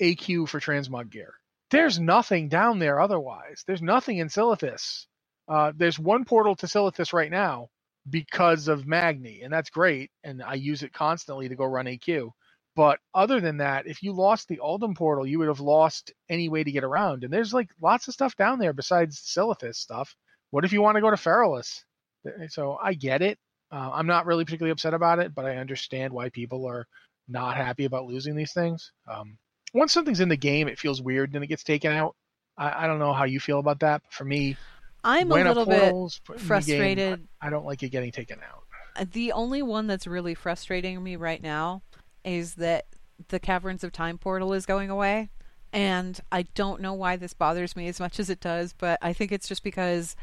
AQ 0.00 0.48
for 0.48 0.60
transmog 0.60 1.10
gear. 1.10 1.34
There's 1.70 2.00
nothing 2.00 2.48
down 2.48 2.80
there 2.80 3.00
otherwise. 3.00 3.64
There's 3.66 3.82
nothing 3.82 4.18
in 4.18 4.28
Silithus. 4.28 5.06
Uh, 5.48 5.72
there's 5.76 5.98
one 6.00 6.24
portal 6.24 6.56
to 6.56 6.66
Silithus 6.66 7.12
right 7.12 7.30
now 7.30 7.68
because 8.10 8.68
of 8.68 8.86
Magni, 8.86 9.42
and 9.42 9.52
that's 9.52 9.70
great. 9.70 10.10
And 10.24 10.42
I 10.42 10.54
use 10.54 10.82
it 10.84 10.94
constantly 10.94 11.48
to 11.50 11.56
go 11.56 11.66
run 11.66 11.86
AQ. 11.86 12.30
But 12.76 13.00
other 13.14 13.40
than 13.40 13.58
that, 13.58 13.86
if 13.88 14.02
you 14.02 14.12
lost 14.12 14.48
the 14.48 14.60
Uldum 14.62 14.94
portal, 14.96 15.26
you 15.26 15.40
would 15.40 15.48
have 15.48 15.60
lost 15.60 16.12
any 16.30 16.48
way 16.48 16.64
to 16.64 16.72
get 16.72 16.84
around. 16.84 17.24
And 17.24 17.32
there's 17.32 17.54
like 17.54 17.70
lots 17.82 18.08
of 18.08 18.14
stuff 18.14 18.36
down 18.36 18.60
there 18.60 18.74
besides 18.74 19.20
Silithus 19.20 19.76
stuff. 19.76 20.14
What 20.52 20.64
if 20.64 20.72
you 20.72 20.82
want 20.82 20.96
to 20.96 21.02
go 21.02 21.10
to 21.10 21.16
Feralas? 21.16 21.82
So 22.50 22.78
I 22.82 22.94
get 22.94 23.22
it. 23.22 23.38
Uh, 23.72 23.90
I'm 23.92 24.06
not 24.06 24.26
really 24.26 24.44
particularly 24.44 24.72
upset 24.72 24.94
about 24.94 25.18
it, 25.20 25.34
but 25.34 25.46
I 25.46 25.56
understand 25.56 26.12
why 26.14 26.30
people 26.30 26.66
are 26.68 26.86
not 27.28 27.56
happy 27.56 27.86
about 27.86 28.06
losing 28.06 28.36
these 28.36 28.52
things. 28.54 28.92
Um, 29.10 29.38
once 29.72 29.92
something's 29.92 30.20
in 30.20 30.28
the 30.28 30.36
game, 30.36 30.68
it 30.68 30.78
feels 30.78 31.00
weird 31.00 31.34
and 31.34 31.42
it 31.44 31.46
gets 31.46 31.64
taken 31.64 31.92
out. 31.92 32.16
I, 32.56 32.84
I 32.84 32.86
don't 32.86 32.98
know 32.98 33.12
how 33.12 33.24
you 33.24 33.40
feel 33.40 33.58
about 33.58 33.80
that. 33.80 34.02
But 34.02 34.12
for 34.12 34.24
me, 34.24 34.56
I'm 35.04 35.30
a 35.30 35.34
little 35.34 35.66
bit 35.66 36.40
frustrated. 36.40 37.18
Game, 37.18 37.28
I 37.40 37.50
don't 37.50 37.64
like 37.64 37.82
it 37.82 37.90
getting 37.90 38.12
taken 38.12 38.38
out. 38.40 38.64
Uh, 38.96 39.04
the 39.10 39.32
only 39.32 39.62
one 39.62 39.86
that's 39.86 40.06
really 40.06 40.34
frustrating 40.34 41.02
me 41.02 41.16
right 41.16 41.42
now 41.42 41.82
is 42.24 42.54
that 42.54 42.86
the 43.28 43.38
Caverns 43.38 43.84
of 43.84 43.92
Time 43.92 44.18
portal 44.18 44.52
is 44.52 44.66
going 44.66 44.90
away. 44.90 45.30
And 45.72 46.18
I 46.32 46.42
don't 46.54 46.80
know 46.80 46.94
why 46.94 47.16
this 47.16 47.32
bothers 47.32 47.76
me 47.76 47.86
as 47.86 48.00
much 48.00 48.18
as 48.18 48.28
it 48.28 48.40
does, 48.40 48.72
but 48.76 48.98
I 49.00 49.12
think 49.12 49.30
it's 49.30 49.46
just 49.46 49.62
because 49.62 50.16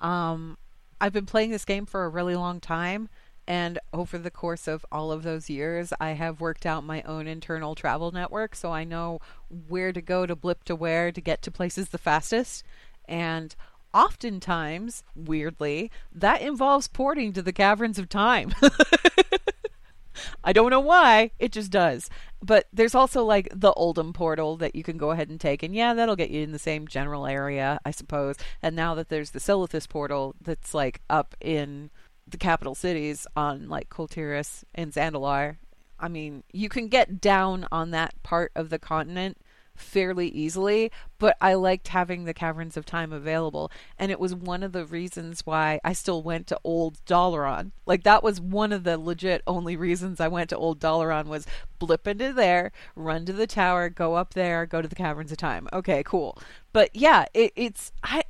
um, 0.00 0.56
I've 1.00 1.12
been 1.12 1.26
playing 1.26 1.50
this 1.50 1.64
game 1.64 1.86
for 1.86 2.04
a 2.04 2.08
really 2.08 2.36
long 2.36 2.60
time. 2.60 3.08
And 3.52 3.78
over 3.92 4.16
the 4.16 4.30
course 4.30 4.66
of 4.66 4.86
all 4.90 5.12
of 5.12 5.24
those 5.24 5.50
years, 5.50 5.92
I 6.00 6.12
have 6.12 6.40
worked 6.40 6.64
out 6.64 6.84
my 6.84 7.02
own 7.02 7.26
internal 7.26 7.74
travel 7.74 8.10
network. 8.10 8.54
So 8.56 8.72
I 8.72 8.84
know 8.84 9.20
where 9.68 9.92
to 9.92 10.00
go 10.00 10.24
to 10.24 10.34
blip 10.34 10.64
to 10.64 10.74
where 10.74 11.12
to 11.12 11.20
get 11.20 11.42
to 11.42 11.50
places 11.50 11.90
the 11.90 11.98
fastest. 11.98 12.64
And 13.06 13.54
oftentimes, 13.92 15.04
weirdly, 15.14 15.90
that 16.14 16.40
involves 16.40 16.88
porting 16.88 17.34
to 17.34 17.42
the 17.42 17.52
Caverns 17.52 17.98
of 17.98 18.08
Time. 18.08 18.54
I 20.42 20.54
don't 20.54 20.70
know 20.70 20.80
why, 20.80 21.32
it 21.38 21.52
just 21.52 21.70
does. 21.70 22.08
But 22.40 22.68
there's 22.72 22.94
also 22.94 23.22
like 23.22 23.50
the 23.54 23.74
Uldum 23.74 24.14
portal 24.14 24.56
that 24.56 24.74
you 24.74 24.82
can 24.82 24.96
go 24.96 25.10
ahead 25.10 25.28
and 25.28 25.38
take, 25.38 25.62
and 25.62 25.74
yeah, 25.74 25.92
that'll 25.92 26.16
get 26.16 26.30
you 26.30 26.40
in 26.40 26.52
the 26.52 26.58
same 26.58 26.88
general 26.88 27.26
area, 27.26 27.78
I 27.84 27.90
suppose. 27.90 28.36
And 28.62 28.74
now 28.74 28.94
that 28.94 29.10
there's 29.10 29.32
the 29.32 29.40
Silithus 29.40 29.86
portal 29.86 30.36
that's 30.40 30.72
like 30.72 31.02
up 31.10 31.34
in 31.38 31.90
the 32.32 32.38
capital 32.38 32.74
cities 32.74 33.26
on 33.36 33.68
like 33.68 33.88
Kul 33.88 34.08
Tiras 34.08 34.64
and 34.74 34.92
Zandalar, 34.92 35.56
I 36.00 36.08
mean, 36.08 36.42
you 36.52 36.68
can 36.68 36.88
get 36.88 37.20
down 37.20 37.66
on 37.70 37.92
that 37.92 38.20
part 38.22 38.50
of 38.56 38.70
the 38.70 38.78
continent 38.78 39.38
fairly 39.74 40.28
easily, 40.28 40.90
but 41.18 41.36
I 41.40 41.54
liked 41.54 41.88
having 41.88 42.24
the 42.24 42.34
Caverns 42.34 42.76
of 42.76 42.84
Time 42.84 43.12
available. 43.12 43.70
And 43.98 44.10
it 44.10 44.20
was 44.20 44.34
one 44.34 44.62
of 44.62 44.72
the 44.72 44.84
reasons 44.84 45.46
why 45.46 45.80
I 45.84 45.92
still 45.92 46.22
went 46.22 46.46
to 46.48 46.60
Old 46.64 46.98
Dalaran. 47.04 47.72
Like, 47.86 48.02
that 48.04 48.22
was 48.22 48.40
one 48.40 48.72
of 48.72 48.84
the 48.84 48.98
legit 48.98 49.42
only 49.46 49.76
reasons 49.76 50.20
I 50.20 50.28
went 50.28 50.50
to 50.50 50.56
Old 50.56 50.78
Dalaran 50.80 51.26
was 51.26 51.46
blip 51.78 52.06
into 52.06 52.32
there, 52.32 52.72
run 52.94 53.24
to 53.26 53.32
the 53.32 53.46
tower, 53.46 53.88
go 53.88 54.14
up 54.14 54.34
there, 54.34 54.66
go 54.66 54.82
to 54.82 54.88
the 54.88 54.94
Caverns 54.94 55.32
of 55.32 55.38
Time. 55.38 55.68
Okay, 55.72 56.02
cool. 56.04 56.38
But 56.72 56.94
yeah, 56.94 57.26
it, 57.34 57.52
it's. 57.56 57.92
I. 58.02 58.22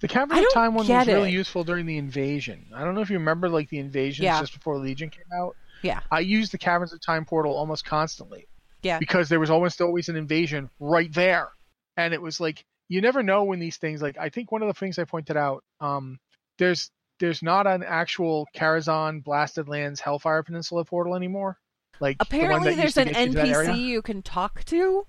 The 0.00 0.08
Caverns 0.08 0.40
of 0.40 0.52
Time 0.54 0.74
one 0.74 0.88
was 0.88 1.06
really 1.06 1.30
useful 1.30 1.62
during 1.64 1.86
the 1.86 1.98
invasion. 1.98 2.66
I 2.74 2.84
don't 2.84 2.94
know 2.94 3.02
if 3.02 3.10
you 3.10 3.18
remember, 3.18 3.48
like, 3.48 3.68
the 3.68 3.78
invasions 3.78 4.24
yeah. 4.24 4.40
just 4.40 4.54
before 4.54 4.78
Legion 4.78 5.10
came 5.10 5.24
out. 5.34 5.56
Yeah. 5.82 6.00
I 6.10 6.20
used 6.20 6.52
the 6.52 6.58
Caverns 6.58 6.92
of 6.92 7.00
Time 7.00 7.24
portal 7.24 7.54
almost 7.54 7.84
constantly. 7.84 8.46
Yeah. 8.82 8.98
Because 8.98 9.28
there 9.28 9.40
was 9.40 9.50
almost 9.50 9.80
always 9.80 10.08
an 10.08 10.16
invasion 10.16 10.70
right 10.78 11.12
there. 11.12 11.50
And 11.96 12.14
it 12.14 12.22
was 12.22 12.40
like 12.40 12.64
you 12.90 13.00
never 13.00 13.22
know 13.22 13.44
when 13.44 13.60
these 13.60 13.78
things 13.78 14.02
like 14.02 14.18
I 14.18 14.28
think 14.28 14.52
one 14.52 14.62
of 14.62 14.68
the 14.68 14.74
things 14.74 14.98
I 14.98 15.04
pointed 15.04 15.36
out, 15.36 15.62
um, 15.80 16.18
there's 16.58 16.90
there's 17.20 17.40
not 17.40 17.66
an 17.66 17.84
actual 17.84 18.48
Karazhan 18.54 19.22
Blasted 19.22 19.68
Lands 19.68 20.00
Hellfire 20.00 20.42
Peninsula 20.42 20.84
portal 20.84 21.14
anymore. 21.14 21.56
Like 22.00 22.16
apparently 22.18 22.72
the 22.72 22.76
there's 22.76 22.96
an 22.96 23.08
NPC 23.08 23.78
you 23.78 24.02
can 24.02 24.22
talk 24.22 24.64
to. 24.64 25.06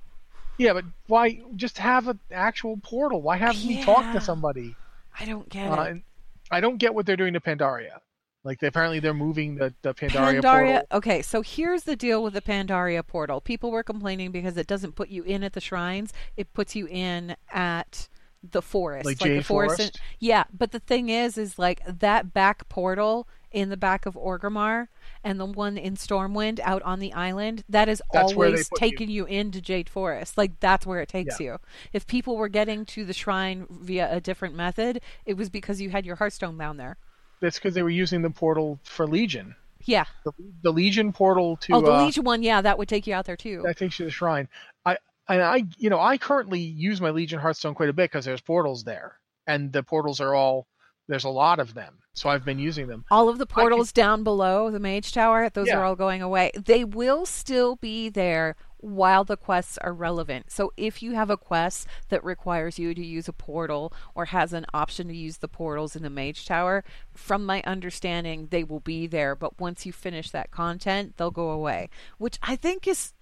Yeah, 0.58 0.74
but 0.74 0.86
why 1.08 1.42
just 1.56 1.80
have 1.80 2.08
an 2.08 2.20
actual 2.32 2.78
portal? 2.78 3.22
Why 3.22 3.38
have 3.38 3.56
yeah. 3.56 3.80
me 3.80 3.84
talk 3.84 4.14
to 4.14 4.22
somebody? 4.22 4.76
I 5.20 5.26
don't 5.26 5.50
get 5.50 5.72
uh, 5.72 5.82
it. 5.84 6.02
I 6.50 6.60
don't 6.60 6.78
get 6.78 6.94
what 6.94 7.06
they're 7.06 7.18
doing 7.18 7.34
to 7.34 7.40
Pandaria. 7.40 8.00
Like 8.44 8.60
they, 8.60 8.68
apparently 8.68 9.00
they're 9.00 9.14
moving 9.14 9.56
the, 9.56 9.74
the 9.84 9.94
Pandaria, 9.94 10.42
Pandaria 10.42 10.42
portal. 10.42 10.88
Okay, 10.94 11.22
so 11.22 11.42
here's 11.42 11.84
the 11.84 11.96
deal 11.96 12.24
with 12.24 12.34
the 12.34 12.42
Pandaria 12.42 13.06
portal. 13.06 13.40
People 13.40 13.72
were 13.72 13.84
complaining 13.84 14.32
because 14.32 14.58
it 14.58 14.66
doesn't 14.66 14.94
put 14.94 15.10
you 15.10 15.24
in 15.24 15.44
at 15.44 15.54
the 15.54 15.62
shrines; 15.62 16.12
it 16.36 16.52
puts 16.54 16.76
you 16.76 16.88
in 16.88 17.36
at 17.52 18.10
the 18.44 18.62
forest, 18.62 19.06
like, 19.06 19.22
like 19.22 19.32
the 19.32 19.42
forest. 19.42 19.80
In, 19.80 19.90
yeah, 20.20 20.46
but 20.52 20.72
the 20.72 20.80
thing 20.80 21.10
is, 21.10 21.38
is 21.38 21.60
like 21.60 21.82
that 21.86 22.34
back 22.34 22.68
portal 22.68 23.28
in 23.52 23.70
the 23.70 23.78
back 23.78 24.06
of 24.06 24.16
Orgrimmar 24.16 24.88
and 25.24 25.40
the 25.40 25.46
one 25.46 25.78
in 25.78 25.96
Stormwind 25.96 26.60
out 26.62 26.82
on 26.84 27.00
the 27.00 27.14
island, 27.14 27.64
that 27.70 27.90
is 27.90 28.02
that's 28.12 28.34
always 28.34 28.70
taking 28.76 29.10
you. 29.10 29.28
you. 29.28 29.38
into 29.38 29.62
Jade 29.62 29.90
Forest. 29.90 30.38
Like 30.38 30.60
that's 30.60 30.86
where 30.86 31.02
it 31.02 31.10
takes 31.10 31.40
yeah. 31.40 31.46
you. 31.46 31.58
If 31.94 32.08
people 32.08 32.38
were 32.38 32.50
getting 32.50 32.86
to 32.88 33.06
the 33.06 33.14
shrine 33.14 33.68
via 33.70 34.14
a 34.14 34.22
different 34.22 34.56
method, 34.56 35.02
it 35.26 35.36
was 35.36 35.50
because 35.50 35.82
you 35.82 35.90
had 35.90 36.06
your 36.06 36.16
Hearthstone 36.16 36.58
down 36.58 36.78
there. 36.78 36.98
That's 37.42 37.58
because 37.58 37.74
they 37.74 37.84
were 37.84 37.90
using 37.90 38.22
the 38.22 38.30
portal 38.30 38.80
for 38.84 39.08
Legion. 39.08 39.56
Yeah. 39.84 40.06
The, 40.24 40.32
the 40.62 40.72
Legion 40.72 41.12
portal 41.12 41.58
to. 41.58 41.74
Oh, 41.74 41.82
the 41.82 41.92
uh, 41.92 42.06
Legion 42.06 42.24
one, 42.24 42.44
yeah, 42.44 42.62
that 42.62 42.78
would 42.78 42.88
take 42.88 43.08
you 43.08 43.14
out 43.14 43.26
there 43.26 43.38
too. 43.38 43.62
That 43.66 43.78
takes 43.78 44.00
you 44.00 44.06
to 44.06 44.08
the 44.08 44.12
shrine. 44.12 44.48
I 44.86 44.98
and 45.28 45.42
I, 45.42 45.64
you 45.78 45.90
know, 45.90 46.00
I 46.00 46.18
currently 46.18 46.60
use 46.60 47.02
my 47.02 47.10
Legion 47.10 47.40
Hearthstone 47.40 47.74
quite 47.74 47.90
a 47.90 47.94
bit 47.94 48.12
because 48.12 48.26
there's 48.26 48.42
portals 48.42 48.84
there, 48.84 49.18
and 49.48 49.72
the 49.72 49.84
portals 49.84 50.20
are 50.20 50.36
all 50.36 50.68
there's 51.08 51.24
a 51.24 51.30
lot 51.30 51.60
of 51.60 51.74
them, 51.74 51.96
so 52.14 52.30
I've 52.30 52.46
been 52.46 52.60
using 52.60 52.88
them. 52.88 53.06
All 53.10 53.30
of 53.30 53.38
the 53.38 53.46
portals 53.46 53.92
can, 53.92 54.04
down 54.04 54.24
below 54.24 54.70
the 54.70 54.80
Mage 54.80 55.14
Tower, 55.14 55.50
those 55.50 55.68
yeah. 55.68 55.78
are 55.78 55.86
all 55.86 55.96
going 55.96 56.22
away. 56.22 56.52
They 56.56 56.84
will 56.84 57.26
still 57.26 57.78
be 57.78 58.10
there 58.10 58.56
while 58.78 59.24
the 59.24 59.38
quests 59.38 59.78
are 59.78 59.94
relevant. 59.94 60.52
So 60.52 60.74
if 60.76 61.02
you 61.02 61.14
have 61.14 61.30
a 61.30 61.38
quest 61.38 61.88
that 62.10 62.24
requires 62.24 62.78
you 62.78 62.94
to 62.94 63.06
use 63.06 63.28
a 63.28 63.34
portal 63.34 63.94
or 64.16 64.26
has 64.26 64.54
an 64.54 64.66
option 64.74 65.08
to 65.08 65.16
use 65.16 65.38
the 65.38 65.48
portals 65.48 65.96
in 65.96 66.04
the 66.04 66.10
Mage 66.10 66.46
Tower, 66.46 66.84
from 67.14 67.46
my 67.46 67.62
understanding, 67.66 68.48
they 68.52 68.64
will 68.64 68.80
be 68.80 69.08
there. 69.08 69.36
But 69.36 69.60
once 69.60 69.86
you 69.86 69.94
finish 69.94 70.32
that 70.32 70.52
content, 70.52 71.16
they'll 71.18 71.32
go 71.32 71.50
away, 71.50 71.90
which 72.18 72.40
I 72.42 72.56
think 72.56 72.88
is. 72.88 73.14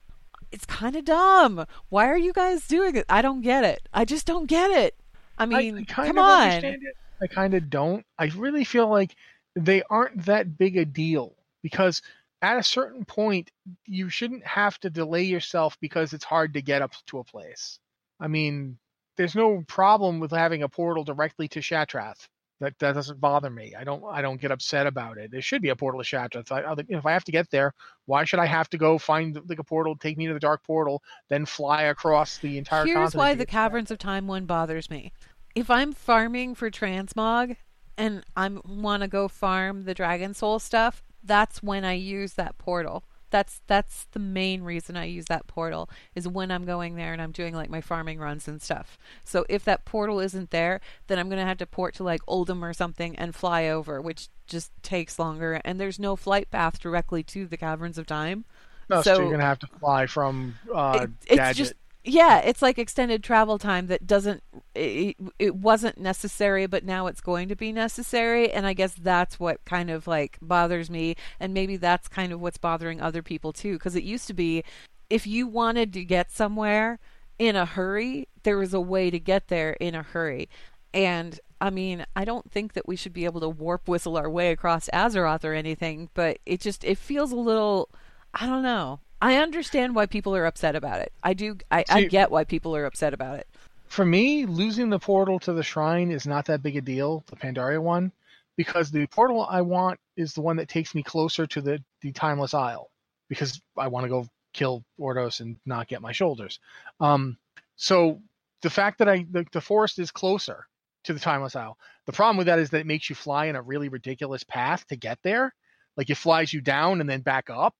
It's 0.52 0.66
kind 0.66 0.96
of 0.96 1.06
dumb. 1.06 1.68
Why 1.90 2.08
are 2.08 2.18
you 2.18 2.34
guys 2.34 2.66
doing 2.66 2.96
it? 2.96 3.06
I 3.08 3.22
don't 3.22 3.42
get 3.42 3.64
it. 3.64 3.88
I 3.94 4.04
just 4.04 4.26
don't 4.26 4.48
get 4.48 4.72
it. 4.72 4.96
I 5.38 5.46
mean, 5.46 5.78
I, 5.78 5.84
come 5.84 6.18
on. 6.18 6.78
I 7.22 7.28
kind 7.28 7.54
of 7.54 7.70
don't. 7.70 8.06
I 8.18 8.32
really 8.36 8.64
feel 8.64 8.88
like 8.88 9.16
they 9.56 9.84
aren't 9.90 10.26
that 10.26 10.58
big 10.58 10.78
a 10.78 10.86
deal 10.86 11.36
because 11.62 12.02
at 12.42 12.58
a 12.58 12.64
certain 12.64 13.06
point, 13.06 13.52
you 13.86 14.10
shouldn't 14.10 14.46
have 14.46 14.80
to 14.80 14.90
delay 14.90 15.24
yourself 15.24 15.78
because 15.82 16.14
it's 16.14 16.24
hard 16.24 16.54
to 16.54 16.62
get 16.62 16.82
up 16.82 16.94
to 17.08 17.20
a 17.20 17.24
place. 17.24 17.80
I 18.20 18.28
mean, 18.28 18.78
there's 19.18 19.36
no 19.36 19.64
problem 19.68 20.20
with 20.20 20.32
having 20.32 20.64
a 20.64 20.70
portal 20.70 21.04
directly 21.04 21.48
to 21.50 21.60
Shattrath. 21.60 22.28
That 22.62 22.78
that 22.80 22.94
doesn't 22.94 23.22
bother 23.22 23.50
me. 23.50 23.74
I 23.78 23.86
don't 23.86 24.04
I 24.04 24.22
don't 24.22 24.40
get 24.40 24.52
upset 24.52 24.86
about 24.86 25.18
it. 25.18 25.32
There 25.32 25.42
should 25.42 25.62
be 25.62 25.70
a 25.70 25.78
portal 25.78 26.02
to 26.02 26.06
Shattrath. 26.06 26.52
I, 26.52 26.62
I, 26.62 26.76
if 26.90 27.06
I 27.06 27.14
have 27.14 27.24
to 27.26 27.32
get 27.32 27.50
there, 27.52 27.74
why 28.06 28.26
should 28.26 28.40
I 28.40 28.48
have 28.48 28.70
to 28.72 28.78
go 28.78 28.98
find 28.98 29.40
like 29.48 29.60
a 29.60 29.64
portal, 29.64 29.96
take 29.96 30.18
me 30.18 30.28
to 30.28 30.34
the 30.34 30.42
dark 30.42 30.64
portal, 30.64 31.02
then 31.30 31.46
fly 31.46 31.84
across 31.84 32.38
the 32.40 32.58
entire? 32.58 32.86
Here's 32.86 33.16
why 33.16 33.34
the 33.34 33.46
Caverns 33.46 33.92
of 33.92 33.98
Time 33.98 34.28
one 34.28 34.46
bothers 34.46 34.90
me. 34.90 35.14
If 35.56 35.70
I'm 35.70 35.94
farming 35.94 36.56
for 36.56 36.70
transmog 36.70 37.58
and 37.98 38.24
I 38.36 38.50
want 38.50 39.04
to 39.04 39.08
go 39.08 39.28
farm 39.28 39.84
the 39.84 39.94
Dragon 39.94 40.34
Soul 40.34 40.60
stuff, 40.60 41.04
that's 41.24 41.62
when 41.62 41.84
I 41.84 41.94
use 41.94 42.34
that 42.34 42.58
portal. 42.58 43.04
That's 43.32 43.62
that's 43.68 44.06
the 44.12 44.20
main 44.20 44.64
reason 44.64 44.98
I 44.98 45.06
use 45.06 45.26
that 45.26 45.46
portal 45.46 45.88
is 46.16 46.28
when 46.28 46.50
I'm 46.50 46.66
going 46.66 46.96
there 46.96 47.14
and 47.14 47.22
I'm 47.22 47.32
doing 47.32 47.54
like 47.54 47.70
my 47.70 47.82
farming 47.82 48.18
runs 48.18 48.48
and 48.48 48.60
stuff. 48.60 48.98
So 49.24 49.46
if 49.48 49.64
that 49.66 49.86
portal 49.86 50.20
isn't 50.20 50.50
there, 50.50 50.82
then 51.08 51.20
I'm 51.20 51.30
gonna 51.30 51.46
have 51.46 51.60
to 51.60 51.68
port 51.68 51.94
to 51.96 52.04
like 52.04 52.22
Uldum 52.28 52.64
or 52.64 52.74
something 52.74 53.16
and 53.18 53.36
fly 53.36 53.68
over, 53.68 54.02
which 54.02 54.30
just 54.48 54.72
takes 54.82 55.20
longer. 55.20 55.62
And 55.64 55.80
there's 55.80 56.00
no 56.00 56.16
flight 56.16 56.50
path 56.50 56.80
directly 56.80 57.22
to 57.24 57.46
the 57.46 57.58
Caverns 57.58 58.00
of 58.00 58.08
Time. 58.08 58.46
No, 58.90 59.04
so, 59.04 59.16
so 59.16 59.22
you're 59.22 59.32
gonna 59.32 59.44
have 59.44 59.60
to 59.60 59.68
fly 59.80 60.08
from 60.08 60.56
uh, 60.74 61.02
it, 61.04 61.10
it's 61.28 61.36
Gadget. 61.36 61.58
just 61.58 61.74
yeah, 62.04 62.40
it's 62.40 62.62
like 62.62 62.80
extended 62.80 63.24
travel 63.24 63.58
time 63.58 63.88
that 63.88 64.08
doesn't 64.08 64.42
it, 64.74 65.18
it 65.38 65.56
wasn't 65.56 65.98
necessary 65.98 66.66
but 66.66 66.86
now 66.86 67.08
it's 67.08 67.22
going 67.22 67.50
to 67.50 67.56
be 67.56 67.72
necessary 67.72 68.52
and 68.52 68.66
I 68.66 68.74
guess 68.74 68.94
that's 68.94 69.40
what 69.40 69.64
kind 69.66 69.90
of 69.90 70.08
like 70.08 70.38
bothers 70.42 70.90
me 70.90 71.16
and 71.40 71.54
maybe 71.54 71.78
that's 71.78 72.08
kind 72.08 72.32
of 72.32 72.40
what's 72.40 72.58
bothering 72.58 73.02
other 73.02 73.22
people 73.22 73.52
too 73.52 73.74
because 73.74 73.96
it 73.96 74.04
used 74.04 74.28
to 74.28 74.34
be 74.34 74.64
if 75.10 75.26
you 75.26 75.48
wanted 75.48 75.92
to 75.94 76.06
get 76.06 76.32
somewhere 76.32 77.00
in 77.40 77.56
a 77.56 77.66
hurry, 77.66 78.28
there 78.44 78.58
was 78.58 78.74
a 78.74 78.82
way 78.82 79.10
to 79.10 79.20
get 79.20 79.48
there 79.48 79.72
in 79.74 79.96
a 79.96 80.04
hurry. 80.04 80.50
And 80.94 81.40
I 81.62 81.70
mean, 81.70 82.06
I 82.16 82.26
don't 82.26 82.52
think 82.52 82.74
that 82.74 82.88
we 82.88 82.96
should 82.96 83.14
be 83.14 83.26
able 83.26 83.42
to 83.42 83.50
warp 83.50 83.88
whistle 83.88 84.18
our 84.18 84.30
way 84.30 84.52
across 84.52 84.90
Azeroth 84.94 85.44
or 85.44 85.54
anything, 85.54 86.10
but 86.14 86.40
it 86.46 86.60
just 86.62 86.84
it 86.84 86.98
feels 86.98 87.32
a 87.32 87.38
little 87.38 87.90
I 88.34 88.46
don't 88.46 88.64
know. 88.64 89.00
I 89.22 89.36
understand 89.38 89.96
why 89.96 90.06
people 90.06 90.36
are 90.36 90.46
upset 90.46 90.76
about 90.76 91.00
it. 91.02 91.12
I 91.24 91.34
do. 91.34 91.58
I, 91.70 91.84
See, 91.84 91.94
I 91.94 92.04
get 92.06 92.32
why 92.32 92.44
people 92.46 92.76
are 92.76 92.86
upset 92.86 93.14
about 93.14 93.40
it. 93.40 93.48
For 93.88 94.06
me, 94.06 94.46
losing 94.46 94.90
the 94.90 95.00
portal 95.00 95.40
to 95.40 95.54
the 95.54 95.64
shrine 95.64 96.12
is 96.12 96.26
not 96.26 96.46
that 96.46 96.64
big 96.64 96.78
a 96.78 96.82
deal. 96.82 97.24
The 97.28 97.36
Pandaria 97.36 97.82
one, 97.82 98.12
because 98.56 98.92
the 98.92 99.08
portal 99.08 99.46
I 99.50 99.62
want 99.62 100.00
is 100.16 100.34
the 100.34 100.42
one 100.42 100.58
that 100.58 100.70
takes 100.70 100.96
me 100.96 101.04
closer 101.04 101.48
to 101.48 101.62
the 101.62 101.84
the 102.02 102.12
Timeless 102.12 102.54
Isle, 102.54 102.90
because 103.28 103.62
I 103.78 103.88
want 103.88 104.06
to 104.06 104.10
go 104.10 104.28
kill 104.54 104.84
Ordos 105.00 105.42
and 105.42 105.58
not 105.66 105.88
get 105.88 106.02
my 106.02 106.12
shoulders. 106.12 106.60
Um, 107.00 107.38
so 107.76 108.22
the 108.62 108.70
fact 108.70 109.00
that 109.00 109.10
I 109.10 109.26
the, 109.30 109.46
the 109.52 109.62
forest 109.62 110.00
is 110.00 110.12
closer 110.12 110.66
to 111.04 111.14
the 111.14 111.20
Timeless 111.20 111.56
Isle. 111.56 111.78
The 112.06 112.14
problem 112.14 112.38
with 112.38 112.48
that 112.48 112.60
is 112.60 112.70
that 112.70 112.82
it 112.82 112.88
makes 112.88 113.10
you 113.10 113.16
fly 113.16 113.46
in 113.46 113.56
a 113.56 113.62
really 113.62 113.90
ridiculous 113.90 114.44
path 114.44 114.88
to 114.88 114.96
get 114.96 115.20
there. 115.24 115.54
Like 115.98 116.10
it 116.10 116.16
flies 116.16 116.54
you 116.54 116.62
down 116.62 117.02
and 117.02 117.10
then 117.10 117.22
back 117.22 117.50
up 117.50 117.76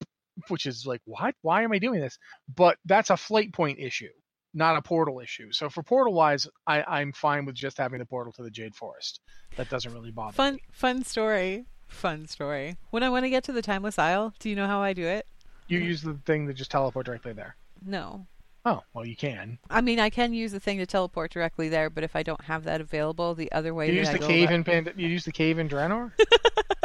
which 0.48 0.66
is 0.66 0.86
like, 0.86 1.02
what? 1.06 1.36
Why 1.42 1.64
am 1.64 1.72
I 1.72 1.80
doing 1.80 2.00
this? 2.00 2.18
But 2.56 2.78
that's 2.86 3.10
a 3.10 3.18
flight 3.18 3.54
point 3.54 3.80
issue, 3.80 4.10
not 4.54 4.78
a 4.78 4.82
portal 4.82 5.20
issue. 5.20 5.52
So 5.52 5.70
for 5.70 5.84
portal 5.84 6.14
wise, 6.14 6.48
I, 6.68 6.84
I'm 6.84 7.12
fine 7.12 7.46
with 7.46 7.56
just 7.56 7.78
having 7.78 8.00
the 8.00 8.06
portal 8.06 8.34
to 8.34 8.44
the 8.44 8.52
Jade 8.52 8.76
Forest. 8.76 9.22
That 9.58 9.70
doesn't 9.70 9.94
really 9.94 10.12
bother 10.12 10.34
fun, 10.34 10.56
me. 10.56 10.62
Fun 10.72 11.04
story. 11.04 11.66
Fun 11.88 12.28
story. 12.28 12.78
When 12.92 13.04
I 13.04 13.10
want 13.10 13.26
to 13.26 13.30
get 13.30 13.44
to 13.46 13.52
the 13.52 13.62
Timeless 13.62 13.98
Isle, 13.98 14.34
do 14.40 14.50
you 14.50 14.56
know 14.56 14.68
how 14.68 14.82
I 14.82 14.94
do 14.94 15.06
it? 15.06 15.26
You 15.68 15.80
use 15.80 16.02
the 16.02 16.14
thing 16.26 16.48
to 16.48 16.54
just 16.54 16.72
teleport 16.72 17.06
directly 17.06 17.34
there. 17.34 17.56
No. 17.86 18.28
Oh, 18.66 18.84
well, 18.94 19.06
you 19.06 19.16
can. 19.16 19.58
I 19.70 19.82
mean, 19.82 20.00
I 20.00 20.10
can 20.10 20.34
use 20.34 20.52
the 20.52 20.60
thing 20.60 20.80
to 20.80 20.86
teleport 20.86 21.32
directly 21.32 21.70
there, 21.70 21.90
but 21.90 22.04
if 22.04 22.16
I 22.16 22.24
don't 22.24 22.42
have 22.42 22.66
that 22.66 22.82
available, 22.82 23.34
the 23.34 23.52
other 23.52 23.74
way 23.74 23.88
you 23.88 23.94
use 23.94 24.10
I 24.10 24.14
the 24.14 24.20
cave 24.20 24.52
in 24.52 24.64
Pand- 24.64 24.94
you 24.98 25.08
use 25.08 25.26
the 25.26 25.32
cave 25.32 25.60
in 25.60 25.70
Draenor. 25.70 26.12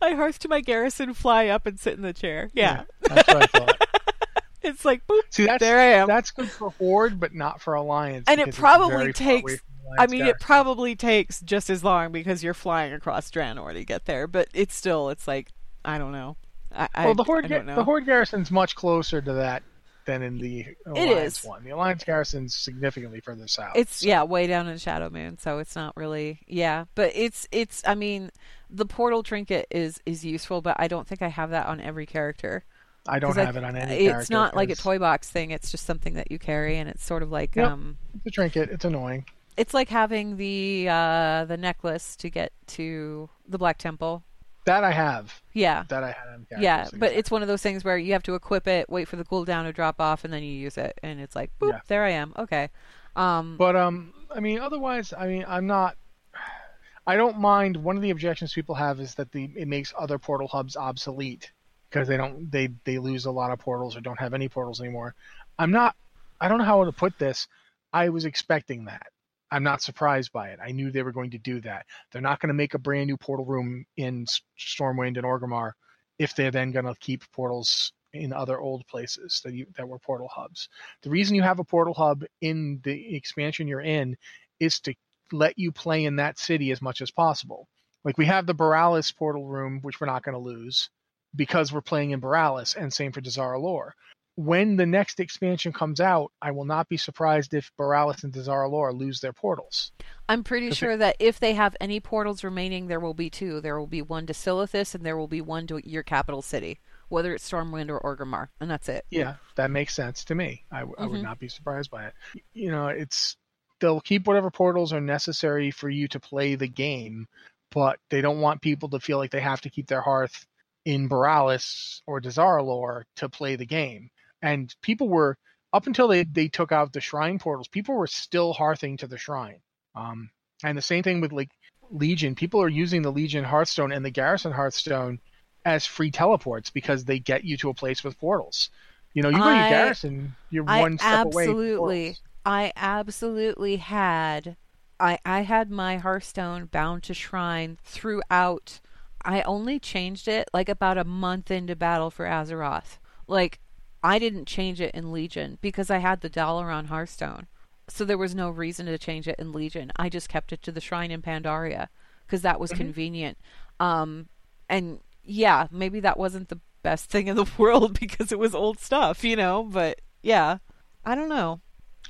I 0.00 0.14
hearth 0.14 0.38
to 0.40 0.48
my 0.48 0.60
garrison, 0.60 1.14
fly 1.14 1.48
up, 1.48 1.66
and 1.66 1.78
sit 1.78 1.94
in 1.94 2.02
the 2.02 2.12
chair. 2.12 2.50
Yeah, 2.54 2.84
yeah 3.02 3.14
that's 3.14 3.28
what 3.28 3.42
I 3.42 3.46
thought. 3.46 3.88
it's 4.62 4.84
like 4.84 5.06
boop. 5.06 5.20
See, 5.30 5.46
that's 5.46 5.60
there 5.60 5.78
I 5.78 6.00
am. 6.00 6.08
That's 6.08 6.30
good 6.30 6.50
for 6.50 6.70
Horde, 6.70 7.18
but 7.20 7.34
not 7.34 7.60
for 7.60 7.74
Alliance. 7.74 8.24
And 8.28 8.40
it 8.40 8.54
probably 8.54 9.12
takes. 9.12 9.56
I 9.98 10.06
mean, 10.06 10.20
garrison. 10.20 10.28
it 10.28 10.40
probably 10.40 10.96
takes 10.96 11.40
just 11.40 11.70
as 11.70 11.84
long 11.84 12.10
because 12.10 12.42
you're 12.42 12.54
flying 12.54 12.92
across 12.92 13.30
Draenor 13.30 13.74
to 13.74 13.84
get 13.84 14.06
there. 14.06 14.26
But 14.26 14.48
it's 14.54 14.74
still, 14.74 15.10
it's 15.10 15.28
like 15.28 15.52
I 15.84 15.98
don't 15.98 16.12
know. 16.12 16.36
I, 16.72 16.88
well, 17.04 17.14
the 17.14 17.22
Horde, 17.22 17.48
the 17.48 17.84
Horde 17.84 18.04
garrison's 18.04 18.50
much 18.50 18.74
closer 18.74 19.20
to 19.20 19.32
that 19.34 19.62
than 20.04 20.22
in 20.22 20.38
the 20.38 20.66
Alliance 20.86 21.44
one. 21.44 21.64
The 21.64 21.70
Alliance 21.70 22.04
garrison's 22.04 22.54
significantly 22.54 23.20
further 23.20 23.48
south. 23.48 23.72
It's 23.76 23.96
so. 23.96 24.08
yeah, 24.08 24.22
way 24.22 24.46
down 24.46 24.68
in 24.68 24.76
Shadowmoon, 24.76 25.40
so 25.40 25.58
it's 25.58 25.76
not 25.76 25.96
really 25.96 26.40
yeah. 26.46 26.84
But 26.94 27.12
it's 27.14 27.48
it's 27.52 27.82
I 27.86 27.94
mean, 27.94 28.30
the 28.70 28.86
portal 28.86 29.22
trinket 29.22 29.66
is 29.70 30.00
is 30.06 30.24
useful, 30.24 30.60
but 30.60 30.76
I 30.78 30.88
don't 30.88 31.06
think 31.06 31.22
I 31.22 31.28
have 31.28 31.50
that 31.50 31.66
on 31.66 31.80
every 31.80 32.06
character. 32.06 32.64
I 33.06 33.18
don't 33.18 33.36
have 33.36 33.56
I, 33.56 33.60
it 33.60 33.64
on 33.64 33.76
any. 33.76 34.04
Character. 34.04 34.20
It's 34.20 34.30
not 34.30 34.56
like 34.56 34.70
a 34.70 34.76
toy 34.76 34.98
box 34.98 35.28
thing. 35.28 35.50
It's 35.50 35.70
just 35.70 35.84
something 35.84 36.14
that 36.14 36.30
you 36.30 36.38
carry, 36.38 36.78
and 36.78 36.88
it's 36.88 37.04
sort 37.04 37.22
of 37.22 37.30
like 37.30 37.56
yep, 37.56 37.70
um. 37.70 37.98
The 38.24 38.30
trinket. 38.30 38.70
It's 38.70 38.84
annoying. 38.84 39.26
It's 39.56 39.74
like 39.74 39.88
having 39.88 40.36
the 40.36 40.88
uh 40.88 41.44
the 41.44 41.56
necklace 41.56 42.16
to 42.16 42.30
get 42.30 42.52
to 42.68 43.28
the 43.46 43.58
Black 43.58 43.78
Temple 43.78 44.24
that 44.64 44.84
I 44.84 44.92
have. 44.92 45.42
Yeah. 45.52 45.84
That 45.88 46.02
I 46.02 46.08
had 46.12 46.28
on 46.28 46.46
Yeah, 46.58 46.88
but 46.94 47.12
it's 47.12 47.30
one 47.30 47.42
of 47.42 47.48
those 47.48 47.62
things 47.62 47.84
where 47.84 47.98
you 47.98 48.12
have 48.12 48.22
to 48.24 48.34
equip 48.34 48.66
it, 48.66 48.88
wait 48.88 49.08
for 49.08 49.16
the 49.16 49.24
cooldown 49.24 49.64
to 49.64 49.72
drop 49.72 50.00
off, 50.00 50.24
and 50.24 50.32
then 50.32 50.42
you 50.42 50.52
use 50.52 50.78
it, 50.78 50.98
and 51.02 51.20
it's 51.20 51.36
like, 51.36 51.50
boop, 51.60 51.70
yeah. 51.70 51.80
there 51.88 52.04
I 52.04 52.10
am. 52.10 52.32
Okay. 52.36 52.70
Um, 53.16 53.56
but 53.56 53.76
um, 53.76 54.12
I 54.34 54.40
mean, 54.40 54.58
otherwise, 54.58 55.12
I 55.16 55.26
mean, 55.26 55.44
I'm 55.46 55.66
not. 55.66 55.96
I 57.06 57.16
don't 57.16 57.38
mind. 57.38 57.76
One 57.76 57.96
of 57.96 58.02
the 58.02 58.10
objections 58.10 58.54
people 58.54 58.74
have 58.74 58.98
is 58.98 59.14
that 59.16 59.30
the 59.32 59.50
it 59.56 59.68
makes 59.68 59.92
other 59.98 60.18
portal 60.18 60.48
hubs 60.48 60.76
obsolete 60.76 61.52
because 61.90 62.08
they 62.08 62.16
don't 62.16 62.50
they 62.50 62.70
they 62.84 62.98
lose 62.98 63.26
a 63.26 63.30
lot 63.30 63.50
of 63.50 63.58
portals 63.58 63.94
or 63.94 64.00
don't 64.00 64.18
have 64.18 64.32
any 64.32 64.48
portals 64.48 64.80
anymore. 64.80 65.14
I'm 65.58 65.70
not. 65.70 65.94
I 66.40 66.48
don't 66.48 66.58
know 66.58 66.64
how 66.64 66.84
to 66.84 66.92
put 66.92 67.18
this. 67.18 67.46
I 67.92 68.08
was 68.08 68.24
expecting 68.24 68.86
that. 68.86 69.06
I'm 69.54 69.62
not 69.62 69.82
surprised 69.82 70.32
by 70.32 70.48
it. 70.48 70.58
I 70.60 70.72
knew 70.72 70.90
they 70.90 71.04
were 71.04 71.12
going 71.12 71.30
to 71.30 71.38
do 71.38 71.60
that. 71.60 71.86
They're 72.10 72.20
not 72.20 72.40
going 72.40 72.48
to 72.48 72.54
make 72.54 72.74
a 72.74 72.78
brand 72.78 73.06
new 73.06 73.16
portal 73.16 73.44
room 73.44 73.86
in 73.96 74.26
Stormwind 74.58 75.16
and 75.16 75.22
Orgrimmar 75.22 75.72
if 76.18 76.34
they're 76.34 76.50
then 76.50 76.72
going 76.72 76.86
to 76.86 76.94
keep 76.98 77.22
portals 77.32 77.92
in 78.12 78.32
other 78.32 78.58
old 78.58 78.84
places 78.88 79.40
that 79.44 79.54
you, 79.54 79.66
that 79.76 79.88
were 79.88 80.00
portal 80.00 80.26
hubs. 80.26 80.68
The 81.02 81.10
reason 81.10 81.36
you 81.36 81.42
have 81.42 81.60
a 81.60 81.64
portal 81.64 81.94
hub 81.94 82.24
in 82.40 82.80
the 82.82 83.14
expansion 83.14 83.68
you're 83.68 83.80
in 83.80 84.16
is 84.58 84.80
to 84.80 84.94
let 85.30 85.56
you 85.56 85.70
play 85.70 86.04
in 86.04 86.16
that 86.16 86.36
city 86.36 86.72
as 86.72 86.82
much 86.82 87.00
as 87.00 87.12
possible. 87.12 87.68
Like 88.02 88.18
we 88.18 88.26
have 88.26 88.46
the 88.46 88.54
Boralus 88.56 89.14
portal 89.14 89.46
room, 89.46 89.78
which 89.82 90.00
we're 90.00 90.08
not 90.08 90.24
going 90.24 90.34
to 90.34 90.38
lose 90.40 90.90
because 91.36 91.72
we're 91.72 91.80
playing 91.80 92.10
in 92.10 92.20
Boralus, 92.20 92.74
and 92.74 92.92
same 92.92 93.12
for 93.12 93.20
Dazar'alor 93.20 93.92
when 94.36 94.76
the 94.76 94.86
next 94.86 95.20
expansion 95.20 95.72
comes 95.72 96.00
out, 96.00 96.32
I 96.42 96.50
will 96.50 96.64
not 96.64 96.88
be 96.88 96.96
surprised 96.96 97.54
if 97.54 97.70
Boralus 97.78 98.24
and 98.24 98.32
Dazar'alor 98.32 98.96
lose 98.96 99.20
their 99.20 99.32
portals. 99.32 99.92
I'm 100.28 100.42
pretty 100.42 100.72
sure 100.72 100.92
it, 100.92 100.98
that 100.98 101.16
if 101.20 101.38
they 101.38 101.54
have 101.54 101.76
any 101.80 102.00
portals 102.00 102.42
remaining, 102.42 102.88
there 102.88 103.00
will 103.00 103.14
be 103.14 103.30
two. 103.30 103.60
There 103.60 103.78
will 103.78 103.86
be 103.86 104.02
one 104.02 104.26
to 104.26 104.32
Silithus, 104.32 104.94
and 104.94 105.06
there 105.06 105.16
will 105.16 105.28
be 105.28 105.40
one 105.40 105.66
to 105.68 105.80
your 105.88 106.02
capital 106.02 106.42
city, 106.42 106.80
whether 107.08 107.32
it's 107.34 107.48
Stormwind 107.48 107.90
or 107.90 108.00
Orgrimmar, 108.00 108.48
and 108.58 108.68
that's 108.68 108.88
it. 108.88 109.04
Yeah, 109.10 109.34
that 109.54 109.70
makes 109.70 109.94
sense 109.94 110.24
to 110.24 110.34
me. 110.34 110.64
I, 110.70 110.82
mm-hmm. 110.82 110.92
I 110.98 111.06
would 111.06 111.14
mm-hmm. 111.16 111.22
not 111.22 111.38
be 111.38 111.48
surprised 111.48 111.90
by 111.90 112.06
it. 112.06 112.14
You 112.52 112.72
know, 112.72 112.88
it's 112.88 113.36
they'll 113.80 114.00
keep 114.00 114.26
whatever 114.26 114.50
portals 114.50 114.92
are 114.92 115.00
necessary 115.00 115.70
for 115.70 115.88
you 115.88 116.08
to 116.08 116.18
play 116.18 116.56
the 116.56 116.68
game, 116.68 117.28
but 117.70 118.00
they 118.10 118.20
don't 118.20 118.40
want 118.40 118.62
people 118.62 118.88
to 118.90 119.00
feel 119.00 119.18
like 119.18 119.30
they 119.30 119.40
have 119.40 119.60
to 119.60 119.70
keep 119.70 119.86
their 119.86 120.00
hearth 120.00 120.44
in 120.84 121.08
Boralus 121.08 122.00
or 122.06 122.20
Dazar'alor 122.20 123.04
to 123.16 123.28
play 123.28 123.56
the 123.56 123.66
game 123.66 124.10
and 124.44 124.74
people 124.82 125.08
were 125.08 125.38
up 125.72 125.86
until 125.86 126.06
they, 126.06 126.22
they 126.22 126.48
took 126.48 126.70
out 126.70 126.92
the 126.92 127.00
shrine 127.00 127.38
portals 127.38 127.66
people 127.66 127.96
were 127.96 128.06
still 128.06 128.52
hearthing 128.52 128.96
to 128.98 129.06
the 129.08 129.18
shrine. 129.18 129.60
Um, 129.96 130.30
and 130.62 130.76
the 130.78 130.82
same 130.82 131.02
thing 131.02 131.20
with 131.20 131.32
like 131.32 131.50
legion. 131.90 132.34
People 132.34 132.60
are 132.62 132.68
using 132.68 133.02
the 133.02 133.10
legion 133.10 133.42
hearthstone 133.42 133.90
and 133.90 134.04
the 134.04 134.10
garrison 134.10 134.52
hearthstone 134.52 135.18
as 135.64 135.86
free 135.86 136.10
teleports 136.10 136.70
because 136.70 137.04
they 137.04 137.18
get 137.18 137.44
you 137.44 137.56
to 137.56 137.70
a 137.70 137.74
place 137.74 138.04
with 138.04 138.20
portals. 138.20 138.70
You 139.14 139.22
know 139.22 139.30
you 139.30 139.38
go 139.38 139.44
to 139.44 139.56
your 139.56 139.68
garrison 139.68 140.36
you're 140.50 140.64
I 140.68 140.80
one 140.80 140.98
step 140.98 141.26
away 141.26 141.44
absolutely 141.44 142.16
i 142.44 142.72
absolutely 142.74 143.76
had 143.76 144.56
i 144.98 145.18
i 145.24 145.42
had 145.42 145.70
my 145.70 145.98
hearthstone 145.98 146.66
bound 146.66 147.02
to 147.04 147.14
shrine 147.14 147.78
throughout. 147.82 148.80
I 149.24 149.40
only 149.42 149.78
changed 149.78 150.28
it 150.28 150.50
like 150.52 150.68
about 150.68 150.98
a 150.98 151.04
month 151.04 151.50
into 151.50 151.74
battle 151.76 152.10
for 152.10 152.26
azeroth. 152.26 152.98
Like 153.26 153.60
I 154.04 154.18
didn't 154.18 154.44
change 154.44 154.82
it 154.82 154.94
in 154.94 155.12
Legion 155.12 155.56
because 155.62 155.90
I 155.90 155.98
had 155.98 156.20
the 156.20 156.28
Dalaran 156.28 156.86
Hearthstone. 156.86 157.46
So 157.88 158.04
there 158.04 158.18
was 158.18 158.34
no 158.34 158.50
reason 158.50 158.84
to 158.86 158.98
change 158.98 159.26
it 159.26 159.36
in 159.38 159.50
Legion. 159.50 159.90
I 159.96 160.10
just 160.10 160.28
kept 160.28 160.52
it 160.52 160.62
to 160.62 160.72
the 160.72 160.80
shrine 160.80 161.10
in 161.10 161.22
Pandaria 161.22 161.88
because 162.26 162.42
that 162.42 162.60
was 162.60 162.70
mm-hmm. 162.70 162.82
convenient. 162.82 163.38
Um, 163.80 164.28
and 164.68 165.00
yeah, 165.24 165.68
maybe 165.70 166.00
that 166.00 166.18
wasn't 166.18 166.50
the 166.50 166.60
best 166.82 167.08
thing 167.08 167.28
in 167.28 167.36
the 167.36 167.50
world 167.58 167.98
because 167.98 168.30
it 168.30 168.38
was 168.38 168.54
old 168.54 168.78
stuff, 168.78 169.24
you 169.24 169.36
know. 169.36 169.62
But 169.64 170.02
yeah, 170.22 170.58
I 171.04 171.14
don't 171.14 171.30
know. 171.30 171.62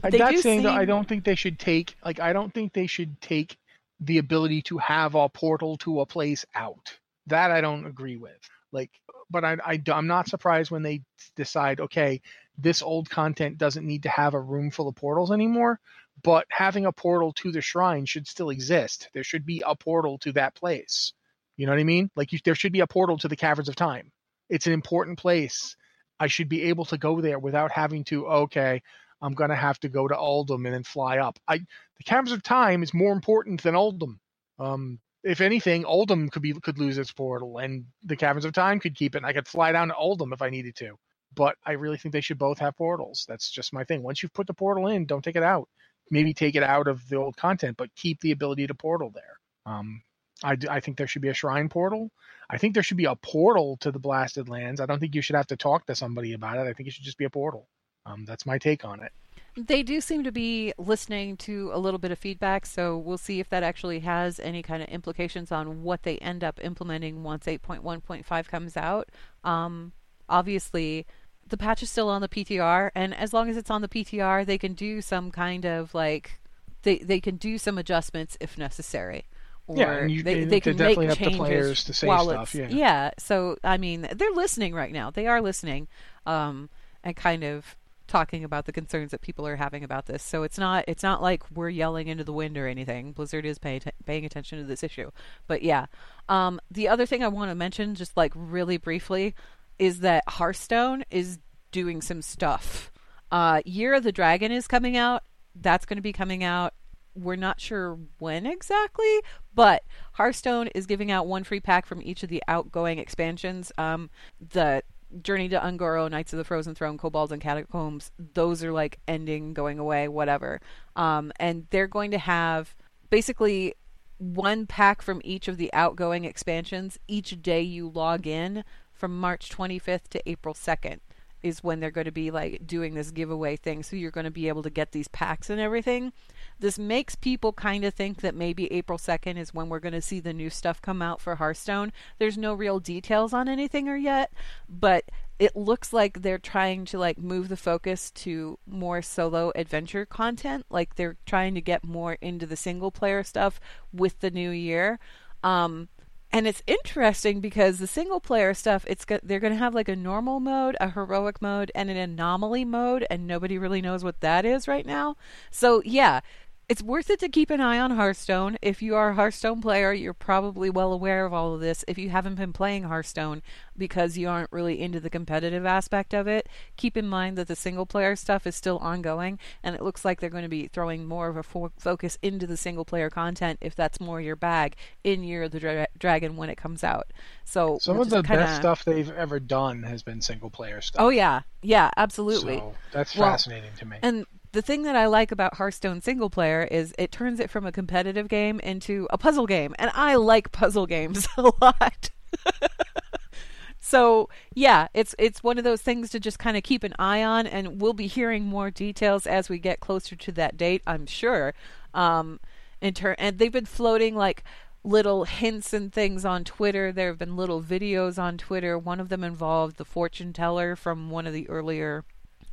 I'm 0.03 0.11
they 0.11 0.19
not 0.19 0.37
saying 0.39 0.61
seem... 0.61 0.63
that 0.65 0.77
I 0.77 0.85
don't 0.85 1.09
think 1.09 1.25
they 1.25 1.37
should 1.37 1.61
take 1.61 1.97
like 2.05 2.19
I 2.19 2.33
don't 2.33 2.53
think 2.53 2.73
they 2.73 2.89
should 2.89 3.21
take 3.21 3.57
the 4.01 4.19
ability 4.19 4.63
to 4.63 4.79
have 4.79 5.15
a 5.15 5.29
portal 5.29 5.77
to 5.79 6.01
a 6.01 6.07
place 6.07 6.45
out. 6.57 6.99
That 7.29 7.53
I 7.53 7.61
don't 7.61 7.87
agree 7.87 8.17
with. 8.17 8.41
Like 8.73 8.91
but 9.35 9.45
I, 9.45 9.57
I 9.67 9.83
I'm 9.93 10.07
not 10.07 10.29
surprised 10.29 10.71
when 10.71 10.85
they 10.85 11.03
decide, 11.35 11.81
okay, 11.81 12.23
this 12.57 12.83
old 12.83 13.11
content 13.11 13.59
doesn't 13.59 13.85
need 13.85 14.05
to 14.05 14.09
have 14.09 14.35
a 14.35 14.41
room 14.41 14.71
full 14.71 14.87
of 14.87 14.95
portals 14.95 15.33
anymore, 15.33 15.81
but 16.23 16.47
having 16.51 16.87
a 16.87 16.93
portal 16.93 17.33
to 17.33 17.51
the 17.51 17.61
shrine 17.61 18.07
should 18.07 18.29
still 18.29 18.51
exist. 18.51 19.09
There 19.13 19.25
should 19.25 19.45
be 19.45 19.61
a 19.67 19.75
portal 19.75 20.19
to 20.19 20.31
that 20.35 20.55
place. 20.55 21.15
You 21.57 21.67
know 21.67 21.73
what 21.73 21.81
I 21.81 21.85
mean? 21.85 22.13
Like 22.15 22.33
you, 22.33 22.39
there 22.45 22.55
should 22.55 22.73
be 22.73 22.79
a 22.79 22.87
portal 22.87 23.19
to 23.19 23.29
the 23.29 23.35
caverns 23.35 23.69
of 23.69 23.75
time. 23.75 24.13
It's 24.49 24.69
an 24.69 24.73
important 24.73 25.19
place 25.19 25.75
I 26.21 26.29
should 26.29 26.49
be 26.49 26.63
able 26.65 26.85
to 26.87 26.97
go 26.97 27.21
there 27.21 27.41
without 27.41 27.73
having 27.73 28.05
to, 28.05 28.29
okay, 28.29 28.83
I'm 29.21 29.35
to 29.35 29.57
have 29.57 29.81
to 29.81 29.89
go 29.89 30.07
to 30.07 30.15
Uldum 30.15 30.65
and 30.65 30.75
then 30.75 30.85
fly 30.85 31.19
up. 31.19 31.41
I 31.49 31.59
the 31.59 32.05
Caverns 32.05 32.31
of 32.31 32.45
Time 32.45 32.85
is 32.85 32.95
more 32.95 33.13
important 33.13 33.65
than 33.65 33.75
Uldum. 33.75 34.21
Um, 34.61 35.01
if 35.25 35.41
anything, 35.41 35.85
Uldum 35.85 36.31
could 36.31 36.43
be 36.43 36.53
could 36.53 36.79
lose 36.79 36.99
its 36.99 37.13
portal, 37.13 37.59
and 37.59 37.87
the 38.05 38.17
Caverns 38.17 38.45
of 38.45 38.53
Time 38.53 38.79
could 38.79 38.95
keep 38.95 39.15
it. 39.15 39.19
And 39.19 39.27
I 39.27 39.33
could 39.33 39.49
fly 39.49 39.73
down 39.73 39.89
to 39.89 39.95
Uldum 39.95 40.33
if 40.33 40.43
I 40.43 40.51
needed 40.51 40.77
to. 40.77 40.97
But 41.35 41.57
I 41.67 41.73
really 41.73 41.97
think 41.97 42.13
they 42.13 42.21
should 42.21 42.39
both 42.39 42.59
have 42.59 42.77
portals. 42.77 43.25
That's 43.27 43.51
just 43.51 43.73
my 43.73 43.83
thing. 43.85 44.03
Once 44.03 44.23
you've 44.23 44.35
put 44.35 44.47
the 44.47 44.55
portal 44.55 44.87
in, 44.87 45.07
don't 45.07 45.25
take 45.25 45.37
it 45.37 45.43
out. 45.43 45.69
Maybe 46.11 46.35
take 46.35 46.55
it 46.55 46.63
out 46.63 46.87
of 46.87 47.09
the 47.09 47.17
old 47.17 47.37
content, 47.37 47.77
but 47.77 47.95
keep 47.97 48.21
the 48.21 48.31
ability 48.31 48.67
to 48.69 48.75
portal 48.75 49.11
there. 49.11 49.41
Um, 49.67 50.03
I, 50.45 50.57
I 50.69 50.81
think 50.81 50.97
there 50.97 51.07
should 51.07 51.23
be 51.23 51.31
a 51.31 51.35
shrine 51.35 51.69
portal. 51.69 52.11
I 52.51 52.59
think 52.59 52.75
there 52.75 52.83
should 52.83 52.99
be 52.99 53.07
a 53.07 53.17
portal 53.17 53.79
to 53.79 53.91
the 53.91 53.99
blasted 53.99 54.49
lands. 54.49 54.81
I 54.81 54.87
don't 54.87 55.01
think 55.01 55.15
you 55.15 55.23
should 55.23 55.37
have 55.37 55.47
to 55.49 55.57
talk 55.57 55.87
to 55.87 55.95
somebody 55.95 56.35
about 56.35 56.59
it. 56.59 56.69
I 56.69 56.73
think 56.75 56.89
it 56.89 56.93
should 56.93 57.05
just 57.05 57.19
be 57.19 57.25
a 57.25 57.31
portal. 57.31 57.69
Um, 58.07 58.25
that's 58.27 58.47
my 58.47 58.59
take 58.59 58.85
on 58.85 59.03
it. 59.03 59.13
They 59.57 59.85
do 59.85 60.01
seem 60.01 60.25
to 60.25 60.33
be 60.33 60.73
listening 60.79 61.37
to 61.39 61.71
a 61.73 61.79
little 61.79 61.99
bit 61.99 62.11
of 62.11 62.19
feedback, 62.19 62.67
so 62.67 62.97
we'll 62.97 63.19
see 63.19 63.39
if 63.39 63.49
that 63.51 63.63
actually 63.63 64.01
has 64.01 64.41
any 64.41 64.63
kind 64.63 64.83
of 64.83 64.89
implications 64.89 65.53
on 65.53 65.85
what 65.85 66.03
they 66.03 66.19
end 66.19 66.43
up 66.43 66.59
implementing 66.63 67.23
once 67.23 67.47
8.1.5 67.47 68.49
comes 68.49 68.77
out. 68.77 69.11
Um, 69.45 69.93
obviously, 70.29 71.07
the 71.47 71.57
patch 71.57 71.83
is 71.83 71.91
still 71.91 72.09
on 72.09 72.21
the 72.21 72.29
PTR, 72.29 72.91
and 72.97 73.15
as 73.15 73.33
long 73.33 73.49
as 73.49 73.57
it's 73.57 73.71
on 73.71 73.81
the 73.81 73.89
PTR, 73.89 74.45
they 74.45 74.59
can 74.59 74.75
do 74.75 75.01
some 75.01 75.31
kind 75.31 75.65
of 75.65 75.95
like 75.95 76.41
they 76.83 76.99
they 76.99 77.21
can 77.21 77.37
do 77.37 77.59
some 77.59 77.79
adjustments 77.79 78.37
if 78.41 78.59
necessary. 78.59 79.25
Or 79.67 79.79
yeah, 79.79 80.05
you, 80.05 80.23
they, 80.23 80.45
they 80.45 80.61
can 80.61 80.77
definitely 80.77 81.07
make 81.07 81.19
changes 81.19 81.39
the 81.39 81.45
players 81.45 81.85
to 81.85 81.95
say 81.95 82.07
stuff. 82.07 82.55
Yeah. 82.55 82.69
yeah. 82.71 83.11
So 83.19 83.57
I 83.65 83.79
mean, 83.79 84.09
they're 84.13 84.33
listening 84.33 84.75
right 84.75 84.93
now. 84.93 85.11
They 85.11 85.27
are 85.27 85.41
listening, 85.41 85.89
um, 86.27 86.69
and 87.03 87.17
kind 87.17 87.45
of 87.45 87.77
talking 88.07 88.45
about 88.45 88.67
the 88.67 88.73
concerns 88.73 89.11
that 89.11 89.21
people 89.21 89.47
are 89.47 89.57
having 89.57 89.83
about 89.83 90.07
this. 90.07 90.23
So 90.23 90.43
it's 90.43 90.59
not 90.59 90.85
it's 90.87 91.03
not 91.03 91.23
like 91.23 91.43
we're 91.51 91.71
yelling 91.71 92.09
into 92.09 92.25
the 92.25 92.33
wind 92.33 92.57
or 92.57 92.67
anything. 92.67 93.13
Blizzard 93.13 93.47
is 93.47 93.59
paying 93.59 93.81
paying 94.05 94.25
attention 94.25 94.59
to 94.59 94.65
this 94.65 94.83
issue. 94.83 95.11
But 95.47 95.63
yeah, 95.63 95.87
um, 96.29 96.61
the 96.71 96.89
other 96.89 97.07
thing 97.07 97.23
I 97.23 97.29
want 97.29 97.51
to 97.51 97.55
mention, 97.55 97.95
just 97.95 98.17
like 98.17 98.33
really 98.35 98.77
briefly, 98.77 99.35
is 99.79 100.01
that 100.01 100.25
Hearthstone 100.29 101.05
is 101.11 101.39
doing 101.73 102.03
some 102.03 102.23
stuff. 102.23 102.93
Uh, 103.31 103.61
Year 103.65 103.95
of 103.95 104.05
the 104.05 104.13
Dragon 104.13 104.53
is 104.53 104.69
coming 104.69 104.97
out. 104.97 105.23
That's 105.55 105.87
going 105.87 105.97
to 105.97 106.03
be 106.03 106.13
coming 106.13 106.45
out. 106.45 106.75
We're 107.17 107.37
not 107.37 107.61
sure 107.61 107.99
when 108.19 108.45
exactly, 108.45 109.21
but 109.55 109.85
Hearthstone 110.15 110.69
is 110.75 110.87
giving 110.87 111.13
out 111.13 111.29
one 111.29 111.45
free 111.45 111.61
pack 111.61 111.87
from 111.87 112.03
each 112.03 112.25
of 112.25 112.29
the 112.29 112.43
outgoing 112.49 112.99
expansions. 112.99 113.71
Um, 113.79 114.11
the 114.41 114.83
Journey 115.23 115.49
to 115.49 115.65
Un'Goro, 115.65 116.11
Knights 116.11 116.33
of 116.33 116.39
the 116.39 116.45
Frozen 116.45 116.75
Throne, 116.75 116.99
Kobolds 116.99 117.33
and 117.33 117.41
Catacombs, 117.41 118.11
those 118.35 118.65
are 118.65 118.73
like 118.73 118.99
ending, 119.07 119.55
going 119.55 119.79
away, 119.79 120.09
whatever. 120.09 120.61
Um, 120.97 121.33
and 121.37 121.67
they're 121.71 121.87
going 121.87 122.11
to 122.11 122.19
have 122.19 122.75
basically 123.11 123.75
one 124.19 124.67
pack 124.67 125.03
from 125.03 125.21
each 125.25 125.49
of 125.49 125.57
the 125.57 125.73
outgoing 125.73 126.25
expansions 126.25 126.99
each 127.09 127.43
day 127.43 127.61
you 127.61 127.89
log 127.89 128.27
in 128.27 128.65
from 128.93 129.19
March 129.19 129.51
25th 129.51 130.09
to 130.09 130.29
April 130.29 130.55
2nd 130.55 131.01
is 131.43 131.63
when 131.63 131.79
they're 131.79 131.91
going 131.91 132.07
to 132.07 132.13
be 132.13 132.31
like 132.31 132.67
doing 132.67 132.95
this 132.95 133.11
giveaway 133.11 133.55
thing 133.55 133.83
so 133.83 133.97
you're 133.97 134.11
going 134.11 134.25
to 134.25 134.31
be 134.31 134.49
able 134.49 134.63
to 134.63 134.71
get 134.71 134.93
these 134.93 135.09
packs 135.09 135.51
and 135.51 135.61
everything 135.61 136.13
this 136.61 136.79
makes 136.79 137.15
people 137.15 137.53
kind 137.53 137.85
of 137.85 137.95
think 137.95 138.21
that 138.21 138.35
maybe 138.35 138.73
April 138.73 138.99
2nd 138.99 139.37
is 139.39 139.53
when 139.55 139.69
we're 139.69 139.81
going 139.81 139.93
to 139.93 140.01
see 140.01 140.21
the 140.21 140.33
new 140.33 140.51
stuff 140.51 140.81
come 140.81 141.03
out 141.03 141.21
for 141.21 141.37
Hearthstone. 141.37 141.93
There's 142.19 142.39
no 142.39 142.55
real 142.55 142.81
details 142.81 143.33
on 143.33 143.49
anything 143.49 143.89
or 143.89 143.97
yet 143.97 144.33
but 144.69 145.05
it 145.39 145.57
looks 145.57 145.93
like 145.93 146.23
they're 146.23 146.39
trying 146.39 146.85
to 146.87 146.99
like 146.99 147.19
move 147.19 147.49
the 147.49 147.57
focus 147.57 148.11
to 148.11 148.59
more 148.67 149.03
solo 149.03 149.53
adventure 149.57 150.07
content. 150.07 150.65
Like 150.71 150.95
they're 150.95 151.17
trying 151.27 151.55
to 151.55 151.61
get 151.61 151.83
more 151.83 152.15
into 152.21 152.47
the 152.47 152.57
single 152.57 152.91
player 152.91 153.23
stuff 153.25 153.61
with 153.93 154.21
the 154.21 154.31
new 154.31 154.51
year. 154.51 154.99
Um 155.43 155.89
and 156.33 156.49
it's 156.49 156.65
interesting 156.67 157.41
because 157.41 157.79
the 157.79 157.87
single 157.87 158.19
player 158.21 158.55
stuff 158.55 158.85
it's 158.89 159.05
go- 159.05 159.21
they're 159.23 159.41
going 159.41 159.53
to 159.53 159.59
have 159.59 159.75
like 159.75 159.89
a 159.89 159.97
normal 159.97 160.41
mode 160.41 160.77
a 160.81 160.91
heroic 160.91 161.41
mode 161.43 161.71
and 161.75 161.91
an 161.91 161.97
anomaly 161.97 162.65
mode 162.65 163.07
and 163.11 163.27
nobody 163.27 163.57
really 163.59 163.83
knows 163.83 164.03
what 164.03 164.21
that 164.21 164.45
is 164.45 164.69
right 164.69 164.87
now. 164.87 165.17
So 165.51 165.83
yeah 165.85 166.21
it's 166.69 166.83
worth 166.83 167.11
it 167.11 167.21
to 167.21 167.29
keep 167.29 167.51
an 167.51 167.61
eye 167.61 167.79
on 167.79 167.91
Hearthstone. 167.91 168.57
If 168.63 168.81
you 168.81 168.95
are 168.97 169.11
a 169.11 169.15
Hearthstone 169.15 169.61
player, 169.61 169.93
you're 169.93 170.15
probably 170.15 170.71
well 170.71 170.93
aware 170.93 171.27
of 171.27 171.33
all 171.33 171.55
of 171.55 171.61
this. 171.61 171.85
If 171.87 171.99
you 171.99 172.09
haven't 172.09 172.37
been 172.37 172.53
playing 172.55 172.85
Hearthstone 172.85 173.43
because 173.77 174.17
you 174.17 174.29
aren't 174.29 174.51
really 174.51 174.81
into 174.81 174.99
the 174.99 175.11
competitive 175.11 175.67
aspect 175.67 176.15
of 176.15 176.27
it, 176.27 176.49
keep 176.77 176.97
in 176.97 177.07
mind 177.07 177.37
that 177.37 177.49
the 177.49 177.57
single 177.57 177.85
player 177.85 178.17
stuff 178.17 178.47
is 178.47 178.57
still 178.57 178.79
ongoing, 178.79 179.39
and 179.63 179.77
it 179.77 179.83
looks 179.83 180.05
like 180.05 180.21
they're 180.21 180.31
going 180.31 180.43
to 180.43 180.49
be 180.49 180.67
throwing 180.69 181.05
more 181.05 181.29
of 181.29 181.37
a 181.37 181.43
fo- 181.43 181.73
focus 181.79 182.17
into 182.23 182.47
the 182.47 182.57
single 182.57 182.85
player 182.85 183.11
content 183.11 183.59
if 183.61 183.75
that's 183.75 184.01
more 184.01 184.21
your 184.21 184.37
bag 184.37 184.75
in 185.03 185.23
Year 185.23 185.43
of 185.43 185.51
the 185.51 185.61
Dra- 185.61 185.89
Dragon 185.99 186.37
when 186.37 186.49
it 186.49 186.57
comes 186.57 186.83
out. 186.83 187.09
So 187.45 187.79
Some 187.81 188.01
of 188.01 188.09
the 188.09 188.23
kinda- 188.23 188.45
best 188.45 188.57
stuff 188.61 188.85
they've 188.85 189.11
ever 189.11 189.39
done 189.39 189.83
has 189.83 190.03
been 190.03 190.21
single 190.23 190.51
player 190.51 190.81
stuff. 190.81 191.03
Oh 191.03 191.11
yeah, 191.11 191.43
yeah, 191.63 191.91
absolutely. 191.97 192.59
So 192.59 192.75
that's 192.93 193.15
Well, 193.17 193.31
fascinating 193.31 193.71
to 193.79 193.85
me. 193.87 193.99
And 194.03 194.27
the 194.55 194.63
thing 194.63 194.85
that 194.85 194.95
I 194.95 195.07
like 195.07 195.33
about 195.33 195.57
Hearthstone 195.57 196.01
single 196.01 196.31
player 196.31 196.63
is 196.71 196.95
it 196.97 197.11
turns 197.11 197.41
it 197.41 197.51
from 197.51 197.67
a 197.67 197.73
competitive 197.73 198.29
game 198.29 198.61
into 198.61 199.09
a 199.11 199.19
puzzle 199.19 199.47
game, 199.47 199.75
and 199.79 199.91
I 199.95 200.15
like 200.15 200.53
puzzle 200.53 200.87
games 200.87 201.27
a 201.37 201.53
lot. 201.61 202.11
so 203.81 204.29
yeah, 204.55 204.87
it's 204.95 205.15
it's 205.19 205.43
one 205.43 205.59
of 205.59 205.65
those 205.65 205.83
things 205.83 206.09
to 206.11 206.21
just 206.21 206.39
kind 206.39 206.57
of 206.57 206.63
keep 206.63 206.85
an 206.85 206.95
eye 206.99 207.23
on, 207.23 207.47
and 207.49 207.81
we'll 207.81 207.93
be 207.93 208.07
hearing 208.07 208.45
more 208.45 208.71
details 208.71 209.27
as 209.27 209.49
we 209.49 209.59
get 209.59 209.81
closer 209.81 210.15
to 210.15 210.33
that 210.33 210.57
date. 210.57 210.83
I'm 210.87 211.07
sure. 211.07 211.53
Um, 211.93 212.39
in 212.81 212.95
and 213.19 213.39
they've 213.39 213.51
been 213.51 213.67
floating 213.67 214.15
like 214.15 214.45
little 214.85 215.25
hints 215.25 215.73
and 215.73 215.93
things 215.93 216.25
on 216.25 216.45
Twitter. 216.45 216.93
There 216.93 217.09
have 217.09 217.19
been 217.19 217.37
little 217.37 217.63
videos 217.63 218.23
on 218.23 218.39
Twitter. 218.39 218.79
One 218.79 219.01
of 219.01 219.09
them 219.09 219.25
involved 219.25 219.79
the 219.79 219.85
fortune 219.85 220.33
teller 220.33 220.77
from 220.77 221.11
one 221.11 221.27
of 221.27 221.33
the 221.33 221.49
earlier 221.49 222.05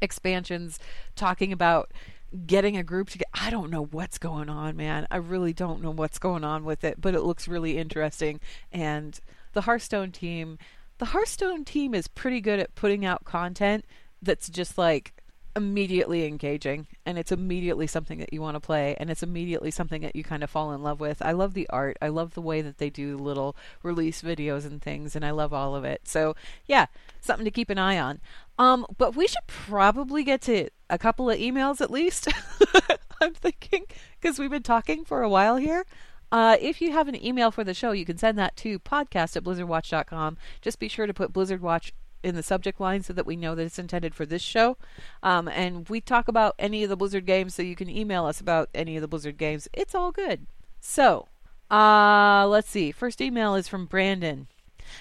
expansions 0.02 0.80
talking 1.16 1.54
about 1.54 1.92
getting 2.46 2.78
a 2.78 2.84
group 2.84 3.10
together. 3.10 3.30
I 3.34 3.50
don't 3.50 3.70
know 3.70 3.86
what's 3.86 4.18
going 4.18 4.50
on, 4.50 4.78
man. 4.78 5.08
I 5.12 5.18
really 5.18 5.54
don't 5.54 5.82
know 5.82 5.92
what's 5.92 6.20
going 6.20 6.44
on 6.44 6.64
with 6.64 6.84
it, 6.84 7.00
but 7.00 7.16
it 7.16 7.22
looks 7.22 7.48
really 7.48 7.78
interesting. 7.78 8.40
And 8.72 9.20
the 9.54 9.62
Hearthstone 9.62 10.12
team, 10.12 10.58
the 10.98 11.06
Hearthstone 11.06 11.66
team 11.66 11.94
is 11.94 12.08
pretty 12.08 12.42
good 12.42 12.60
at 12.60 12.76
putting 12.76 13.06
out 13.06 13.26
content 13.26 13.86
that's 14.22 14.50
just 14.50 14.78
like 14.78 15.14
immediately 15.56 16.26
engaging 16.26 16.88
and 17.06 17.18
it's 17.18 17.32
immediately 17.32 17.88
something 17.88 18.20
that 18.20 18.32
you 18.32 18.42
want 18.42 18.56
to 18.56 18.60
play 18.60 18.96
and 19.00 19.10
it's 19.10 19.24
immediately 19.24 19.72
something 19.72 20.02
that 20.02 20.16
you 20.16 20.24
kind 20.24 20.44
of 20.44 20.50
fall 20.50 20.72
in 20.72 20.82
love 20.82 21.00
with. 21.00 21.22
I 21.22 21.32
love 21.32 21.54
the 21.54 21.68
art. 21.70 21.98
I 22.02 22.08
love 22.08 22.34
the 22.34 22.42
way 22.42 22.62
that 22.62 22.78
they 22.78 22.90
do 22.90 23.18
little 23.18 23.56
release 23.84 24.22
videos 24.22 24.66
and 24.66 24.82
things 24.82 25.16
and 25.16 25.26
I 25.26 25.32
love 25.32 25.54
all 25.54 25.76
of 25.76 25.84
it. 25.84 26.02
So, 26.06 26.36
yeah, 26.66 26.88
something 27.20 27.46
to 27.46 27.52
keep 27.52 27.70
an 27.70 27.78
eye 27.78 28.00
on. 28.00 28.20
Um 28.58 28.86
but 28.98 29.16
we 29.16 29.28
should 29.28 29.48
probably 29.48 30.24
get 30.24 30.42
to 30.44 30.70
a 30.90 30.98
couple 30.98 31.30
of 31.30 31.38
emails 31.38 31.82
at 31.82 31.92
least. 31.92 32.28
I'm 33.22 33.34
thinking 33.34 33.86
because 34.20 34.40
we've 34.40 34.50
been 34.50 34.64
talking 34.64 35.06
for 35.06 35.22
a 35.22 35.30
while 35.30 35.58
here. 35.58 35.86
Uh, 36.32 36.56
if 36.62 36.82
you 36.82 36.94
have 36.94 37.10
an 37.10 37.24
email 37.24 37.52
for 37.52 37.64
the 37.64 37.74
show, 37.74 37.92
you 37.92 38.06
can 38.06 38.18
send 38.18 38.38
that 38.38 38.56
to 38.56 38.80
podcast 38.80 39.36
at 39.36 39.44
blizzardwatch.com. 39.44 40.38
Just 40.62 40.80
be 40.80 40.88
sure 40.88 41.06
to 41.06 41.14
put 41.14 41.34
Blizzard 41.34 41.62
Watch 41.62 41.94
in 42.24 42.36
the 42.36 42.44
subject 42.44 42.80
line 42.80 43.04
so 43.04 43.14
that 43.14 43.26
we 43.26 43.36
know 43.36 43.56
that 43.56 43.64
it's 43.64 43.80
intended 43.80 44.16
for 44.16 44.26
this 44.26 44.42
show. 44.42 44.78
Um, 45.24 45.48
and 45.48 45.88
we 45.90 46.02
talk 46.02 46.28
about 46.28 46.56
any 46.60 46.84
of 46.84 46.90
the 46.90 46.98
Blizzard 46.98 47.26
games, 47.26 47.56
so 47.56 47.62
you 47.62 47.76
can 47.76 47.90
email 47.90 48.26
us 48.26 48.40
about 48.40 48.70
any 48.74 48.96
of 48.96 49.02
the 49.02 49.08
Blizzard 49.08 49.38
games. 49.38 49.68
It's 49.74 49.96
all 49.96 50.12
good. 50.12 50.48
So, 50.80 51.28
uh, 51.70 52.46
let's 52.48 52.70
see. 52.70 52.92
First 52.92 53.22
email 53.22 53.56
is 53.56 53.68
from 53.68 53.86
Brandon. 53.86 54.48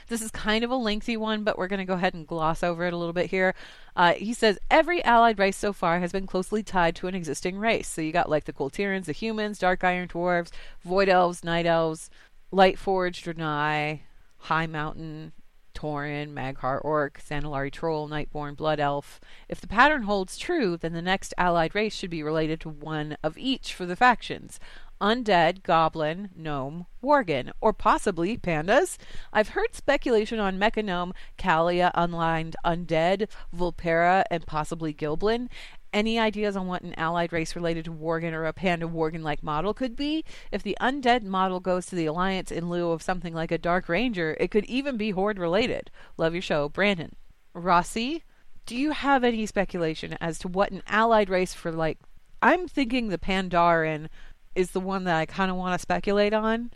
This 0.09 0.23
is 0.23 0.31
kind 0.31 0.63
of 0.63 0.71
a 0.71 0.77
lengthy 0.77 1.17
one, 1.17 1.43
but 1.43 1.59
we're 1.59 1.69
going 1.69 1.79
to 1.79 1.85
go 1.85 1.95
ahead 1.95 2.15
and 2.15 2.27
gloss 2.27 2.63
over 2.63 2.87
it 2.87 2.93
a 2.93 2.97
little 2.97 3.13
bit 3.13 3.31
here. 3.31 3.55
Uh, 3.97 4.13
he 4.13 4.33
says 4.33 4.59
every 4.71 5.03
allied 5.05 5.39
race 5.39 5.57
so 5.57 5.73
far 5.73 5.99
has 5.99 6.13
been 6.13 6.27
closely 6.27 6.63
tied 6.63 6.95
to 6.97 7.09
an 7.09 7.15
existing 7.15 7.59
race. 7.59 7.89
So 7.89 8.01
you 8.01 8.13
got 8.13 8.31
like 8.31 8.45
the 8.45 8.53
Kul 8.53 8.71
Tirans, 8.71 9.07
the 9.07 9.13
humans, 9.13 9.59
Dark 9.59 9.83
Iron 9.83 10.09
Dwarves, 10.09 10.51
Void 10.85 11.09
Elves, 11.09 11.43
Night 11.43 11.67
Elves, 11.67 12.09
Light 12.53 12.79
Forge, 12.79 13.23
Draenei, 13.25 14.01
Highmountain, 14.45 15.33
Tauren, 15.81 16.35
Mag'har 16.35 16.79
Orc, 16.85 17.23
Zandalari 17.27 17.73
Troll, 17.73 18.09
Nightborne, 18.09 18.55
Blood 18.55 18.81
Elf. 18.81 19.19
If 19.49 19.63
the 19.63 19.67
pattern 19.67 20.03
holds 20.03 20.37
true, 20.37 20.77
then 20.77 20.93
the 20.93 21.01
next 21.01 21.33
allied 21.39 21.75
race 21.75 21.95
should 21.95 22.11
be 22.11 22.23
related 22.23 22.61
to 22.61 22.69
one 22.69 23.17
of 23.23 23.39
each 23.39 23.73
for 23.73 23.87
the 23.87 23.97
factions. 23.97 24.61
Undead, 25.01 25.63
Goblin, 25.63 26.29
Gnome, 26.37 26.85
Worgen, 27.03 27.51
or 27.63 27.73
possibly 27.73 28.37
Pandas. 28.37 28.99
I've 29.33 29.51
heard 29.51 29.75
speculation 29.75 30.39
on 30.39 30.59
Mechagnome, 30.59 31.15
Calia, 31.39 31.91
Unlined, 31.95 32.55
Undead, 32.67 33.29
Vulpera, 33.57 34.25
and 34.31 34.45
possibly 34.45 34.93
Gilblin. 34.93 35.49
Any 35.93 36.19
ideas 36.19 36.57
on 36.57 36.67
what 36.67 36.83
an 36.83 36.95
allied 36.95 37.33
race 37.33 37.57
related 37.57 37.85
to 37.87 37.93
Worgen 37.93 38.33
or 38.33 38.47
a 38.47 38.53
Panda 38.53 38.87
Worgen 38.87 39.23
like 39.23 39.43
model 39.43 39.75
could 39.75 39.97
be? 39.97 40.25
If 40.53 40.63
the 40.63 40.77
Undead 40.81 41.23
model 41.23 41.59
goes 41.59 41.87
to 41.87 41.97
the 41.97 42.07
Alliance 42.07 42.53
in 42.53 42.71
lieu 42.71 42.91
of 42.91 43.03
something 43.03 43.35
like 43.35 43.51
a 43.51 43.59
Dark 43.59 43.89
Ranger, 43.89 44.37
it 44.39 44.51
could 44.51 44.65
even 44.67 44.97
be 44.97 45.11
Horde 45.11 45.39
related. 45.39 45.91
Love 46.17 46.33
your 46.33 46.43
show, 46.43 46.69
Brandon. 46.69 47.17
Rossi, 47.55 48.23
do 48.67 48.77
you 48.77 48.93
have 48.93 49.25
any 49.25 49.47
speculation 49.47 50.17
as 50.21 50.39
to 50.39 50.49
what 50.49 50.71
an 50.71 50.83
allied 50.87 51.29
race 51.29 51.55
for 51.55 51.73
like? 51.73 51.99
I'm 52.41 52.69
thinking 52.69 53.09
the 53.09 53.19
Pandaren 53.19 54.09
is 54.55 54.71
the 54.71 54.81
one 54.81 55.05
that 55.05 55.17
I 55.17 55.27
kind 55.27 55.51
of 55.51 55.57
want 55.57 55.75
to 55.75 55.83
speculate 55.83 56.33
on. 56.33 56.71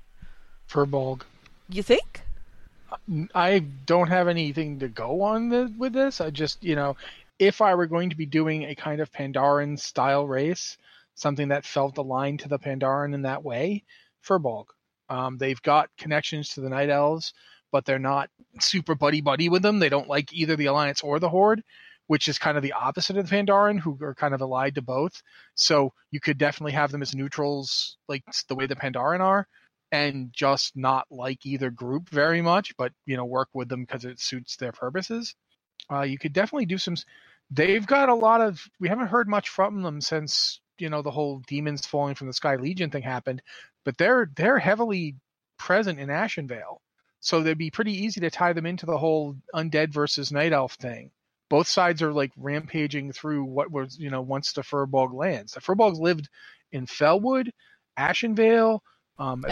Furbolg. 0.69 1.23
You 1.69 1.83
think? 1.83 2.23
I 3.35 3.61
don't 3.87 4.09
have 4.09 4.29
anything 4.29 4.79
to 4.81 4.89
go 4.89 5.23
on 5.23 5.49
the, 5.49 5.73
with 5.79 5.93
this. 5.93 6.21
I 6.21 6.31
just, 6.31 6.63
you 6.63 6.77
know, 6.77 6.97
if 7.39 7.61
I 7.61 7.75
were 7.75 7.87
going 7.87 8.11
to 8.11 8.17
be 8.17 8.27
doing 8.27 8.65
a 8.65 8.75
kind 8.75 9.01
of 9.01 9.11
Pandaren 9.11 9.79
style 9.79 10.27
race, 10.27 10.77
something 11.15 11.49
that 11.49 11.65
felt 11.65 11.99
aligned 11.99 12.41
to 12.41 12.49
the 12.49 12.59
Pandaren 12.59 13.15
in 13.15 13.23
that 13.23 13.43
way, 13.43 13.85
Furbolg. 14.27 14.67
Um, 15.09 15.37
they've 15.39 15.61
got 15.63 15.91
connections 15.99 16.51
to 16.51 16.61
the 16.61 16.69
Night 16.69 16.91
Elves, 16.91 17.35
but 17.71 17.85
they're 17.85 17.99
not 17.99 18.31
super 18.61 18.95
buddy 18.95 19.21
buddy 19.21 19.49
with 19.49 19.63
them. 19.63 19.79
They 19.79 19.89
don't 19.89 20.09
like 20.09 20.33
either 20.33 20.57
the 20.57 20.67
Alliance 20.67 21.03
or 21.03 21.19
the 21.19 21.29
Horde, 21.29 21.63
which 22.07 22.29
is 22.29 22.39
kind 22.39 22.57
of 22.57 22.63
the 22.63 22.73
opposite 22.73 23.17
of 23.17 23.29
the 23.29 23.37
Pandaren, 23.37 23.79
who 23.79 23.99
are 24.01 24.15
kind 24.15 24.35
of 24.35 24.41
allied 24.41 24.77
to 24.77 24.83
both. 24.83 25.23
So 25.55 25.93
you 26.11 26.21
could 26.21 26.39
definitely 26.39 26.73
have 26.73 26.91
them 26.91 27.03
as 27.03 27.15
neutrals, 27.15 27.99
like 28.09 28.23
the 28.49 28.55
way 28.55 28.67
the 28.67 28.77
Pandaren 28.77 29.21
are, 29.21 29.47
and 29.93 30.33
just 30.33 30.77
not 30.77 31.07
like 31.11 31.45
either 31.45 31.71
group 31.71 32.09
very 32.09 32.43
much, 32.43 32.77
but 32.77 32.93
you 33.07 33.17
know 33.17 33.25
work 33.25 33.49
with 33.55 33.69
them 33.69 33.83
because 33.83 34.05
it 34.05 34.21
suits 34.21 34.57
their 34.57 34.73
purposes. 34.73 35.35
Uh, 35.91 36.03
you 36.03 36.19
could 36.19 36.33
definitely 36.33 36.67
do 36.67 36.79
some. 36.79 36.97
They've 37.51 37.87
got 37.87 38.09
a 38.09 38.15
lot 38.15 38.41
of. 38.41 38.67
We 38.81 38.89
haven't 38.89 39.09
heard 39.09 39.29
much 39.29 39.49
from 39.49 39.83
them 39.83 40.01
since 40.01 40.61
you 40.79 40.89
know 40.89 41.03
the 41.03 41.11
whole 41.11 41.43
demons 41.47 41.87
falling 41.87 42.15
from 42.15 42.27
the 42.27 42.33
sky 42.33 42.57
legion 42.57 42.91
thing 42.91 43.03
happened, 43.03 43.43
but 43.85 43.99
they're 43.99 44.31
they're 44.35 44.59
heavily 44.59 45.17
present 45.59 45.99
in 45.99 46.09
Ashenvale, 46.09 46.79
so 47.21 47.43
they'd 47.43 47.59
be 47.59 47.71
pretty 47.71 48.05
easy 48.05 48.21
to 48.21 48.31
tie 48.31 48.53
them 48.53 48.67
into 48.67 48.87
the 48.87 48.99
whole 48.99 49.37
undead 49.55 49.93
versus 49.93 50.33
night 50.33 50.53
elf 50.53 50.75
thing. 50.75 51.11
Both 51.51 51.69
sides 51.69 52.03
are 52.03 52.13
like 52.13 52.33
rampaging 52.37 53.13
through 53.13 53.45
what 53.45 53.71
was 53.71 53.99
you 53.99 54.11
know 54.11 54.23
once 54.23 54.53
the 54.53 54.63
Furbolg 54.63 55.13
lands. 55.15 55.53
The 55.53 55.61
Furbolgs 55.61 55.99
lived 55.99 56.29
in 56.73 56.87
Felwood, 56.87 57.51
Ashenvale, 57.99 58.81
um, 59.19 59.45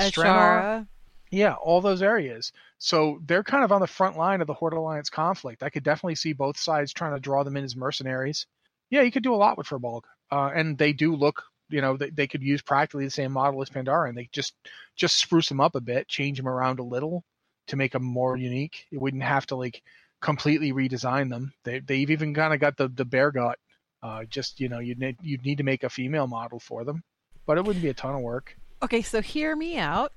yeah, 1.32 1.54
all 1.54 1.80
those 1.80 2.02
areas. 2.02 2.52
So 2.76 3.18
they're 3.24 3.42
kind 3.42 3.64
of 3.64 3.72
on 3.72 3.80
the 3.80 3.86
front 3.86 4.18
line 4.18 4.42
of 4.42 4.46
the 4.46 4.54
Horde 4.54 4.74
Alliance 4.74 5.08
conflict. 5.08 5.62
I 5.62 5.70
could 5.70 5.82
definitely 5.82 6.14
see 6.14 6.34
both 6.34 6.58
sides 6.58 6.92
trying 6.92 7.14
to 7.14 7.20
draw 7.20 7.42
them 7.42 7.56
in 7.56 7.64
as 7.64 7.74
mercenaries. 7.74 8.46
Yeah, 8.90 9.00
you 9.00 9.10
could 9.10 9.22
do 9.22 9.34
a 9.34 9.36
lot 9.36 9.56
with 9.56 9.66
Furbolg, 9.66 10.02
uh, 10.30 10.50
and 10.54 10.76
they 10.76 10.92
do 10.92 11.16
look. 11.16 11.44
You 11.70 11.80
know, 11.80 11.96
they, 11.96 12.10
they 12.10 12.26
could 12.26 12.42
use 12.42 12.60
practically 12.60 13.06
the 13.06 13.10
same 13.10 13.32
model 13.32 13.62
as 13.62 13.70
Pandaren. 13.70 14.14
They 14.14 14.28
just 14.30 14.52
just 14.94 15.18
spruce 15.18 15.48
them 15.48 15.60
up 15.60 15.74
a 15.74 15.80
bit, 15.80 16.06
change 16.06 16.36
them 16.36 16.46
around 16.46 16.80
a 16.80 16.84
little 16.84 17.24
to 17.68 17.76
make 17.76 17.92
them 17.92 18.04
more 18.04 18.36
unique. 18.36 18.86
It 18.92 19.00
wouldn't 19.00 19.22
have 19.22 19.46
to 19.46 19.56
like 19.56 19.82
completely 20.20 20.72
redesign 20.74 21.30
them. 21.30 21.54
They 21.64 21.80
they've 21.80 22.10
even 22.10 22.34
kind 22.34 22.52
of 22.52 22.60
got 22.60 22.76
the 22.76 22.88
the 22.88 23.06
bear 23.06 23.30
gut. 23.30 23.58
Uh, 24.02 24.24
just 24.24 24.60
you 24.60 24.68
know, 24.68 24.80
you'd 24.80 24.98
need 24.98 25.16
you'd 25.22 25.46
need 25.46 25.58
to 25.58 25.64
make 25.64 25.82
a 25.82 25.88
female 25.88 26.26
model 26.26 26.60
for 26.60 26.84
them, 26.84 27.02
but 27.46 27.56
it 27.56 27.64
wouldn't 27.64 27.82
be 27.82 27.88
a 27.88 27.94
ton 27.94 28.14
of 28.14 28.20
work. 28.20 28.54
Okay, 28.82 29.00
so 29.00 29.22
hear 29.22 29.56
me 29.56 29.78
out. 29.78 30.12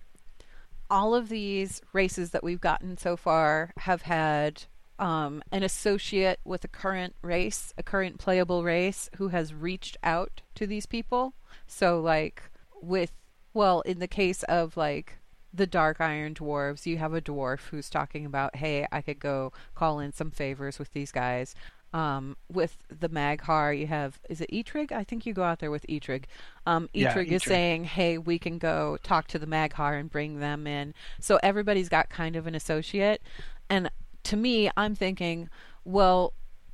All 0.90 1.16
of 1.16 1.30
these 1.30 1.82
races 1.94 2.32
that 2.32 2.44
we've 2.44 2.62
gotten 2.62 2.98
so 2.98 3.18
far 3.18 3.72
have 3.78 4.04
had 4.04 4.64
um, 5.00 5.44
an 5.52 5.64
associate 5.64 6.40
with 6.46 6.64
a 6.64 6.70
current 6.70 7.16
race, 7.22 7.74
a 7.78 7.84
current 7.84 8.20
playable 8.20 8.64
race, 8.64 9.10
who 9.18 9.30
has 9.30 9.54
reached 9.54 9.98
out 10.04 10.42
to 10.56 10.68
these 10.68 10.86
people. 10.86 11.34
So, 11.68 12.00
like, 12.00 12.44
with, 12.82 13.14
well, 13.54 13.82
in 13.82 14.00
the 14.00 14.08
case 14.08 14.44
of 14.44 14.78
like 14.78 15.18
the 15.54 15.68
Dark 15.68 16.02
Iron 16.02 16.34
Dwarves, 16.34 16.86
you 16.86 16.98
have 16.98 17.14
a 17.14 17.22
dwarf 17.22 17.68
who's 17.70 17.90
talking 17.90 18.26
about, 18.26 18.58
hey, 18.58 18.86
I 18.92 19.02
could 19.02 19.20
go 19.20 19.54
call 19.74 20.00
in 20.00 20.12
some 20.12 20.32
favors 20.32 20.80
with 20.80 20.92
these 20.94 21.12
guys. 21.12 21.56
Um, 21.96 22.36
with 22.52 22.76
the 22.90 23.08
Mag'har, 23.08 23.78
you 23.80 23.88
have 23.88 24.20
is 24.30 24.42
it 24.42 24.52
Eitrigg? 24.52 24.92
I 24.92 25.06
think 25.06 25.26
you 25.26 25.34
go 25.34 25.44
out 25.44 25.60
there 25.60 25.72
with 25.72 25.86
Eitrigg. 25.88 26.26
Um, 26.66 26.90
Eitrigg 26.94 27.28
yeah, 27.28 27.36
is 27.36 27.44
saying, 27.44 27.86
"Hey, 27.86 28.18
we 28.18 28.38
can 28.38 28.58
go 28.58 28.98
talk 29.02 29.28
to 29.28 29.40
the 29.40 29.46
Mag'har 29.46 29.98
and 29.98 30.12
bring 30.12 30.40
them 30.42 30.68
in." 30.68 30.94
So 31.22 31.40
everybody's 31.42 31.88
got 31.88 32.10
kind 32.10 32.36
of 32.36 32.48
an 32.48 32.54
associate, 32.54 33.22
and 33.70 33.90
to 34.24 34.36
me, 34.36 34.70
I'm 34.76 34.94
thinking, 34.94 35.50
well, 35.86 36.34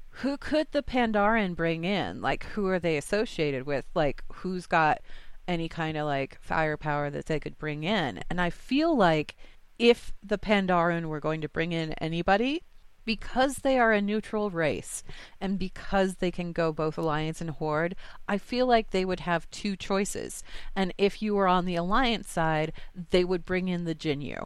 who 0.10 0.38
could 0.38 0.68
the 0.72 0.82
Pandaren 0.82 1.56
bring 1.56 1.84
in? 1.84 2.22
Like, 2.22 2.46
who 2.46 2.68
are 2.68 2.80
they 2.80 2.98
associated 2.98 3.68
with? 3.68 3.86
Like, 3.94 4.24
who's 4.34 4.66
got 4.66 5.02
any 5.48 5.70
kind 5.70 5.98
of 5.98 6.08
like 6.08 6.40
firepower 6.42 7.12
that 7.12 7.28
they 7.28 7.40
could 7.40 7.60
bring 7.60 7.84
in? 7.84 8.24
And 8.30 8.42
I 8.42 8.50
feel 8.50 8.98
like 8.98 9.36
if 9.78 10.14
the 10.24 10.38
Pandaren 10.40 11.06
were 11.06 11.20
going 11.20 11.42
to 11.42 11.50
bring 11.50 11.74
in 11.74 11.94
anybody, 11.94 12.64
because 13.06 13.58
they 13.58 13.80
are 13.80 13.92
a 13.92 14.02
neutral 14.02 14.50
race 14.50 15.04
and 15.40 15.58
because 15.58 16.16
they 16.16 16.32
can 16.32 16.52
go 16.52 16.72
both 16.72 16.98
Alliance 16.98 17.42
and 17.42 17.50
Horde, 17.50 17.96
I 18.28 18.38
feel 18.38 18.68
like 18.68 18.92
they 18.92 19.06
would 19.06 19.22
have 19.22 19.50
two 19.52 19.76
choices. 19.76 20.44
And 20.76 20.94
if 20.98 21.22
you 21.22 21.36
were 21.36 21.48
on 21.48 21.66
the 21.66 21.76
Alliance 21.76 22.30
side, 22.30 22.74
they 23.12 23.24
would 23.24 23.46
bring 23.46 23.68
in 23.68 23.86
the 23.86 23.96
Jinyu. 23.96 24.46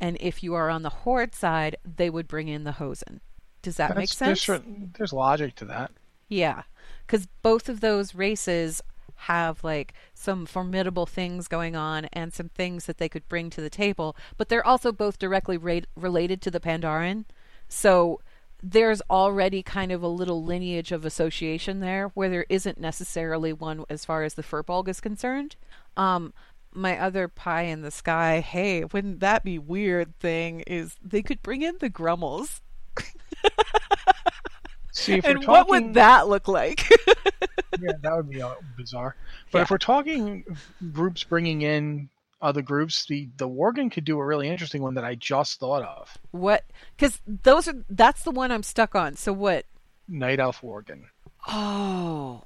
And 0.00 0.16
if 0.20 0.42
you 0.42 0.54
are 0.54 0.68
on 0.68 0.82
the 0.82 0.90
Horde 0.90 1.34
side, 1.34 1.76
they 1.84 2.10
would 2.10 2.28
bring 2.28 2.48
in 2.48 2.64
the 2.64 2.72
Hozen. 2.72 3.20
Does 3.62 3.76
that 3.76 3.88
That's, 3.88 3.98
make 3.98 4.08
sense? 4.10 4.46
There's, 4.46 4.60
there's 4.98 5.12
logic 5.12 5.54
to 5.56 5.64
that. 5.66 5.92
Yeah. 6.28 6.62
Because 7.06 7.26
both 7.42 7.68
of 7.68 7.80
those 7.80 8.14
races 8.14 8.82
have 9.14 9.62
like 9.62 9.94
some 10.14 10.46
formidable 10.46 11.06
things 11.06 11.46
going 11.46 11.76
on 11.76 12.06
and 12.12 12.34
some 12.34 12.48
things 12.48 12.86
that 12.86 12.98
they 12.98 13.08
could 13.08 13.28
bring 13.28 13.50
to 13.50 13.60
the 13.60 13.70
table, 13.70 14.16
but 14.36 14.48
they're 14.48 14.66
also 14.66 14.90
both 14.90 15.18
directly 15.18 15.56
ra- 15.56 15.80
related 15.94 16.42
to 16.42 16.50
the 16.50 16.60
Pandaren. 16.60 17.24
So 17.72 18.20
there's 18.62 19.00
already 19.10 19.62
kind 19.62 19.90
of 19.90 20.02
a 20.02 20.08
little 20.08 20.44
lineage 20.44 20.92
of 20.92 21.04
association 21.04 21.80
there 21.80 22.08
where 22.08 22.28
there 22.28 22.46
isn't 22.48 22.78
necessarily 22.78 23.52
one 23.52 23.84
as 23.88 24.04
far 24.04 24.22
as 24.22 24.34
the 24.34 24.42
Furbolg 24.42 24.88
is 24.88 25.00
concerned. 25.00 25.56
Um, 25.96 26.32
my 26.74 26.98
other 26.98 27.28
pie 27.28 27.62
in 27.62 27.82
the 27.82 27.90
sky, 27.90 28.40
hey, 28.40 28.84
wouldn't 28.84 29.20
that 29.20 29.42
be 29.42 29.58
weird 29.58 30.18
thing 30.20 30.60
is 30.66 30.96
they 31.02 31.22
could 31.22 31.42
bring 31.42 31.62
in 31.62 31.76
the 31.80 31.88
Grummles. 31.88 32.60
See, 34.92 35.14
if 35.14 35.24
and 35.24 35.40
we're 35.40 35.46
what 35.46 35.70
would 35.70 35.94
that 35.94 36.28
look 36.28 36.46
like? 36.48 36.88
yeah, 37.80 37.92
that 38.02 38.14
would 38.14 38.28
be 38.28 38.42
bizarre. 38.76 39.16
But 39.50 39.58
Yeah. 39.58 39.62
if 39.62 39.70
we're 39.70 39.78
talking 39.78 40.44
groups 40.92 41.24
bringing 41.24 41.62
in 41.62 42.10
other 42.42 42.60
groups, 42.62 43.06
the 43.06 43.28
the 43.36 43.48
Worgen 43.48 43.90
could 43.90 44.04
do 44.04 44.18
a 44.18 44.24
really 44.26 44.48
interesting 44.48 44.82
one 44.82 44.94
that 44.94 45.04
I 45.04 45.14
just 45.14 45.60
thought 45.60 45.82
of. 45.82 46.18
what? 46.32 46.64
Because 46.96 47.20
those 47.26 47.68
are 47.68 47.84
that's 47.88 48.22
the 48.24 48.30
one 48.32 48.50
I'm 48.50 48.62
stuck 48.62 48.94
on. 48.94 49.16
So 49.16 49.32
what? 49.32 49.64
Night 50.08 50.40
Elf 50.40 50.60
Worgen, 50.60 51.04
Oh, 51.48 52.42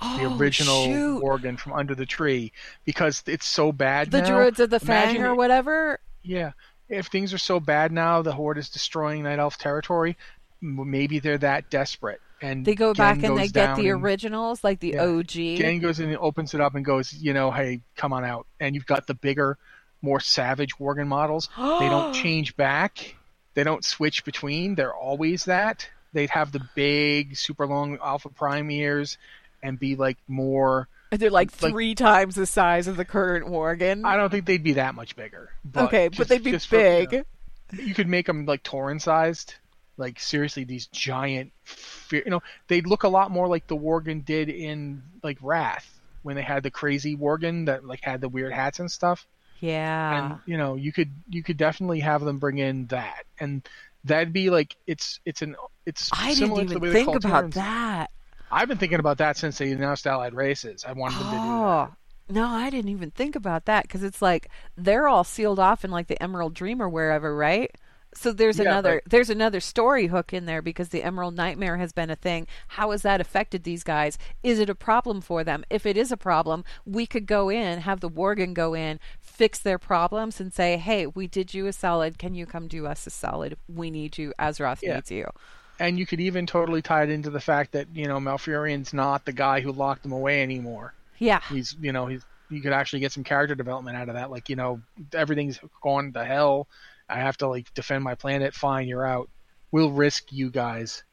oh, 0.00 0.18
the 0.18 0.36
original 0.36 0.84
shoot. 0.84 1.22
Worgen 1.22 1.58
from 1.58 1.72
Under 1.72 1.94
the 1.94 2.06
Tree, 2.06 2.52
because 2.84 3.22
it's 3.26 3.46
so 3.46 3.72
bad 3.72 4.10
the 4.10 4.20
now. 4.22 4.28
Druids 4.28 4.60
of 4.60 4.70
the 4.70 4.80
Fang 4.80 5.22
or 5.22 5.34
whatever. 5.34 6.00
Yeah, 6.22 6.52
if 6.88 7.06
things 7.08 7.34
are 7.34 7.38
so 7.38 7.60
bad 7.60 7.92
now, 7.92 8.22
the 8.22 8.32
Horde 8.32 8.58
is 8.58 8.68
destroying 8.70 9.24
Night 9.24 9.38
Elf 9.38 9.58
territory. 9.58 10.16
Maybe 10.60 11.18
they're 11.18 11.38
that 11.38 11.68
desperate, 11.70 12.20
and 12.42 12.64
They 12.64 12.74
go 12.74 12.92
back 12.94 13.22
and 13.22 13.36
they 13.38 13.48
get 13.48 13.76
the 13.76 13.90
originals, 13.90 14.62
like 14.64 14.80
the 14.80 14.90
Yeah. 14.94 15.04
OG. 15.04 15.56
Gang 15.58 15.80
goes 15.80 16.00
in 16.00 16.08
and 16.08 16.18
opens 16.18 16.54
it 16.54 16.60
up 16.60 16.74
and 16.74 16.84
goes, 16.84 17.12
you 17.12 17.32
know, 17.32 17.50
hey, 17.50 17.80
come 17.96 18.12
on 18.12 18.24
out. 18.24 18.46
And 18.60 18.74
you've 18.74 18.86
got 18.86 19.06
the 19.06 19.14
bigger, 19.14 19.58
more 20.02 20.20
savage 20.20 20.76
Worgen 20.78 21.06
models. 21.06 21.48
they 21.56 21.88
don't 21.88 22.12
change 22.22 22.56
back. 22.56 23.14
They 23.54 23.64
don't 23.64 23.84
switch 23.84 24.24
between. 24.24 24.74
They're 24.74 24.94
always 24.94 25.46
that. 25.46 25.88
They'd 26.12 26.30
have 26.30 26.52
the 26.52 26.60
big, 26.74 27.36
super 27.36 27.66
long 27.66 27.98
Alpha 28.02 28.28
Prime 28.28 28.70
ears 28.70 29.16
and 29.62 29.78
be 29.78 29.96
like 29.96 30.18
more. 30.28 30.88
They're 31.10 31.30
like 31.30 31.50
like- 31.62 31.72
three 31.72 31.94
times 31.94 32.34
the 32.34 32.46
size 32.46 32.86
of 32.88 32.96
the 32.96 33.04
current 33.04 33.46
Worgen. 33.46 34.04
I 34.04 34.16
don't 34.16 34.30
think 34.30 34.44
they'd 34.44 34.62
be 34.62 34.74
that 34.74 34.94
much 34.94 35.16
bigger. 35.16 35.50
But 35.64 35.84
okay, 35.84 36.08
but 36.08 36.28
they'd 36.28 36.42
be 36.44 36.50
just 36.50 36.68
for, 36.68 36.76
you 36.76 37.06
big. 37.08 37.12
know, 37.12 37.82
you 37.84 37.94
could 37.94 38.08
make 38.08 38.26
them 38.26 38.44
like 38.44 38.62
Tauren 38.62 39.00
sized. 39.00 39.54
Like 39.96 40.20
seriously, 40.20 40.64
these 40.64 40.86
giant, 40.88 41.52
fe- 41.64 42.22
you 42.24 42.30
know, 42.30 42.42
they'd 42.68 42.86
look 42.86 43.04
a 43.04 43.08
lot 43.08 43.30
more 43.30 43.48
like 43.48 43.66
the 43.66 43.76
Worgen 43.76 44.24
did 44.24 44.48
in 44.48 45.02
like 45.22 45.38
Wrath 45.40 46.00
when 46.22 46.36
they 46.36 46.42
had 46.42 46.62
the 46.62 46.70
crazy 46.70 47.16
Worgen 47.16 47.66
that 47.66 47.84
like 47.84 48.02
had 48.02 48.20
the 48.20 48.28
weird 48.28 48.52
hats 48.52 48.78
and 48.78 48.90
stuff. 48.90 49.26
Yeah. 49.60 50.32
And 50.32 50.40
you 50.46 50.58
know, 50.58 50.74
you 50.74 50.92
could 50.92 51.12
you 51.28 51.42
could 51.42 51.56
definitely 51.56 52.00
have 52.00 52.22
them 52.22 52.38
bring 52.38 52.58
in 52.58 52.86
that, 52.86 53.24
and 53.40 53.66
that'd 54.04 54.32
be 54.32 54.50
like 54.50 54.76
it's 54.86 55.20
it's 55.24 55.42
an 55.42 55.56
it's 55.86 56.10
I 56.12 56.28
didn't 56.28 56.36
similar 56.36 56.62
to 56.62 56.68
the 56.68 56.74
even 56.74 56.82
way 56.82 56.88
they 56.88 57.04
think 57.04 57.16
about 57.16 57.30
Taurens. 57.30 57.54
that. 57.54 58.10
I've 58.50 58.68
been 58.68 58.78
thinking 58.78 59.00
about 59.00 59.18
that 59.18 59.36
since 59.36 59.58
they 59.58 59.72
announced 59.72 60.06
Allied 60.06 60.34
Races. 60.34 60.84
I 60.84 60.92
wanted 60.92 61.18
them 61.18 61.24
to 61.24 61.30
do 61.30 61.36
oh, 61.36 61.40
that. 61.40 61.90
Oh. 61.90 61.94
No, 62.28 62.46
I 62.46 62.70
didn't 62.70 62.90
even 62.90 63.12
think 63.12 63.36
about 63.36 63.66
that 63.66 63.82
because 63.82 64.02
it's 64.02 64.20
like 64.20 64.48
they're 64.76 65.06
all 65.06 65.24
sealed 65.24 65.60
off 65.60 65.84
in 65.84 65.90
like 65.90 66.08
the 66.08 66.20
Emerald 66.20 66.54
Dream 66.54 66.82
or 66.82 66.88
wherever, 66.88 67.34
right? 67.36 67.70
So 68.16 68.32
there's 68.32 68.58
Yeah, 68.58 68.64
another 68.70 69.00
but- 69.04 69.10
there's 69.10 69.30
another 69.30 69.60
story 69.60 70.06
hook 70.06 70.32
in 70.32 70.46
there 70.46 70.62
because 70.62 70.88
the 70.88 71.02
Emerald 71.02 71.36
Nightmare 71.36 71.76
has 71.76 71.92
been 71.92 72.10
a 72.10 72.16
thing. 72.16 72.46
How 72.68 72.90
has 72.90 73.02
that 73.02 73.20
affected 73.20 73.64
these 73.64 73.84
guys? 73.84 74.16
Is 74.42 74.58
it 74.58 74.70
a 74.70 74.74
problem 74.74 75.20
for 75.20 75.44
them? 75.44 75.64
If 75.70 75.84
it 75.86 75.96
is 75.96 76.10
a 76.10 76.16
problem, 76.16 76.64
we 76.84 77.06
could 77.06 77.26
go 77.26 77.50
in, 77.50 77.80
have 77.80 78.00
the 78.00 78.10
Worgen 78.10 78.54
go 78.54 78.74
in, 78.74 78.98
fix 79.20 79.58
their 79.58 79.78
problems, 79.78 80.40
and 80.40 80.52
say, 80.52 80.76
"Hey, 80.78 81.06
we 81.06 81.26
did 81.26 81.52
you 81.54 81.66
a 81.66 81.72
solid. 81.72 82.18
Can 82.18 82.34
you 82.34 82.46
come 82.46 82.68
do 82.68 82.86
us 82.86 83.06
a 83.06 83.10
solid? 83.10 83.56
We 83.68 83.90
need 83.90 84.16
you. 84.18 84.32
Azeroth 84.38 84.82
Yeah. 84.82 84.94
needs 84.94 85.10
you." 85.10 85.30
and 85.78 85.98
you 85.98 86.06
could 86.06 86.20
even 86.20 86.46
totally 86.46 86.80
tie 86.80 87.02
it 87.02 87.10
into 87.10 87.28
the 87.28 87.38
fact 87.38 87.72
that 87.72 87.86
you 87.94 88.06
know 88.06 88.18
Malfurion's 88.18 88.94
not 88.94 89.26
the 89.26 89.32
guy 89.32 89.60
who 89.60 89.70
locked 89.70 90.02
them 90.04 90.12
away 90.12 90.42
anymore. 90.42 90.94
Yeah. 91.18 91.40
He's 91.50 91.76
you 91.78 91.92
know 91.92 92.06
he's 92.06 92.24
you 92.48 92.62
could 92.62 92.72
actually 92.72 93.00
get 93.00 93.12
some 93.12 93.24
character 93.24 93.54
development 93.54 93.94
out 93.94 94.08
of 94.08 94.14
that. 94.14 94.30
Like 94.30 94.48
you 94.48 94.56
know 94.56 94.80
everything's 95.12 95.60
gone 95.82 96.14
to 96.14 96.24
hell. 96.24 96.66
I 97.08 97.20
have 97.20 97.36
to 97.38 97.48
like 97.48 97.72
defend 97.74 98.04
my 98.04 98.14
planet. 98.14 98.54
Fine, 98.54 98.88
you're 98.88 99.06
out. 99.06 99.30
We'll 99.70 99.92
risk 99.92 100.32
you 100.32 100.50
guys. 100.50 101.04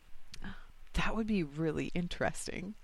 That 0.94 1.16
would 1.16 1.28
be 1.28 1.44
really 1.44 1.92
interesting. 1.94 2.76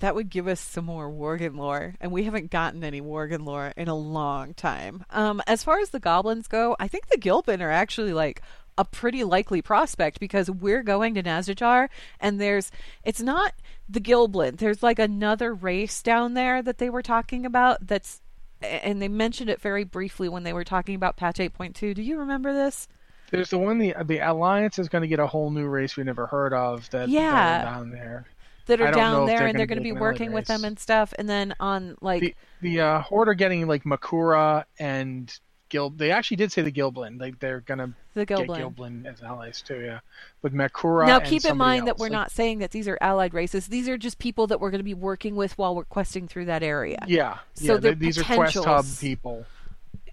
That 0.00 0.14
would 0.14 0.30
give 0.30 0.46
us 0.46 0.60
some 0.60 0.84
more 0.84 1.10
Worgen 1.10 1.56
lore, 1.56 1.94
and 2.00 2.12
we 2.12 2.24
haven't 2.24 2.50
gotten 2.50 2.84
any 2.84 3.00
Worgen 3.00 3.44
lore 3.44 3.72
in 3.76 3.88
a 3.88 3.96
long 3.96 4.54
time. 4.54 5.04
Um, 5.10 5.42
as 5.46 5.64
far 5.64 5.80
as 5.80 5.90
the 5.90 5.98
goblins 5.98 6.46
go, 6.46 6.76
I 6.78 6.86
think 6.86 7.08
the 7.08 7.18
Gilblin 7.18 7.60
are 7.60 7.70
actually 7.70 8.12
like 8.12 8.42
a 8.76 8.84
pretty 8.84 9.24
likely 9.24 9.60
prospect 9.60 10.20
because 10.20 10.48
we're 10.48 10.84
going 10.84 11.14
to 11.14 11.22
Nazjatar, 11.22 11.88
and 12.20 12.40
there's 12.40 12.70
it's 13.02 13.20
not 13.20 13.54
the 13.88 14.00
Gilblin. 14.00 14.58
There's 14.58 14.84
like 14.84 15.00
another 15.00 15.52
race 15.52 16.00
down 16.00 16.34
there 16.34 16.62
that 16.62 16.78
they 16.78 16.90
were 16.90 17.02
talking 17.02 17.44
about 17.44 17.88
that's 17.88 18.20
and 18.62 19.00
they 19.00 19.08
mentioned 19.08 19.50
it 19.50 19.60
very 19.60 19.84
briefly 19.84 20.28
when 20.28 20.42
they 20.42 20.52
were 20.52 20.64
talking 20.64 20.94
about 20.94 21.16
patch 21.16 21.36
8.2. 21.38 21.94
Do 21.94 22.02
you 22.02 22.18
remember 22.18 22.52
this? 22.52 22.88
There's 23.30 23.50
the 23.50 23.58
one 23.58 23.78
the 23.78 23.94
the 24.04 24.18
Alliance 24.18 24.78
is 24.78 24.88
going 24.88 25.02
to 25.02 25.08
get 25.08 25.18
a 25.18 25.26
whole 25.26 25.50
new 25.50 25.66
race 25.66 25.96
we 25.96 26.04
never 26.04 26.26
heard 26.26 26.52
of 26.54 26.88
that 26.90 27.08
Yeah. 27.08 27.62
down 27.64 27.90
there. 27.90 28.26
That 28.66 28.80
are 28.82 28.90
down 28.90 29.26
there 29.26 29.38
they're 29.38 29.46
and 29.48 29.58
they're 29.58 29.66
gonna 29.66 29.80
be 29.80 29.92
be 29.92 29.98
working 29.98 30.32
with 30.32 30.46
them 30.46 30.62
and 30.62 30.78
stuff. 30.78 31.14
And 31.18 31.26
then 31.28 31.54
on 31.58 31.96
like 32.02 32.20
The 32.20 32.34
the 32.60 32.80
uh, 32.80 33.00
Horde 33.00 33.28
are 33.28 33.34
getting 33.34 33.66
like 33.66 33.84
Makrura 33.84 34.64
and 34.78 35.34
They 35.70 36.10
actually 36.10 36.36
did 36.38 36.52
say 36.52 36.62
the 36.62 36.72
Gilblin. 36.72 37.20
Like 37.20 37.38
they're 37.38 37.60
gonna 37.60 37.94
the 38.14 38.24
get 38.24 38.38
Gilblin. 38.38 38.74
Gilblin 38.74 39.06
as 39.06 39.22
allies 39.22 39.62
too. 39.62 39.80
Yeah, 39.80 40.00
but 40.42 40.52
Makrura. 40.52 41.06
Now 41.06 41.20
keep 41.20 41.44
in 41.44 41.56
mind 41.56 41.86
that 41.86 41.98
we're 41.98 42.06
Like, 42.06 42.12
not 42.12 42.30
saying 42.30 42.58
that 42.60 42.70
these 42.70 42.88
are 42.88 42.98
allied 43.00 43.34
races. 43.34 43.68
These 43.68 43.88
are 43.88 43.98
just 43.98 44.18
people 44.18 44.46
that 44.48 44.60
we're 44.60 44.70
going 44.70 44.80
to 44.80 44.84
be 44.84 44.94
working 44.94 45.36
with 45.36 45.56
while 45.58 45.74
we're 45.74 45.84
questing 45.84 46.26
through 46.28 46.46
that 46.46 46.62
area. 46.62 46.98
Yeah, 47.06 47.38
So 47.54 47.74
yeah. 47.74 47.78
they're 47.78 47.94
they- 47.94 48.06
these 48.06 48.18
are 48.18 48.24
quest 48.24 48.56
hub 48.64 48.86
people. 49.00 49.46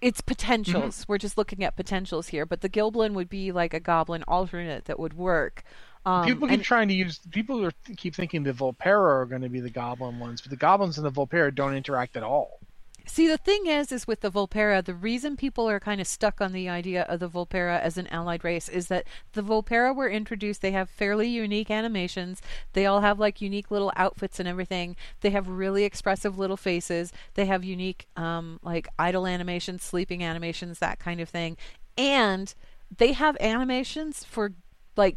It's 0.02 0.20
potentials. 0.20 1.00
Mm-hmm. 1.00 1.12
We're 1.12 1.18
just 1.18 1.38
looking 1.38 1.64
at 1.64 1.74
potentials 1.74 2.28
here. 2.28 2.44
But 2.44 2.60
the 2.60 2.68
Gilblin 2.68 3.14
would 3.14 3.30
be 3.30 3.50
like 3.50 3.72
a 3.72 3.80
goblin 3.80 4.22
alternate 4.28 4.84
that 4.84 4.98
would 4.98 5.14
work. 5.14 5.64
Um, 6.04 6.24
people 6.26 6.46
keep 6.46 6.54
and- 6.56 6.64
trying 6.64 6.88
to 6.88 6.94
use. 6.94 7.18
People 7.32 7.64
are, 7.64 7.72
keep 7.96 8.14
thinking 8.14 8.42
the 8.42 8.52
Vulpera 8.52 9.22
are 9.22 9.26
going 9.26 9.42
to 9.42 9.48
be 9.48 9.58
the 9.60 9.70
Goblin 9.70 10.18
ones, 10.20 10.40
but 10.40 10.50
the 10.50 10.56
Goblins 10.56 10.98
and 10.98 11.06
the 11.06 11.10
Vulpera 11.10 11.52
don't 11.52 11.74
interact 11.74 12.16
at 12.16 12.22
all. 12.22 12.60
See, 13.08 13.28
the 13.28 13.38
thing 13.38 13.66
is, 13.66 13.92
is 13.92 14.08
with 14.08 14.20
the 14.20 14.32
Vulpera, 14.32 14.84
the 14.84 14.94
reason 14.94 15.36
people 15.36 15.70
are 15.70 15.78
kind 15.78 16.00
of 16.00 16.08
stuck 16.08 16.40
on 16.40 16.52
the 16.52 16.68
idea 16.68 17.02
of 17.04 17.20
the 17.20 17.30
Vulpera 17.30 17.80
as 17.80 17.96
an 17.96 18.08
allied 18.08 18.42
race 18.42 18.68
is 18.68 18.88
that 18.88 19.06
the 19.32 19.42
Vulpera 19.42 19.94
were 19.94 20.08
introduced. 20.08 20.60
They 20.60 20.72
have 20.72 20.90
fairly 20.90 21.28
unique 21.28 21.70
animations. 21.70 22.42
They 22.72 22.84
all 22.84 23.02
have 23.02 23.20
like 23.20 23.40
unique 23.40 23.70
little 23.70 23.92
outfits 23.94 24.40
and 24.40 24.48
everything. 24.48 24.96
They 25.20 25.30
have 25.30 25.48
really 25.48 25.84
expressive 25.84 26.36
little 26.36 26.56
faces. 26.56 27.12
They 27.34 27.46
have 27.46 27.64
unique, 27.64 28.08
um, 28.16 28.58
like 28.62 28.88
idle 28.98 29.26
animations, 29.26 29.84
sleeping 29.84 30.24
animations, 30.24 30.80
that 30.80 30.98
kind 30.98 31.20
of 31.20 31.28
thing. 31.28 31.56
And 31.96 32.52
they 32.94 33.12
have 33.12 33.36
animations 33.40 34.24
for 34.24 34.52
like 34.96 35.16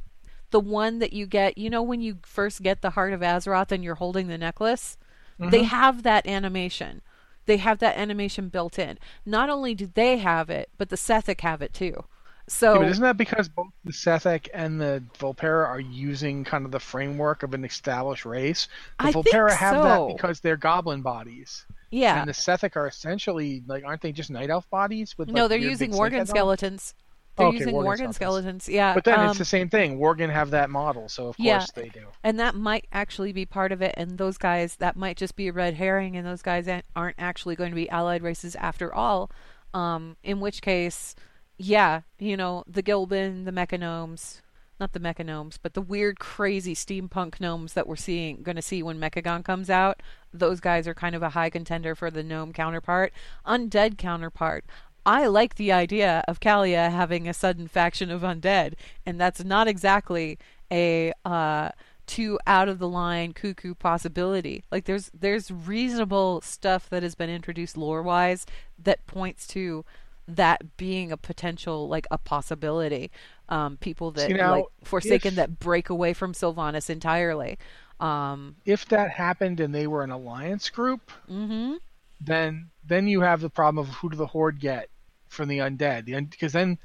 the 0.52 0.60
one 0.60 1.00
that 1.00 1.12
you 1.12 1.26
get. 1.26 1.58
You 1.58 1.72
know, 1.72 1.82
when 1.82 2.02
you 2.02 2.20
first 2.22 2.62
get 2.62 2.82
the 2.82 2.92
Heart 2.92 3.14
of 3.14 3.22
Azeroth 3.22 3.72
and 3.72 3.84
you're 3.84 3.96
holding 3.96 4.28
the 4.28 4.38
necklace, 4.38 4.96
they 5.40 5.64
have 5.64 6.04
that 6.04 6.28
animation 6.28 7.02
they 7.50 7.58
have 7.58 7.80
that 7.80 7.97
animation 7.97 8.47
built 8.47 8.78
in. 8.78 9.00
Not 9.26 9.50
only 9.50 9.74
do 9.74 9.89
they 9.91 10.20
have 10.20 10.52
it, 10.52 10.70
but 10.78 10.89
the 10.89 10.95
Sethrak 10.95 11.41
have 11.41 11.64
it 11.64 11.74
too. 11.74 12.06
So 12.47 12.74
Yeah, 12.74 12.80
but 12.80 12.88
isn't 12.89 13.04
that 13.04 13.18
because 13.18 13.50
both 13.50 13.68
the 13.84 13.91
Sethrak 13.91 14.47
and 14.54 14.80
the 14.80 15.04
Vulpera 15.18 15.68
are 15.68 15.80
using 15.80 16.43
kind 16.43 16.66
of 16.66 16.72
the 16.72 16.80
framework 16.80 17.41
of 17.41 17.56
an 17.56 17.66
established 17.66 18.26
race? 18.26 18.68
The 19.00 19.08
I 19.08 19.12
think 19.12 19.28
Vulpera 19.28 19.52
have 19.52 19.76
so. 19.76 19.84
that 19.84 20.16
because 20.16 20.39
they're 20.39 20.58
goblin 20.58 21.02
bodies. 21.02 21.66
yeah, 21.89 22.20
And 22.20 22.30
the 22.30 22.34
Sethic 22.34 22.76
are 22.76 22.88
essentially 22.88 23.64
like 23.66 23.84
aren't 23.84 24.02
they 24.02 24.12
just 24.12 24.30
night 24.30 24.52
elf 24.52 24.70
bodies 24.70 25.18
with 25.18 25.30
no, 25.30 25.47
they're 25.47 25.58
using 25.58 25.91
Worgen 25.91 26.14
heads 26.14 26.30
on 26.30 26.36
skeletons. 26.36 26.93
They're 27.40 27.48
Okay, 27.48 27.58
using 27.60 27.74
Worgen 27.74 27.86
Worgen 27.86 28.14
skeletons. 28.14 28.16
skeletons. 28.16 28.70
Yeah, 28.70 28.94
But 28.94 29.06
then 29.06 29.20
um, 29.20 29.30
it's 29.30 29.40
the 29.40 29.46
same 29.46 29.70
thing. 29.70 29.98
Worgen 29.98 30.30
have 30.32 30.52
that 30.52 30.70
model, 30.70 31.10
so 31.10 31.30
of 31.30 31.38
course 31.38 31.46
Yeah. 31.48 31.66
they 31.74 31.90
do. 31.90 32.06
and 32.24 32.40
that 32.40 32.54
might 32.54 32.86
actually 32.92 33.32
be 33.32 33.46
part 33.48 33.72
of 33.72 33.82
it. 33.82 33.96
And 33.98 34.18
those 34.18 34.38
guys, 34.38 34.76
that 34.76 34.96
might 34.96 35.18
just 35.18 35.36
be 35.36 35.48
a 35.48 35.54
red 35.54 35.74
herring, 35.74 36.16
and 36.16 36.28
those 36.28 36.42
guys 36.44 36.68
aren't 36.96 37.16
actually 37.18 37.56
going 37.56 37.72
to 37.72 37.76
be 37.76 37.90
allied 37.90 38.22
races 38.22 38.56
after 38.58 38.94
all. 38.94 39.32
Um, 39.74 40.18
in 40.24 40.40
which 40.40 40.62
case, 40.62 41.16
yeah, 41.58 42.02
you 42.20 42.36
know, 42.38 42.64
the 42.68 42.84
Gilblin, 42.84 43.46
the 43.46 43.52
Mechagnomes, 43.52 44.42
not 44.80 44.94
the 44.94 45.00
Mechagnomes, 45.00 45.58
but 45.62 45.74
the 45.74 45.82
weird, 45.82 46.20
crazy 46.20 46.74
steampunk 46.74 47.40
gnomes 47.42 47.74
that 47.74 47.86
we're 47.86 47.98
seeing, 47.98 48.42
going 48.44 48.56
to 48.56 48.62
see 48.62 48.82
when 48.82 48.98
Mechagon 49.00 49.44
comes 49.44 49.70
out. 49.70 50.02
Those 50.34 50.60
guys 50.62 50.88
are 50.88 50.94
kind 50.94 51.16
of 51.16 51.22
a 51.22 51.30
high 51.30 51.50
contender 51.50 51.96
for 51.96 52.10
the 52.10 52.24
gnome 52.24 52.54
counterpart, 52.54 53.12
undead 53.46 53.98
counterpart. 53.98 54.64
I 55.06 55.28
like 55.28 55.56
the 55.56 55.72
idea 55.72 56.24
of 56.28 56.39
Calia 56.39 56.91
having 56.91 57.28
a 57.28 57.34
sudden 57.34 57.68
faction 57.68 58.12
of 58.12 58.22
undead, 58.22 58.74
and 59.06 59.20
that's 59.20 59.43
not 59.43 59.68
exactly 59.68 60.38
a 60.72 61.14
uh, 61.26 61.70
too 62.06 62.39
out 62.45 62.68
of 62.68 62.80
the 62.80 62.88
line 62.88 63.34
cuckoo 63.34 63.74
possibility. 63.76 64.64
Like 64.72 64.86
there's 64.86 65.10
there's 65.18 65.50
reasonable 65.52 66.41
stuff 66.41 66.89
that 66.89 67.04
has 67.04 67.16
been 67.16 67.30
introduced 67.30 67.78
lore 67.78 68.04
wise 68.04 68.45
that 68.84 69.06
points 69.08 69.47
to 69.47 69.86
that 70.28 70.78
being 70.78 71.12
a 71.12 71.18
potential 71.18 71.88
like 71.88 72.06
a 72.12 72.18
possibility. 72.18 73.10
Um, 73.47 73.78
people 73.78 74.12
that 74.12 74.28
See, 74.28 74.34
now, 74.34 74.52
like 74.52 74.66
Forsaken 74.84 75.30
if- 75.30 75.36
that 75.36 75.60
break 75.60 75.89
away 75.89 76.14
from 76.14 76.34
Sylvanas 76.34 76.89
entirely. 76.89 77.58
Um, 78.00 78.56
If 78.66 78.88
that 78.89 79.12
happened 79.12 79.60
and 79.60 79.74
they 79.76 79.86
were 79.88 80.04
an 80.04 80.12
alliance 80.12 80.70
group, 80.70 81.12
hmm 81.28 81.76
then 82.22 82.70
then 82.86 83.08
you 83.08 83.22
have 83.22 83.42
the 83.42 83.50
problem 83.50 83.86
of 83.88 83.94
who 83.96 84.10
do 84.10 84.18
the 84.18 84.28
horde 84.28 84.60
get 84.60 84.90
from 85.28 85.48
the 85.50 85.60
undead? 85.60 86.06
The 86.06 86.20
because 86.22 86.54
then 86.54 86.78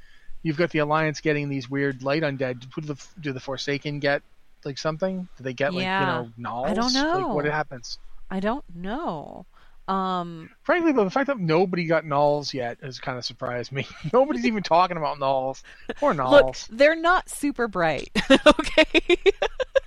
you've 0.43 0.57
got 0.57 0.69
the 0.71 0.79
alliance 0.79 1.21
getting 1.21 1.49
these 1.49 1.69
weird 1.69 2.03
light 2.03 2.23
undead. 2.23 2.65
Who 2.73 2.81
do 2.81 2.87
the 2.93 3.05
do 3.19 3.33
the 3.33 3.39
Forsaken 3.39 3.99
get? 3.99 4.21
Like 4.63 4.77
something? 4.77 5.27
Do 5.37 5.43
they 5.43 5.53
get 5.53 5.73
like 5.73 5.83
Yeah. 5.83 5.99
you 5.99 6.05
know 6.05 6.49
gnolls? 6.49 6.67
I 6.67 6.73
don't 6.73 6.93
know. 6.93 7.27
Like 7.27 7.35
what 7.35 7.45
happens? 7.45 7.99
I 8.31 8.39
don't 8.39 8.65
know. 8.73 9.45
Um, 9.87 10.49
Frankly, 10.63 10.93
though, 10.93 11.03
the 11.03 11.11
fact 11.11 11.27
that 11.27 11.39
nobody 11.39 11.85
got 11.85 12.03
gnolls 12.05 12.53
yet 12.53 12.79
has 12.81 12.99
kind 12.99 13.17
of 13.19 13.25
surprised 13.25 13.71
me. 13.71 13.87
Nobody's 14.13 14.45
even 14.45 14.63
talking 14.63 14.97
about 14.97 15.19
gnolls. 15.19 15.61
Poor 15.97 16.13
gnolls. 16.15 16.31
Look, 16.31 16.55
they're 16.77 16.95
not 16.95 17.29
super 17.29 17.67
bright. 17.67 18.09
okay. 18.47 19.15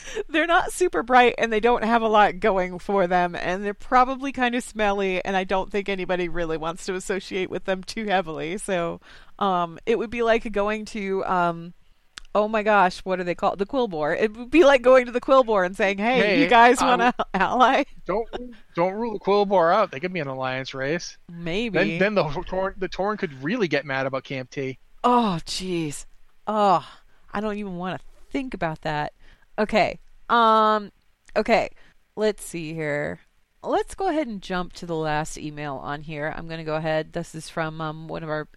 they're 0.28 0.46
not 0.46 0.72
super 0.72 1.02
bright 1.02 1.34
and 1.38 1.52
they 1.52 1.60
don't 1.60 1.84
have 1.84 2.02
a 2.02 2.08
lot 2.08 2.40
going 2.40 2.78
for 2.78 3.06
them 3.06 3.34
and 3.34 3.64
they're 3.64 3.74
probably 3.74 4.32
kind 4.32 4.54
of 4.54 4.62
smelly 4.62 5.24
and 5.24 5.36
I 5.36 5.44
don't 5.44 5.70
think 5.70 5.88
anybody 5.88 6.28
really 6.28 6.56
wants 6.56 6.86
to 6.86 6.94
associate 6.94 7.50
with 7.50 7.64
them 7.64 7.82
too 7.82 8.06
heavily. 8.06 8.58
So, 8.58 9.00
um 9.38 9.78
it 9.86 9.98
would 9.98 10.10
be 10.10 10.22
like 10.22 10.50
going 10.52 10.84
to 10.86 11.24
um 11.24 11.74
oh 12.34 12.48
my 12.48 12.62
gosh, 12.62 13.00
what 13.00 13.20
are 13.20 13.24
they 13.24 13.34
called? 13.34 13.58
The 13.58 13.66
Quilboar. 13.66 14.18
It 14.18 14.36
would 14.36 14.50
be 14.50 14.64
like 14.64 14.82
going 14.82 15.06
to 15.06 15.12
the 15.12 15.20
Quilboar 15.20 15.66
and 15.66 15.76
saying, 15.76 15.98
"Hey, 15.98 16.18
Hey, 16.18 16.42
you 16.42 16.48
guys 16.48 16.80
um, 16.80 16.88
want 16.88 17.16
to 17.16 17.26
ally?" 17.34 17.84
don't 18.06 18.28
don't 18.74 18.94
rule 18.94 19.12
the 19.12 19.18
Quilboar 19.18 19.74
out. 19.74 19.90
They 19.90 20.00
could 20.00 20.12
be 20.12 20.20
an 20.20 20.28
alliance 20.28 20.74
race. 20.74 21.18
Maybe. 21.30 21.78
Then 21.78 21.98
then 21.98 22.14
the 22.14 22.24
Tauren 22.24 22.78
the 22.78 22.88
Tauren 22.88 23.18
could 23.18 23.42
really 23.42 23.68
get 23.68 23.84
mad 23.84 24.06
about 24.06 24.24
Camp 24.24 24.50
T. 24.50 24.78
Oh, 25.04 25.38
jeez. 25.44 26.06
Oh, 26.46 26.86
I 27.32 27.40
don't 27.40 27.56
even 27.56 27.76
want 27.76 28.00
to 28.00 28.06
think 28.30 28.54
about 28.54 28.82
that. 28.82 29.12
Okay. 29.58 29.98
Um. 30.28 30.90
Okay. 31.36 31.70
Let's 32.16 32.44
see 32.44 32.74
here. 32.74 33.20
Let's 33.62 33.94
go 33.94 34.08
ahead 34.08 34.26
and 34.26 34.42
jump 34.42 34.72
to 34.74 34.86
the 34.86 34.96
last 34.96 35.38
email 35.38 35.76
on 35.76 36.02
here. 36.02 36.34
I'm 36.36 36.46
going 36.46 36.58
to 36.58 36.64
go 36.64 36.74
ahead. 36.74 37.12
This 37.12 37.34
is 37.34 37.48
from 37.48 37.80
um, 37.80 38.08
one 38.08 38.22
of 38.22 38.28
our 38.28 38.48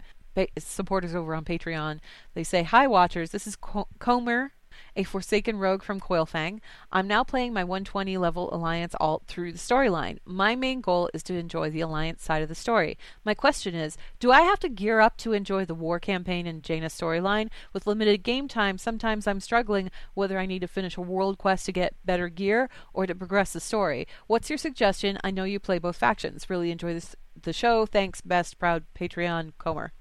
supporters 0.58 1.14
over 1.14 1.34
on 1.34 1.44
Patreon. 1.44 2.00
They 2.34 2.44
say, 2.44 2.64
"Hi, 2.64 2.86
Watchers. 2.86 3.30
This 3.30 3.46
is 3.46 3.56
Co- 3.56 3.88
Comer." 3.98 4.52
A 4.96 5.04
Forsaken 5.04 5.58
rogue 5.58 5.82
from 5.82 6.00
Coilfang. 6.00 6.60
I'm 6.90 7.06
now 7.06 7.22
playing 7.22 7.52
my 7.52 7.62
120 7.62 8.16
level 8.16 8.52
Alliance 8.54 8.94
alt 8.98 9.24
through 9.26 9.52
the 9.52 9.58
storyline. 9.58 10.18
My 10.24 10.56
main 10.56 10.80
goal 10.80 11.10
is 11.12 11.22
to 11.24 11.34
enjoy 11.34 11.70
the 11.70 11.82
Alliance 11.82 12.24
side 12.24 12.42
of 12.42 12.48
the 12.48 12.54
story. 12.54 12.96
My 13.22 13.34
question 13.34 13.74
is 13.74 13.98
Do 14.18 14.32
I 14.32 14.40
have 14.40 14.58
to 14.60 14.70
gear 14.70 15.00
up 15.00 15.18
to 15.18 15.34
enjoy 15.34 15.66
the 15.66 15.74
war 15.74 16.00
campaign 16.00 16.46
and 16.46 16.62
Jaina 16.62 16.86
storyline? 16.86 17.50
With 17.74 17.86
limited 17.86 18.22
game 18.22 18.48
time, 18.48 18.78
sometimes 18.78 19.26
I'm 19.26 19.40
struggling 19.40 19.90
whether 20.14 20.38
I 20.38 20.46
need 20.46 20.60
to 20.60 20.68
finish 20.68 20.96
a 20.96 21.02
world 21.02 21.36
quest 21.36 21.66
to 21.66 21.72
get 21.72 21.94
better 22.06 22.30
gear 22.30 22.70
or 22.94 23.06
to 23.06 23.14
progress 23.14 23.52
the 23.52 23.60
story. 23.60 24.08
What's 24.26 24.48
your 24.48 24.58
suggestion? 24.58 25.18
I 25.22 25.30
know 25.30 25.44
you 25.44 25.60
play 25.60 25.78
both 25.78 25.96
factions. 25.96 26.48
Really 26.48 26.70
enjoy 26.70 26.94
this, 26.94 27.14
the 27.42 27.52
show. 27.52 27.84
Thanks, 27.84 28.22
best 28.22 28.58
proud 28.58 28.84
Patreon 28.98 29.52
Comer. 29.58 29.92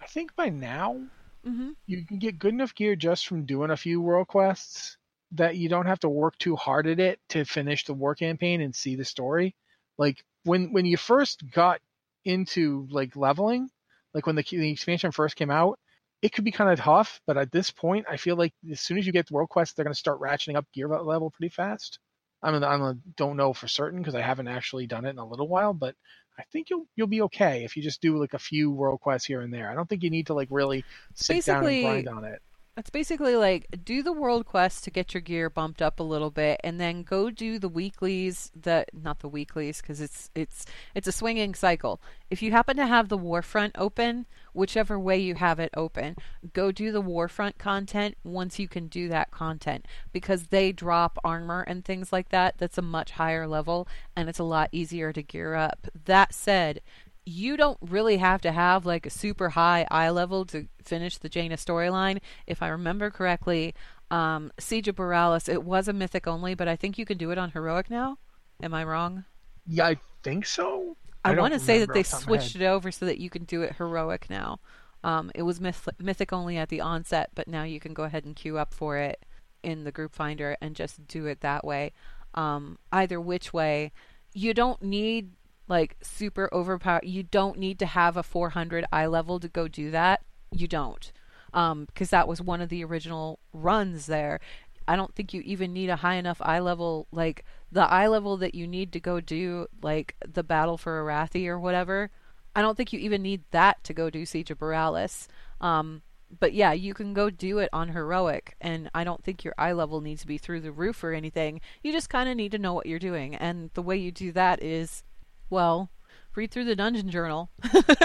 I 0.00 0.06
think 0.06 0.34
by 0.34 0.48
now 0.48 1.02
Mm-hmm. 1.46 1.70
you 1.86 2.04
can 2.04 2.18
get 2.18 2.38
good 2.38 2.54
enough 2.54 2.74
gear 2.74 2.96
just 2.96 3.26
from 3.26 3.46
doing 3.46 3.70
a 3.70 3.76
few 3.76 4.00
world 4.00 4.26
quests 4.26 4.96
that 5.32 5.56
you 5.56 5.68
don't 5.68 5.86
have 5.86 6.00
to 6.00 6.08
work 6.08 6.36
too 6.38 6.56
hard 6.56 6.86
at 6.86 6.98
it 6.98 7.20
to 7.28 7.44
finish 7.44 7.84
the 7.84 7.94
war 7.94 8.14
campaign 8.14 8.60
and 8.60 8.74
see 8.74 8.96
the 8.96 9.04
story. 9.04 9.54
Like 9.98 10.24
when 10.44 10.72
when 10.72 10.86
you 10.86 10.96
first 10.96 11.48
got 11.52 11.80
into 12.24 12.88
like 12.90 13.16
leveling, 13.16 13.70
like 14.14 14.26
when 14.26 14.36
the, 14.36 14.42
the 14.42 14.70
expansion 14.70 15.12
first 15.12 15.36
came 15.36 15.50
out, 15.50 15.78
it 16.22 16.32
could 16.32 16.44
be 16.44 16.52
kind 16.52 16.70
of 16.70 16.78
tough. 16.80 17.20
But 17.26 17.36
at 17.36 17.52
this 17.52 17.70
point, 17.70 18.06
I 18.10 18.16
feel 18.16 18.36
like 18.36 18.52
as 18.70 18.80
soon 18.80 18.98
as 18.98 19.06
you 19.06 19.12
get 19.12 19.28
to 19.28 19.34
World 19.34 19.48
Quest, 19.48 19.76
they're 19.76 19.84
going 19.84 19.94
to 19.94 19.98
start 19.98 20.20
ratcheting 20.20 20.56
up 20.56 20.66
gear 20.72 20.88
level 20.88 21.30
pretty 21.30 21.50
fast. 21.54 21.98
I 22.42 22.50
mean, 22.52 22.62
I 22.64 22.92
don't 23.16 23.36
know 23.36 23.52
for 23.52 23.68
certain 23.68 24.00
because 24.00 24.14
I 24.14 24.20
haven't 24.20 24.48
actually 24.48 24.86
done 24.86 25.04
it 25.04 25.10
in 25.10 25.18
a 25.18 25.26
little 25.26 25.48
while, 25.48 25.74
but 25.74 25.94
I 26.38 26.42
think 26.52 26.70
you'll 26.70 26.86
you'll 26.96 27.06
be 27.06 27.22
okay 27.22 27.64
if 27.64 27.76
you 27.76 27.82
just 27.82 28.02
do 28.02 28.18
like 28.18 28.34
a 28.34 28.38
few 28.38 28.70
world 28.70 29.00
quests 29.00 29.26
here 29.26 29.40
and 29.40 29.52
there. 29.52 29.70
I 29.70 29.74
don't 29.74 29.88
think 29.88 30.02
you 30.02 30.10
need 30.10 30.26
to 30.26 30.34
like 30.34 30.48
really 30.50 30.84
sit 31.14 31.34
Basically, 31.34 31.82
down 31.82 31.94
and 31.94 32.04
grind 32.04 32.08
on 32.08 32.24
it. 32.24 32.42
It's 32.78 32.90
basically 32.90 33.36
like 33.36 33.66
do 33.86 34.02
the 34.02 34.12
world 34.12 34.44
quest 34.44 34.84
to 34.84 34.90
get 34.90 35.14
your 35.14 35.22
gear 35.22 35.48
bumped 35.48 35.80
up 35.80 35.98
a 35.98 36.02
little 36.02 36.30
bit, 36.30 36.60
and 36.62 36.78
then 36.78 37.04
go 37.04 37.30
do 37.30 37.58
the 37.58 37.70
weeklies. 37.70 38.52
That 38.54 38.90
not 38.92 39.20
the 39.20 39.28
weeklies 39.28 39.80
because 39.80 39.98
it's 39.98 40.30
it's 40.34 40.66
it's 40.94 41.08
a 41.08 41.12
swinging 41.12 41.54
cycle. 41.54 42.02
If 42.28 42.42
you 42.42 42.50
happen 42.50 42.76
to 42.76 42.86
have 42.86 43.08
the 43.08 43.16
Warfront 43.16 43.70
open, 43.76 44.26
whichever 44.52 44.98
way 44.98 45.18
you 45.18 45.36
have 45.36 45.58
it 45.58 45.70
open, 45.74 46.16
go 46.52 46.70
do 46.70 46.92
the 46.92 47.00
Warfront 47.02 47.56
content 47.56 48.18
once 48.22 48.58
you 48.58 48.68
can 48.68 48.88
do 48.88 49.08
that 49.08 49.30
content 49.30 49.86
because 50.12 50.48
they 50.48 50.70
drop 50.70 51.18
armor 51.24 51.62
and 51.62 51.82
things 51.82 52.12
like 52.12 52.28
that. 52.28 52.58
That's 52.58 52.76
a 52.76 52.82
much 52.82 53.12
higher 53.12 53.46
level, 53.46 53.88
and 54.14 54.28
it's 54.28 54.38
a 54.38 54.44
lot 54.44 54.68
easier 54.70 55.14
to 55.14 55.22
gear 55.22 55.54
up. 55.54 55.86
That 56.04 56.34
said, 56.34 56.82
you 57.26 57.56
don't 57.56 57.76
really 57.82 58.16
have 58.18 58.40
to 58.42 58.52
have 58.52 58.86
like 58.86 59.04
a 59.04 59.10
super 59.10 59.50
high 59.50 59.86
eye 59.90 60.10
level 60.10 60.44
to 60.46 60.68
finish 60.82 61.18
the 61.18 61.28
Jaina 61.28 61.56
storyline. 61.56 62.20
If 62.46 62.62
I 62.62 62.68
remember 62.68 63.10
correctly, 63.10 63.74
um, 64.10 64.52
Siege 64.58 64.88
of 64.88 64.96
Boralus, 64.96 65.48
it 65.48 65.64
was 65.64 65.88
a 65.88 65.92
mythic 65.92 66.28
only, 66.28 66.54
but 66.54 66.68
I 66.68 66.76
think 66.76 66.96
you 66.96 67.04
can 67.04 67.18
do 67.18 67.32
it 67.32 67.38
on 67.38 67.50
heroic 67.50 67.90
now. 67.90 68.18
Am 68.62 68.72
I 68.72 68.84
wrong? 68.84 69.24
Yeah, 69.66 69.88
I 69.88 69.96
think 70.22 70.46
so. 70.46 70.96
I, 71.24 71.32
I 71.32 71.40
want 71.40 71.52
to 71.54 71.60
say 71.60 71.80
that 71.80 71.92
they 71.92 72.04
switched 72.04 72.54
it 72.54 72.64
over 72.64 72.92
so 72.92 73.04
that 73.06 73.18
you 73.18 73.28
can 73.28 73.44
do 73.44 73.62
it 73.62 73.74
heroic 73.74 74.30
now. 74.30 74.60
Um, 75.02 75.32
it 75.34 75.42
was 75.42 75.60
myth- 75.60 75.88
mythic 75.98 76.32
only 76.32 76.56
at 76.56 76.68
the 76.68 76.80
onset, 76.80 77.30
but 77.34 77.48
now 77.48 77.64
you 77.64 77.80
can 77.80 77.92
go 77.92 78.04
ahead 78.04 78.24
and 78.24 78.36
queue 78.36 78.56
up 78.56 78.72
for 78.72 78.96
it 78.98 79.24
in 79.64 79.82
the 79.82 79.90
group 79.90 80.14
finder 80.14 80.56
and 80.60 80.76
just 80.76 81.06
do 81.08 81.26
it 81.26 81.40
that 81.40 81.64
way. 81.64 81.92
Um, 82.34 82.78
either 82.92 83.20
which 83.20 83.52
way, 83.52 83.90
you 84.32 84.54
don't 84.54 84.80
need 84.80 85.32
like 85.68 85.96
super 86.02 86.48
overpowered. 86.52 87.04
You 87.04 87.22
don't 87.22 87.58
need 87.58 87.78
to 87.80 87.86
have 87.86 88.16
a 88.16 88.22
400 88.22 88.84
eye 88.92 89.06
level 89.06 89.40
to 89.40 89.48
go 89.48 89.68
do 89.68 89.90
that. 89.90 90.22
You 90.52 90.68
don't. 90.68 91.12
Um, 91.52 91.86
because 91.86 92.10
that 92.10 92.28
was 92.28 92.42
one 92.42 92.60
of 92.60 92.68
the 92.68 92.84
original 92.84 93.38
runs 93.52 94.06
there. 94.06 94.40
I 94.88 94.94
don't 94.94 95.14
think 95.14 95.34
you 95.34 95.40
even 95.42 95.72
need 95.72 95.90
a 95.90 95.96
high 95.96 96.14
enough 96.14 96.40
eye 96.40 96.60
level, 96.60 97.08
like 97.10 97.44
the 97.72 97.90
eye 97.90 98.06
level 98.06 98.36
that 98.36 98.54
you 98.54 98.66
need 98.66 98.92
to 98.92 99.00
go 99.00 99.20
do, 99.20 99.66
like 99.82 100.14
the 100.26 100.44
battle 100.44 100.76
for 100.76 101.02
Arathi 101.02 101.48
or 101.48 101.58
whatever. 101.58 102.10
I 102.54 102.62
don't 102.62 102.76
think 102.76 102.92
you 102.92 103.00
even 103.00 103.22
need 103.22 103.42
that 103.50 103.82
to 103.84 103.92
go 103.92 104.10
do 104.10 104.24
Siege 104.24 104.50
of 104.50 104.58
Boralus. 104.58 105.26
Um, 105.60 106.02
but 106.40 106.52
yeah, 106.52 106.72
you 106.72 106.94
can 106.94 107.14
go 107.14 107.30
do 107.30 107.58
it 107.58 107.68
on 107.72 107.90
heroic, 107.90 108.56
and 108.60 108.90
I 108.94 109.04
don't 109.04 109.22
think 109.22 109.44
your 109.44 109.54
eye 109.58 109.72
level 109.72 110.00
needs 110.00 110.22
to 110.22 110.26
be 110.26 110.38
through 110.38 110.60
the 110.60 110.72
roof 110.72 111.02
or 111.04 111.12
anything. 111.12 111.60
You 111.82 111.92
just 111.92 112.10
kind 112.10 112.28
of 112.28 112.36
need 112.36 112.52
to 112.52 112.58
know 112.58 112.72
what 112.72 112.86
you're 112.86 112.98
doing, 112.98 113.34
and 113.34 113.70
the 113.74 113.82
way 113.82 113.96
you 113.96 114.10
do 114.10 114.32
that 114.32 114.62
is 114.62 115.02
well, 115.50 115.90
read 116.36 116.50
through 116.50 116.64
the 116.64 116.76
dungeon 116.76 117.10
journal. 117.10 117.50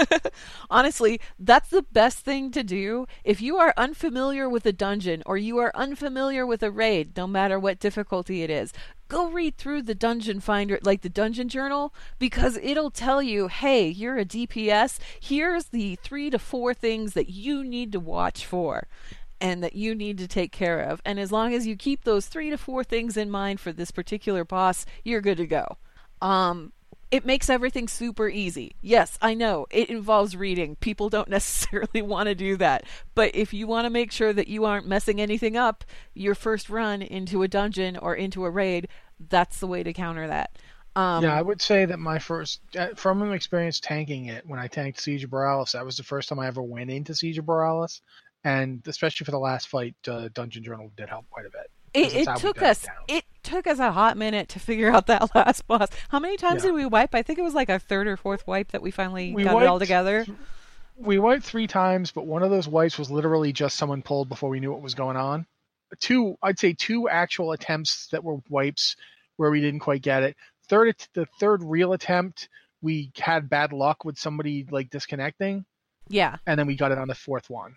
Honestly, 0.70 1.20
that's 1.38 1.68
the 1.68 1.82
best 1.82 2.20
thing 2.20 2.50
to 2.50 2.62
do. 2.62 3.06
If 3.24 3.40
you 3.42 3.58
are 3.58 3.74
unfamiliar 3.76 4.48
with 4.48 4.64
a 4.66 4.72
dungeon 4.72 5.22
or 5.26 5.36
you 5.36 5.58
are 5.58 5.72
unfamiliar 5.74 6.46
with 6.46 6.62
a 6.62 6.70
raid, 6.70 7.16
no 7.16 7.26
matter 7.26 7.58
what 7.58 7.78
difficulty 7.78 8.42
it 8.42 8.50
is, 8.50 8.72
go 9.08 9.28
read 9.28 9.56
through 9.56 9.82
the 9.82 9.94
dungeon 9.94 10.40
finder, 10.40 10.78
like 10.82 11.02
the 11.02 11.08
dungeon 11.08 11.48
journal, 11.48 11.94
because 12.18 12.58
it'll 12.62 12.90
tell 12.90 13.22
you, 13.22 13.48
hey, 13.48 13.88
you're 13.88 14.18
a 14.18 14.24
DPS. 14.24 14.98
Here's 15.20 15.66
the 15.66 15.96
three 15.96 16.30
to 16.30 16.38
four 16.38 16.72
things 16.74 17.12
that 17.12 17.28
you 17.28 17.62
need 17.62 17.92
to 17.92 18.00
watch 18.00 18.46
for 18.46 18.88
and 19.40 19.62
that 19.62 19.74
you 19.74 19.94
need 19.94 20.18
to 20.18 20.28
take 20.28 20.52
care 20.52 20.80
of. 20.80 21.02
And 21.04 21.18
as 21.18 21.32
long 21.32 21.52
as 21.52 21.66
you 21.66 21.76
keep 21.76 22.04
those 22.04 22.26
three 22.26 22.48
to 22.50 22.56
four 22.56 22.84
things 22.84 23.16
in 23.16 23.28
mind 23.28 23.60
for 23.60 23.72
this 23.72 23.90
particular 23.90 24.44
boss, 24.44 24.86
you're 25.04 25.20
good 25.20 25.38
to 25.38 25.46
go. 25.46 25.76
Um, 26.20 26.72
it 27.12 27.26
makes 27.26 27.50
everything 27.50 27.86
super 27.86 28.28
easy. 28.28 28.74
Yes, 28.80 29.18
I 29.20 29.34
know 29.34 29.66
it 29.70 29.90
involves 29.90 30.34
reading. 30.34 30.76
People 30.76 31.10
don't 31.10 31.28
necessarily 31.28 32.00
want 32.02 32.28
to 32.28 32.34
do 32.34 32.56
that. 32.56 32.84
But 33.14 33.36
if 33.36 33.52
you 33.52 33.66
want 33.66 33.84
to 33.84 33.90
make 33.90 34.10
sure 34.10 34.32
that 34.32 34.48
you 34.48 34.64
aren't 34.64 34.88
messing 34.88 35.20
anything 35.20 35.56
up, 35.56 35.84
your 36.14 36.34
first 36.34 36.70
run 36.70 37.02
into 37.02 37.42
a 37.42 37.48
dungeon 37.48 37.98
or 37.98 38.16
into 38.16 38.46
a 38.46 38.50
raid, 38.50 38.88
that's 39.28 39.60
the 39.60 39.66
way 39.66 39.82
to 39.82 39.92
counter 39.92 40.26
that. 40.26 40.58
Um, 40.96 41.22
yeah, 41.22 41.34
I 41.34 41.42
would 41.42 41.62
say 41.62 41.84
that 41.84 41.98
my 41.98 42.18
first, 42.18 42.60
uh, 42.78 42.88
from 42.96 43.32
experience 43.32 43.78
tanking 43.78 44.26
it, 44.26 44.46
when 44.46 44.58
I 44.58 44.66
tanked 44.66 45.00
Siege 45.00 45.24
of 45.24 45.30
Boralus, 45.30 45.72
that 45.72 45.84
was 45.84 45.98
the 45.98 46.02
first 46.02 46.30
time 46.30 46.38
I 46.38 46.46
ever 46.46 46.62
went 46.62 46.90
into 46.90 47.14
Siege 47.14 47.38
of 47.38 47.44
Boralus. 47.44 48.00
And 48.44 48.82
especially 48.86 49.24
for 49.24 49.30
the 49.30 49.38
last 49.38 49.68
fight, 49.68 49.94
uh, 50.08 50.28
Dungeon 50.34 50.64
Journal 50.64 50.90
did 50.96 51.08
help 51.08 51.28
quite 51.30 51.46
a 51.46 51.50
bit. 51.50 51.70
It, 51.94 52.14
it 52.14 52.36
took 52.36 52.62
us 52.62 52.86
it 53.08 53.24
took 53.42 53.66
us 53.66 53.78
a 53.78 53.92
hot 53.92 54.16
minute 54.16 54.48
to 54.50 54.58
figure 54.58 54.90
out 54.90 55.06
that 55.08 55.34
last 55.34 55.66
boss. 55.66 55.88
How 56.08 56.18
many 56.18 56.36
times 56.36 56.62
yeah. 56.62 56.70
did 56.70 56.74
we 56.74 56.86
wipe? 56.86 57.14
I 57.14 57.22
think 57.22 57.38
it 57.38 57.42
was 57.42 57.54
like 57.54 57.68
our 57.68 57.78
third 57.78 58.06
or 58.06 58.16
fourth 58.16 58.46
wipe 58.46 58.72
that 58.72 58.82
we 58.82 58.90
finally 58.90 59.34
we 59.34 59.44
got 59.44 59.54
wiped, 59.54 59.64
it 59.64 59.68
all 59.68 59.78
together. 59.78 60.26
We 60.96 61.18
wiped 61.18 61.44
three 61.44 61.66
times, 61.66 62.12
but 62.12 62.26
one 62.26 62.42
of 62.42 62.50
those 62.50 62.68
wipes 62.68 62.98
was 62.98 63.10
literally 63.10 63.52
just 63.52 63.76
someone 63.76 64.02
pulled 64.02 64.28
before 64.28 64.48
we 64.48 64.60
knew 64.60 64.70
what 64.70 64.82
was 64.82 64.94
going 64.94 65.16
on. 65.16 65.46
Two, 66.00 66.36
I'd 66.42 66.58
say 66.58 66.72
two 66.72 67.08
actual 67.08 67.52
attempts 67.52 68.08
that 68.08 68.24
were 68.24 68.38
wipes 68.48 68.96
where 69.36 69.50
we 69.50 69.60
didn't 69.60 69.80
quite 69.80 70.02
get 70.02 70.22
it. 70.22 70.36
Third, 70.68 70.94
the 71.12 71.26
third 71.38 71.62
real 71.62 71.92
attempt, 71.92 72.48
we 72.80 73.10
had 73.18 73.50
bad 73.50 73.72
luck 73.72 74.04
with 74.04 74.18
somebody 74.18 74.66
like 74.70 74.88
disconnecting. 74.88 75.66
Yeah, 76.08 76.36
and 76.46 76.58
then 76.58 76.66
we 76.66 76.76
got 76.76 76.92
it 76.92 76.98
on 76.98 77.08
the 77.08 77.14
fourth 77.14 77.50
one. 77.50 77.74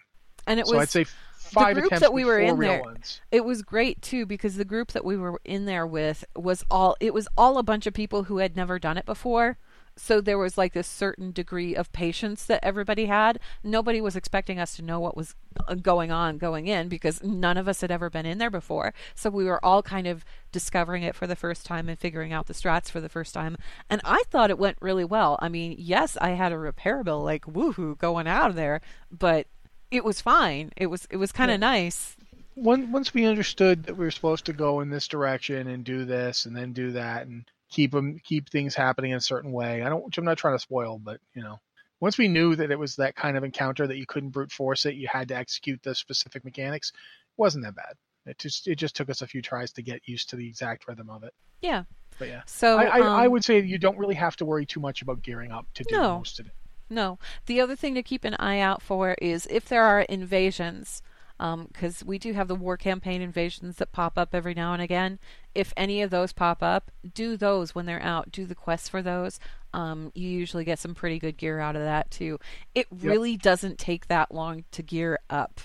And 0.47 0.59
it 0.59 0.67
so 0.67 0.75
was 0.75 0.83
I'd 0.83 0.89
say 0.89 1.05
five 1.45 1.75
the 1.75 1.81
group 1.81 1.99
that 1.99 2.13
we 2.13 2.25
were 2.25 2.39
in 2.39 2.59
there 2.59 2.81
ones. 2.81 3.21
it 3.31 3.45
was 3.45 3.61
great 3.61 4.01
too 4.01 4.25
because 4.25 4.55
the 4.55 4.65
group 4.65 4.91
that 4.91 5.05
we 5.05 5.17
were 5.17 5.39
in 5.45 5.65
there 5.65 5.85
with 5.85 6.25
was 6.35 6.63
all 6.69 6.95
it 6.99 7.13
was 7.13 7.27
all 7.37 7.57
a 7.57 7.63
bunch 7.63 7.85
of 7.87 7.93
people 7.93 8.23
who 8.23 8.37
had 8.37 8.55
never 8.55 8.79
done 8.79 8.97
it 8.97 9.05
before. 9.05 9.57
So 9.97 10.19
there 10.19 10.37
was 10.37 10.57
like 10.57 10.73
this 10.73 10.87
certain 10.87 11.31
degree 11.31 11.73
of 11.73 11.91
patience 11.93 12.45
that 12.47 12.59
everybody 12.63 13.05
had. 13.05 13.39
Nobody 13.63 14.01
was 14.01 14.17
expecting 14.17 14.59
us 14.59 14.75
to 14.75 14.81
know 14.81 14.99
what 14.99 15.15
was 15.15 15.35
uh, 15.69 15.75
going 15.75 16.11
on 16.11 16.37
going 16.37 16.67
in 16.67 16.89
because 16.89 17.23
none 17.23 17.55
of 17.55 17.69
us 17.69 17.79
had 17.79 17.91
ever 17.91 18.09
been 18.09 18.25
in 18.25 18.37
there 18.37 18.49
before. 18.49 18.93
So 19.15 19.29
we 19.29 19.45
were 19.45 19.63
all 19.63 19.81
kind 19.81 20.05
of 20.05 20.25
discovering 20.51 21.03
it 21.03 21.15
for 21.15 21.27
the 21.27 21.35
first 21.35 21.65
time 21.65 21.87
and 21.87 21.97
figuring 21.97 22.33
out 22.33 22.47
the 22.47 22.53
strats 22.53 22.89
for 22.89 22.99
the 22.99 23.07
first 23.07 23.33
time. 23.33 23.55
And 23.89 24.01
i 24.03 24.23
thought 24.29 24.49
it 24.49 24.59
went 24.59 24.77
really 24.81 25.05
well. 25.05 25.39
I 25.41 25.47
mean 25.47 25.75
yes 25.77 26.17
i 26.19 26.31
had 26.31 26.51
a 26.51 26.57
repair 26.57 27.03
bill 27.03 27.23
like 27.23 27.45
woohoo 27.45 27.97
going 27.97 28.27
out 28.27 28.49
of 28.49 28.55
there 28.55 28.81
but 29.11 29.47
it 29.91 30.03
was 30.03 30.21
fine. 30.21 30.71
It 30.75 30.87
was 30.87 31.07
it 31.09 31.17
was 31.17 31.31
kind 31.31 31.51
of 31.51 31.55
yeah. 31.55 31.71
nice. 31.71 32.15
Once 32.57 33.13
we 33.13 33.25
understood 33.25 33.83
that 33.83 33.97
we 33.97 34.05
were 34.05 34.11
supposed 34.11 34.45
to 34.45 34.53
go 34.53 34.79
in 34.79 34.89
this 34.89 35.09
direction 35.09 35.67
and 35.67 35.83
do 35.83 36.05
this 36.05 36.45
and 36.45 36.55
then 36.55 36.71
do 36.71 36.93
that 36.93 37.27
and 37.27 37.43
keep 37.69 37.91
them 37.91 38.17
keep 38.23 38.49
things 38.49 38.73
happening 38.73 39.11
in 39.11 39.17
a 39.17 39.21
certain 39.21 39.51
way. 39.51 39.83
I 39.83 39.89
don't. 39.89 40.17
I'm 40.17 40.25
not 40.25 40.37
trying 40.37 40.55
to 40.55 40.61
spoil, 40.61 40.97
but 40.97 41.19
you 41.33 41.43
know, 41.43 41.59
once 41.99 42.17
we 42.17 42.27
knew 42.27 42.55
that 42.55 42.71
it 42.71 42.79
was 42.79 42.95
that 42.95 43.15
kind 43.15 43.37
of 43.37 43.43
encounter 43.43 43.87
that 43.87 43.97
you 43.97 44.05
couldn't 44.05 44.29
brute 44.29 44.51
force 44.51 44.85
it, 44.85 44.95
you 44.95 45.07
had 45.11 45.27
to 45.29 45.35
execute 45.35 45.81
the 45.83 45.93
specific 45.93 46.45
mechanics. 46.45 46.91
It 46.91 47.37
wasn't 47.37 47.65
that 47.65 47.75
bad. 47.75 47.95
It 48.25 48.39
just 48.39 48.67
it 48.67 48.75
just 48.75 48.95
took 48.95 49.09
us 49.09 49.21
a 49.21 49.27
few 49.27 49.41
tries 49.41 49.71
to 49.73 49.81
get 49.81 50.07
used 50.07 50.29
to 50.29 50.35
the 50.35 50.47
exact 50.47 50.87
rhythm 50.87 51.09
of 51.09 51.23
it. 51.23 51.33
Yeah. 51.61 51.83
But 52.17 52.29
yeah. 52.29 52.41
So 52.45 52.77
I, 52.77 52.85
I, 52.85 52.99
um, 53.01 53.07
I 53.07 53.27
would 53.27 53.43
say 53.43 53.61
you 53.61 53.77
don't 53.77 53.97
really 53.97 54.15
have 54.15 54.35
to 54.37 54.45
worry 54.45 54.65
too 54.65 54.79
much 54.79 55.01
about 55.01 55.21
gearing 55.21 55.51
up 55.51 55.67
to 55.75 55.83
do 55.83 55.95
no. 55.95 56.17
most 56.17 56.39
of 56.39 56.47
it. 56.47 56.53
No. 56.89 57.19
The 57.45 57.61
other 57.61 57.75
thing 57.75 57.95
to 57.95 58.03
keep 58.03 58.23
an 58.23 58.35
eye 58.35 58.59
out 58.59 58.81
for 58.81 59.15
is 59.21 59.47
if 59.49 59.65
there 59.65 59.83
are 59.83 60.01
invasions, 60.01 61.01
because 61.37 62.01
um, 62.01 62.07
we 62.07 62.17
do 62.17 62.33
have 62.33 62.47
the 62.47 62.55
war 62.55 62.77
campaign 62.77 63.21
invasions 63.21 63.77
that 63.77 63.91
pop 63.91 64.17
up 64.17 64.33
every 64.33 64.53
now 64.53 64.73
and 64.73 64.81
again. 64.81 65.19
If 65.53 65.73
any 65.75 66.01
of 66.01 66.09
those 66.09 66.31
pop 66.31 66.63
up, 66.63 66.91
do 67.13 67.35
those 67.35 67.75
when 67.75 67.85
they're 67.85 68.01
out. 68.01 68.31
Do 68.31 68.45
the 68.45 68.55
quests 68.55 68.87
for 68.87 69.01
those. 69.01 69.39
Um, 69.73 70.11
you 70.15 70.29
usually 70.29 70.63
get 70.63 70.79
some 70.79 70.95
pretty 70.95 71.19
good 71.19 71.37
gear 71.37 71.59
out 71.59 71.75
of 71.75 71.81
that 71.81 72.09
too. 72.11 72.39
It 72.73 72.87
yep. 72.91 73.01
really 73.01 73.35
doesn't 73.35 73.77
take 73.77 74.07
that 74.07 74.33
long 74.33 74.63
to 74.71 74.81
gear 74.81 75.19
up 75.29 75.59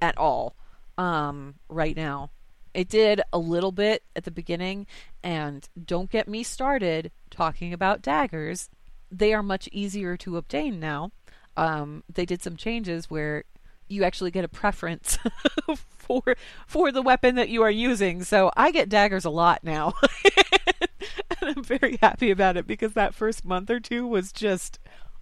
at 0.00 0.16
all 0.16 0.54
um, 0.96 1.54
right 1.68 1.96
now. 1.96 2.30
It 2.74 2.88
did 2.88 3.22
a 3.32 3.38
little 3.38 3.72
bit 3.72 4.02
at 4.14 4.24
the 4.24 4.30
beginning, 4.30 4.86
and 5.24 5.66
don't 5.82 6.10
get 6.10 6.28
me 6.28 6.42
started 6.42 7.10
talking 7.30 7.72
about 7.72 8.02
daggers 8.02 8.68
they 9.10 9.32
are 9.32 9.42
much 9.42 9.68
easier 9.72 10.16
to 10.18 10.36
obtain 10.36 10.80
now. 10.80 11.12
Um, 11.56 12.04
they 12.12 12.26
did 12.26 12.42
some 12.42 12.56
changes 12.56 13.10
where 13.10 13.44
you 13.88 14.04
actually 14.04 14.30
get 14.30 14.44
a 14.44 14.48
preference 14.48 15.18
for 15.98 16.36
for 16.66 16.92
the 16.92 17.02
weapon 17.02 17.36
that 17.36 17.48
you 17.48 17.62
are 17.62 17.70
using. 17.70 18.24
So 18.24 18.50
I 18.56 18.70
get 18.70 18.88
daggers 18.88 19.24
a 19.24 19.30
lot 19.30 19.62
now. 19.62 19.94
and 21.40 21.56
I'm 21.56 21.64
very 21.64 21.98
happy 22.02 22.30
about 22.30 22.56
it 22.56 22.66
because 22.66 22.92
that 22.92 23.14
first 23.14 23.44
month 23.44 23.70
or 23.70 23.80
two 23.80 24.06
was 24.06 24.32
just 24.32 24.78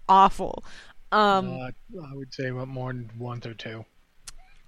awful. 0.08 0.64
Um, 1.12 1.60
uh, 1.60 1.70
I 2.02 2.14
would 2.14 2.34
say 2.34 2.48
about 2.48 2.68
more 2.68 2.92
than 2.92 3.10
one 3.16 3.40
or 3.44 3.54
two. 3.54 3.84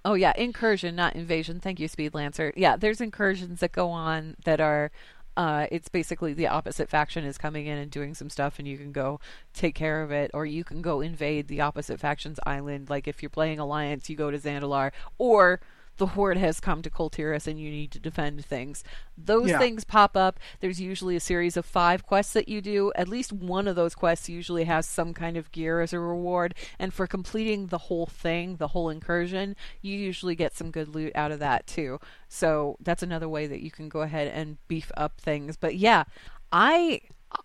Oh 0.05 0.13
yeah, 0.13 0.31
incursion, 0.37 0.95
not 0.95 1.15
invasion. 1.15 1.59
Thank 1.59 1.79
you, 1.81 1.89
Speed 1.89 2.13
Lancer. 2.13 2.53
Yeah, 2.55 2.77
there's 2.77 3.01
incursions 3.01 3.59
that 3.59 3.73
go 3.73 3.89
on 3.89 4.37
that 4.45 4.61
are 4.61 4.91
Uh, 5.37 5.67
it's 5.69 5.87
basically 5.87 6.33
the 6.33 6.47
opposite 6.47 6.89
faction 6.89 7.23
is 7.23 7.37
coming 7.37 7.67
in 7.67 7.77
and 7.77 7.91
doing 7.91 8.15
some 8.15 8.27
stuff, 8.27 8.57
and 8.57 8.67
you 8.67 8.75
can 8.75 8.91
go 8.91 9.19
take 9.53 9.75
care 9.75 10.01
of 10.01 10.11
it, 10.11 10.31
or 10.33 10.47
you 10.47 10.63
can 10.63 10.81
go 10.81 10.99
invade 10.99 11.47
the 11.47 11.61
opposite 11.61 11.99
faction's 11.99 12.39
island. 12.47 12.89
Like 12.89 13.07
if 13.07 13.21
you're 13.21 13.29
playing 13.29 13.59
Alliance, 13.59 14.09
you 14.09 14.15
go 14.15 14.31
to 14.31 14.39
Zandalar, 14.39 14.91
or 15.19 15.61
the 15.97 16.07
horde 16.07 16.37
has 16.37 16.59
come 16.59 16.81
to 16.81 16.89
Kul 16.89 17.09
Tiras 17.09 17.47
and 17.47 17.59
you 17.59 17.69
need 17.69 17.91
to 17.91 17.99
defend 17.99 18.45
things. 18.45 18.83
Those 19.17 19.49
Yeah. 19.49 19.57
things 19.59 19.83
pop 19.83 20.15
up. 20.15 20.39
There's 20.59 20.79
usually 20.79 21.15
a 21.15 21.19
series 21.19 21.57
of 21.57 21.65
five 21.65 22.05
quests 22.05 22.33
that 22.33 22.47
you 22.47 22.61
do. 22.61 22.91
At 22.95 23.07
least 23.07 23.33
one 23.33 23.67
of 23.67 23.75
those 23.75 23.95
quests 23.95 24.29
usually 24.29 24.65
has 24.65 24.87
some 24.87 25.13
kind 25.13 25.37
of 25.37 25.51
gear 25.51 25.81
as 25.81 25.93
a 25.93 25.99
reward. 25.99 26.53
And 26.77 26.93
for 26.93 27.07
completing 27.07 27.67
the 27.67 27.77
whole 27.79 28.05
thing, 28.05 28.57
the 28.57 28.69
whole 28.69 28.89
incursion, 28.89 29.55
you 29.81 29.95
usually 29.97 30.35
get 30.35 30.55
some 30.55 30.71
good 30.71 30.87
loot 30.89 31.11
out 31.15 31.31
of 31.31 31.39
that 31.39 31.65
too. 31.67 31.99
So 32.27 32.77
that's 32.79 33.03
another 33.03 33.27
way 33.27 33.47
that 33.47 33.61
you 33.61 33.71
can 33.71 33.89
go 33.89 34.01
ahead 34.01 34.27
and 34.27 34.57
beef 34.67 34.91
up 34.95 35.19
things. 35.19 35.57
But 35.57 35.75
yeah, 35.77 36.03
I 36.51 37.01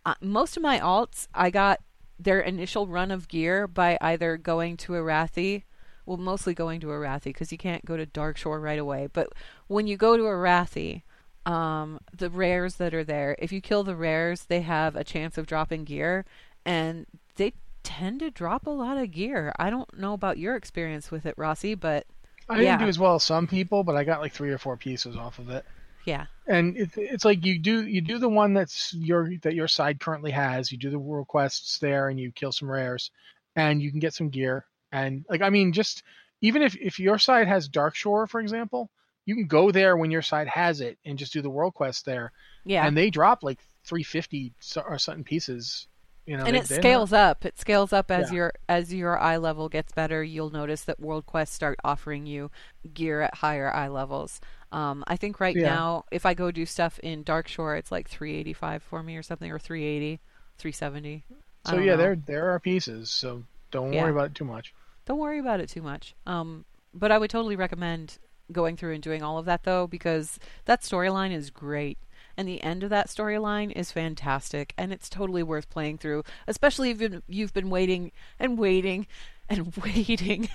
uh, 0.06 0.14
most 0.20 0.56
of 0.56 0.62
my 0.62 0.78
alts 0.78 1.26
I 1.34 1.50
got 1.50 1.80
their 2.18 2.40
initial 2.40 2.86
run 2.86 3.10
of 3.10 3.26
gear 3.28 3.66
by 3.66 3.98
either 4.00 4.36
going 4.36 4.76
to 4.76 4.92
Arathi 4.92 5.64
well, 6.06 6.16
mostly 6.16 6.54
going 6.54 6.80
to 6.80 6.88
Arathi 6.88 7.24
because 7.24 7.52
you 7.52 7.58
can't 7.58 7.84
go 7.84 7.96
to 7.96 8.06
Darkshore 8.06 8.60
right 8.60 8.78
away. 8.78 9.08
But 9.12 9.32
when 9.68 9.86
you 9.86 9.96
go 9.96 10.16
to 10.16 10.24
Arathi, 10.24 11.02
um, 11.46 12.00
the 12.16 12.30
rares 12.30 12.76
that 12.76 12.94
are 12.94 13.04
there, 13.04 13.36
if 13.38 13.52
you 13.52 13.60
kill 13.60 13.84
the 13.84 13.96
rares, 13.96 14.44
they 14.44 14.60
have 14.62 14.96
a 14.96 15.04
chance 15.04 15.38
of 15.38 15.46
dropping 15.46 15.84
gear, 15.84 16.24
and 16.64 17.06
they 17.36 17.52
tend 17.82 18.20
to 18.20 18.30
drop 18.30 18.66
a 18.66 18.70
lot 18.70 18.96
of 18.96 19.10
gear. 19.10 19.52
I 19.58 19.70
don't 19.70 19.96
know 19.98 20.12
about 20.12 20.38
your 20.38 20.56
experience 20.56 21.10
with 21.10 21.26
it, 21.26 21.34
Rossi, 21.36 21.74
but 21.74 22.06
I 22.48 22.58
didn't 22.58 22.80
do 22.80 22.88
as 22.88 22.98
well 22.98 23.14
as 23.16 23.22
some 23.22 23.46
people, 23.46 23.84
but 23.84 23.96
I 23.96 24.04
got 24.04 24.20
like 24.20 24.32
three 24.32 24.50
or 24.50 24.58
four 24.58 24.76
pieces 24.76 25.16
off 25.16 25.38
of 25.38 25.50
it. 25.50 25.64
yeah, 26.04 26.26
And 26.46 26.76
it, 26.76 26.90
it's 26.96 27.24
like 27.24 27.44
you 27.44 27.58
do 27.58 27.86
you 27.86 28.00
do 28.00 28.18
the 28.18 28.28
one 28.28 28.54
that's 28.54 28.92
your 28.94 29.30
that 29.42 29.54
your 29.54 29.68
side 29.68 30.00
currently 30.00 30.32
has. 30.32 30.70
You 30.72 30.78
do 30.78 30.90
the 30.90 30.98
world 30.98 31.28
quests 31.28 31.78
there, 31.78 32.08
and 32.08 32.18
you 32.18 32.32
kill 32.32 32.52
some 32.52 32.70
rares, 32.70 33.10
and 33.56 33.80
you 33.80 33.90
can 33.90 34.00
get 34.00 34.14
some 34.14 34.28
gear. 34.28 34.64
And 34.92 35.24
like 35.28 35.42
I 35.42 35.50
mean, 35.50 35.72
just 35.72 36.02
even 36.42 36.62
if 36.62 36.76
if 36.76 37.00
your 37.00 37.18
side 37.18 37.48
has 37.48 37.68
Darkshore, 37.68 38.28
for 38.28 38.40
example, 38.40 38.90
you 39.26 39.34
can 39.34 39.46
go 39.46 39.70
there 39.70 39.96
when 39.96 40.10
your 40.10 40.22
side 40.22 40.48
has 40.48 40.80
it 40.80 40.98
and 41.04 41.18
just 41.18 41.32
do 41.32 41.40
the 41.42 41.50
world 41.50 41.74
quest 41.74 42.04
there. 42.04 42.32
yeah. 42.64 42.86
And 42.86 42.96
they 42.96 43.08
drop 43.10 43.42
like 43.42 43.58
350 43.84 44.52
or 44.86 44.98
something 44.98 45.24
pieces. 45.24 45.86
You 46.26 46.36
know, 46.36 46.44
and 46.44 46.54
they- 46.54 46.60
it 46.60 46.66
scales 46.68 47.12
up. 47.12 47.44
It 47.44 47.58
scales 47.58 47.92
up 47.92 48.10
as 48.10 48.30
Yeah. 48.30 48.36
your 48.36 48.52
as 48.68 48.94
your 48.94 49.18
eye 49.18 49.38
level 49.38 49.68
gets 49.68 49.92
better. 49.92 50.22
You'll 50.22 50.50
notice 50.50 50.82
that 50.84 51.00
world 51.00 51.26
quests 51.26 51.54
start 51.56 51.78
offering 51.82 52.26
you 52.26 52.50
gear 52.94 53.22
at 53.22 53.36
higher 53.36 53.72
eye 53.72 53.88
levels. 53.88 54.40
Um, 54.70 55.02
I 55.08 55.16
think 55.16 55.40
right 55.40 55.56
Yeah. 55.56 55.64
now, 55.74 56.04
if 56.12 56.24
I 56.24 56.34
go 56.34 56.50
do 56.52 56.64
stuff 56.64 56.98
in 57.00 57.24
Darkshore, 57.24 57.76
it's 57.78 57.90
like 57.90 58.08
385 58.08 58.82
for 58.84 59.02
me 59.02 59.16
or 59.16 59.22
something, 59.22 59.50
or 59.50 59.58
380, 59.58 60.20
370. 60.58 61.24
So 61.66 61.78
yeah, 61.78 61.92
know. 61.92 61.96
there 61.96 62.16
there 62.16 62.50
are 62.50 62.60
pieces. 62.60 63.10
So 63.10 63.42
don't 63.72 63.92
Yeah. 63.92 64.02
worry 64.02 64.12
about 64.12 64.26
it 64.26 64.34
too 64.36 64.44
much. 64.44 64.72
Don't 65.04 65.18
worry 65.18 65.38
about 65.38 65.60
it 65.60 65.68
too 65.68 65.82
much. 65.82 66.14
Um, 66.26 66.64
but 66.94 67.10
I 67.10 67.18
would 67.18 67.30
totally 67.30 67.56
recommend 67.56 68.18
going 68.50 68.76
through 68.76 68.94
and 68.94 69.02
doing 69.02 69.22
all 69.22 69.38
of 69.38 69.46
that 69.46 69.64
though, 69.64 69.86
because 69.86 70.38
that 70.66 70.82
storyline 70.82 71.32
is 71.32 71.50
great. 71.50 71.98
And 72.36 72.48
the 72.48 72.62
end 72.62 72.82
of 72.82 72.90
that 72.90 73.08
storyline 73.08 73.72
is 73.72 73.92
fantastic, 73.92 74.72
and 74.78 74.90
it's 74.92 75.10
totally 75.10 75.42
worth 75.42 75.68
playing 75.68 75.98
through, 75.98 76.22
especially 76.46 76.90
if 76.90 77.00
you've- 77.28 77.52
been 77.52 77.68
waiting 77.68 78.10
and 78.38 78.56
waiting 78.58 79.06
and 79.48 79.76
waiting 79.84 80.48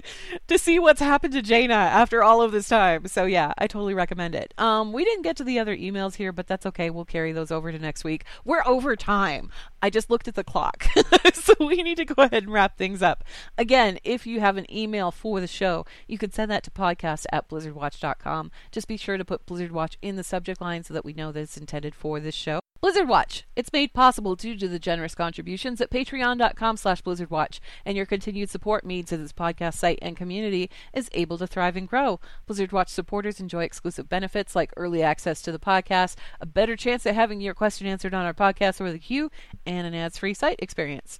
to 0.48 0.58
see 0.58 0.78
what's 0.78 1.00
happened 1.00 1.32
to 1.34 1.42
Jaina 1.42 1.74
after 1.74 2.22
all 2.22 2.42
of 2.42 2.52
this 2.52 2.68
time. 2.68 3.06
So 3.06 3.24
yeah, 3.24 3.52
I 3.58 3.66
totally 3.66 3.94
recommend 3.94 4.34
it. 4.34 4.54
Um, 4.58 4.92
we 4.92 5.04
didn't 5.04 5.22
get 5.22 5.36
to 5.38 5.44
the 5.44 5.58
other 5.58 5.76
emails 5.76 6.16
here, 6.16 6.32
but 6.32 6.46
that's 6.46 6.66
okay. 6.66 6.90
We'll 6.90 7.04
carry 7.04 7.32
those 7.32 7.50
over 7.50 7.72
to 7.72 7.78
next 7.78 8.04
week. 8.04 8.24
We're 8.44 8.66
over 8.66 8.96
time. 8.96 9.50
I 9.82 9.90
just 9.90 10.10
looked 10.10 10.28
at 10.28 10.34
the 10.34 10.44
clock, 10.44 10.86
so 11.34 11.54
we 11.60 11.82
need 11.82 11.98
to 11.98 12.04
go 12.04 12.22
ahead 12.22 12.42
and 12.42 12.52
wrap 12.52 12.76
things 12.76 13.02
up. 13.02 13.24
Again, 13.56 13.98
if 14.02 14.26
you 14.26 14.40
have 14.40 14.56
an 14.56 14.72
email 14.74 15.10
for 15.10 15.40
the 15.40 15.46
show, 15.46 15.86
you 16.06 16.18
can 16.18 16.32
send 16.32 16.50
that 16.50 16.64
to 16.64 16.70
podcast 16.70 17.26
at 17.32 17.48
blizzardwatch.com. 17.48 18.50
Just 18.72 18.88
be 18.88 18.96
sure 18.96 19.16
to 19.16 19.24
put 19.24 19.46
Blizzard 19.46 19.72
Watch 19.72 19.96
in 20.02 20.16
the 20.16 20.24
subject 20.24 20.60
line 20.60 20.82
so 20.82 20.94
that 20.94 21.04
we 21.04 21.12
know 21.12 21.30
that 21.32 21.40
it's 21.40 21.56
intended 21.56 21.94
for 21.94 22.18
this 22.18 22.34
show. 22.34 22.60
Blizzard 22.80 23.08
Watch. 23.08 23.44
It's 23.56 23.72
made 23.72 23.92
possible 23.92 24.36
due 24.36 24.56
to 24.56 24.68
the 24.68 24.78
generous 24.78 25.16
contributions 25.16 25.80
at 25.80 25.90
patreon.com 25.90 26.76
slash 26.76 27.02
blizzardwatch, 27.02 27.58
and 27.84 27.96
your 27.96 28.06
continued 28.06 28.50
support 28.50 28.84
means 28.86 29.10
that 29.10 29.16
this 29.16 29.32
podcast 29.32 29.74
site 29.74 29.98
and 30.00 30.16
community 30.16 30.70
is 30.94 31.08
able 31.12 31.38
to 31.38 31.46
thrive 31.48 31.76
and 31.76 31.88
grow. 31.88 32.20
Blizzard 32.46 32.70
Watch 32.70 32.88
supporters 32.88 33.40
enjoy 33.40 33.64
exclusive 33.64 34.08
benefits 34.08 34.54
like 34.54 34.72
early 34.76 35.02
access 35.02 35.42
to 35.42 35.50
the 35.50 35.58
podcast, 35.58 36.14
a 36.40 36.46
better 36.46 36.76
chance 36.76 37.04
at 37.04 37.16
having 37.16 37.40
your 37.40 37.52
question 37.54 37.88
answered 37.88 38.14
on 38.14 38.24
our 38.24 38.34
podcast 38.34 38.80
or 38.80 38.92
the 38.92 38.98
queue, 39.00 39.28
and 39.66 39.84
an 39.84 39.94
ads-free 39.94 40.34
site 40.34 40.60
experience. 40.60 41.18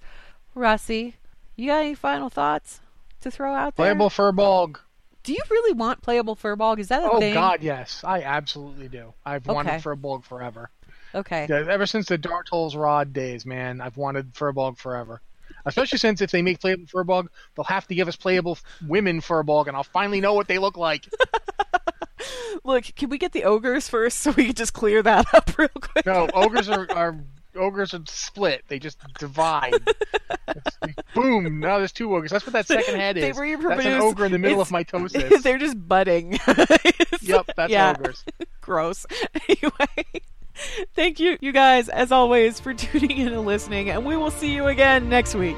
Rossi, 0.55 1.15
you 1.57 1.67
got 1.67 1.81
any 1.81 1.93
final 1.93 2.29
thoughts 2.29 2.79
to 3.19 3.29
throw 3.29 3.53
out 3.53 3.75
there? 3.75 3.87
Playable 3.87 4.09
Furbolg. 4.09 4.77
Do 5.23 5.33
you 5.33 5.41
really 5.49 5.73
want 5.73 6.01
playable 6.01 6.37
Furbolg? 6.37 6.79
Is 6.79 6.87
that 6.87 7.03
a 7.03 7.11
Oh 7.11 7.19
thing? 7.19 7.33
Oh, 7.33 7.35
God, 7.35 7.61
yes, 7.61 8.01
I 8.05 8.21
absolutely 8.23 8.87
do. 8.87 9.13
I've 9.25 9.45
wanted 9.45 9.71
Okay. 9.71 9.79
Furbolg 9.79 10.23
forever. 10.23 10.69
Okay. 11.15 11.47
Yeah, 11.49 11.65
ever 11.69 11.85
since 11.85 12.07
the 12.07 12.17
Dark 12.17 12.47
Souls 12.47 12.75
Rod 12.75 13.13
days, 13.13 13.45
man, 13.45 13.81
I've 13.81 13.97
wanted 13.97 14.33
Furbolg 14.33 14.77
forever. 14.77 15.21
Especially 15.65 15.97
since 15.97 16.21
if 16.21 16.31
they 16.31 16.41
make 16.41 16.59
playable 16.59 16.85
Furbolg, 16.85 17.27
they'll 17.55 17.65
have 17.65 17.87
to 17.87 17.95
give 17.95 18.07
us 18.07 18.15
playable 18.15 18.57
women 18.87 19.21
Furbolg, 19.21 19.67
and 19.67 19.75
I'll 19.75 19.83
finally 19.83 20.21
know 20.21 20.33
what 20.33 20.47
they 20.47 20.57
look 20.57 20.77
like. 20.77 21.07
Look, 22.63 22.83
can 22.95 23.09
we 23.09 23.17
get 23.17 23.31
the 23.31 23.43
ogres 23.45 23.87
first 23.89 24.19
so 24.19 24.31
we 24.31 24.45
can 24.45 24.53
just 24.53 24.73
clear 24.73 25.01
that 25.03 25.25
up 25.33 25.57
real 25.57 25.69
quick? 25.69 26.05
No, 26.05 26.29
ogres 26.33 26.69
are, 26.69 26.87
are 26.91 27.17
ogres 27.55 27.93
are 27.93 28.01
split. 28.05 28.63
They 28.67 28.79
just 28.79 28.99
divide. 29.17 29.73
Boom! 31.15 31.59
Now 31.59 31.77
there's 31.77 31.91
two 31.91 32.15
ogres. 32.15 32.31
That's 32.31 32.45
what 32.45 32.53
that 32.53 32.67
second 32.67 32.95
head 32.95 33.15
They 33.15 33.29
is. 33.29 33.37
That's 33.37 33.39
reproduce. 33.39 33.85
an 33.85 34.01
ogre 34.01 34.25
in 34.25 34.31
the 34.31 34.37
middle 34.37 34.61
of 34.61 34.69
mitosis. 34.69 35.41
They're 35.41 35.57
just 35.57 35.87
budding. 35.87 36.33
yep, 37.21 37.49
that's 37.55 37.71
yeah. 37.71 37.95
ogres. 37.97 38.23
Gross. 38.61 39.05
Anyway, 39.47 40.21
thank 40.95 41.19
you, 41.19 41.37
you 41.41 41.51
guys, 41.51 41.89
as 41.89 42.11
always, 42.11 42.59
for 42.59 42.73
tuning 42.75 43.17
in 43.17 43.33
and 43.33 43.45
listening, 43.45 43.89
and 43.89 44.05
we 44.05 44.15
will 44.17 44.31
see 44.31 44.53
you 44.53 44.67
again 44.67 45.09
next 45.09 45.35
week. 45.35 45.57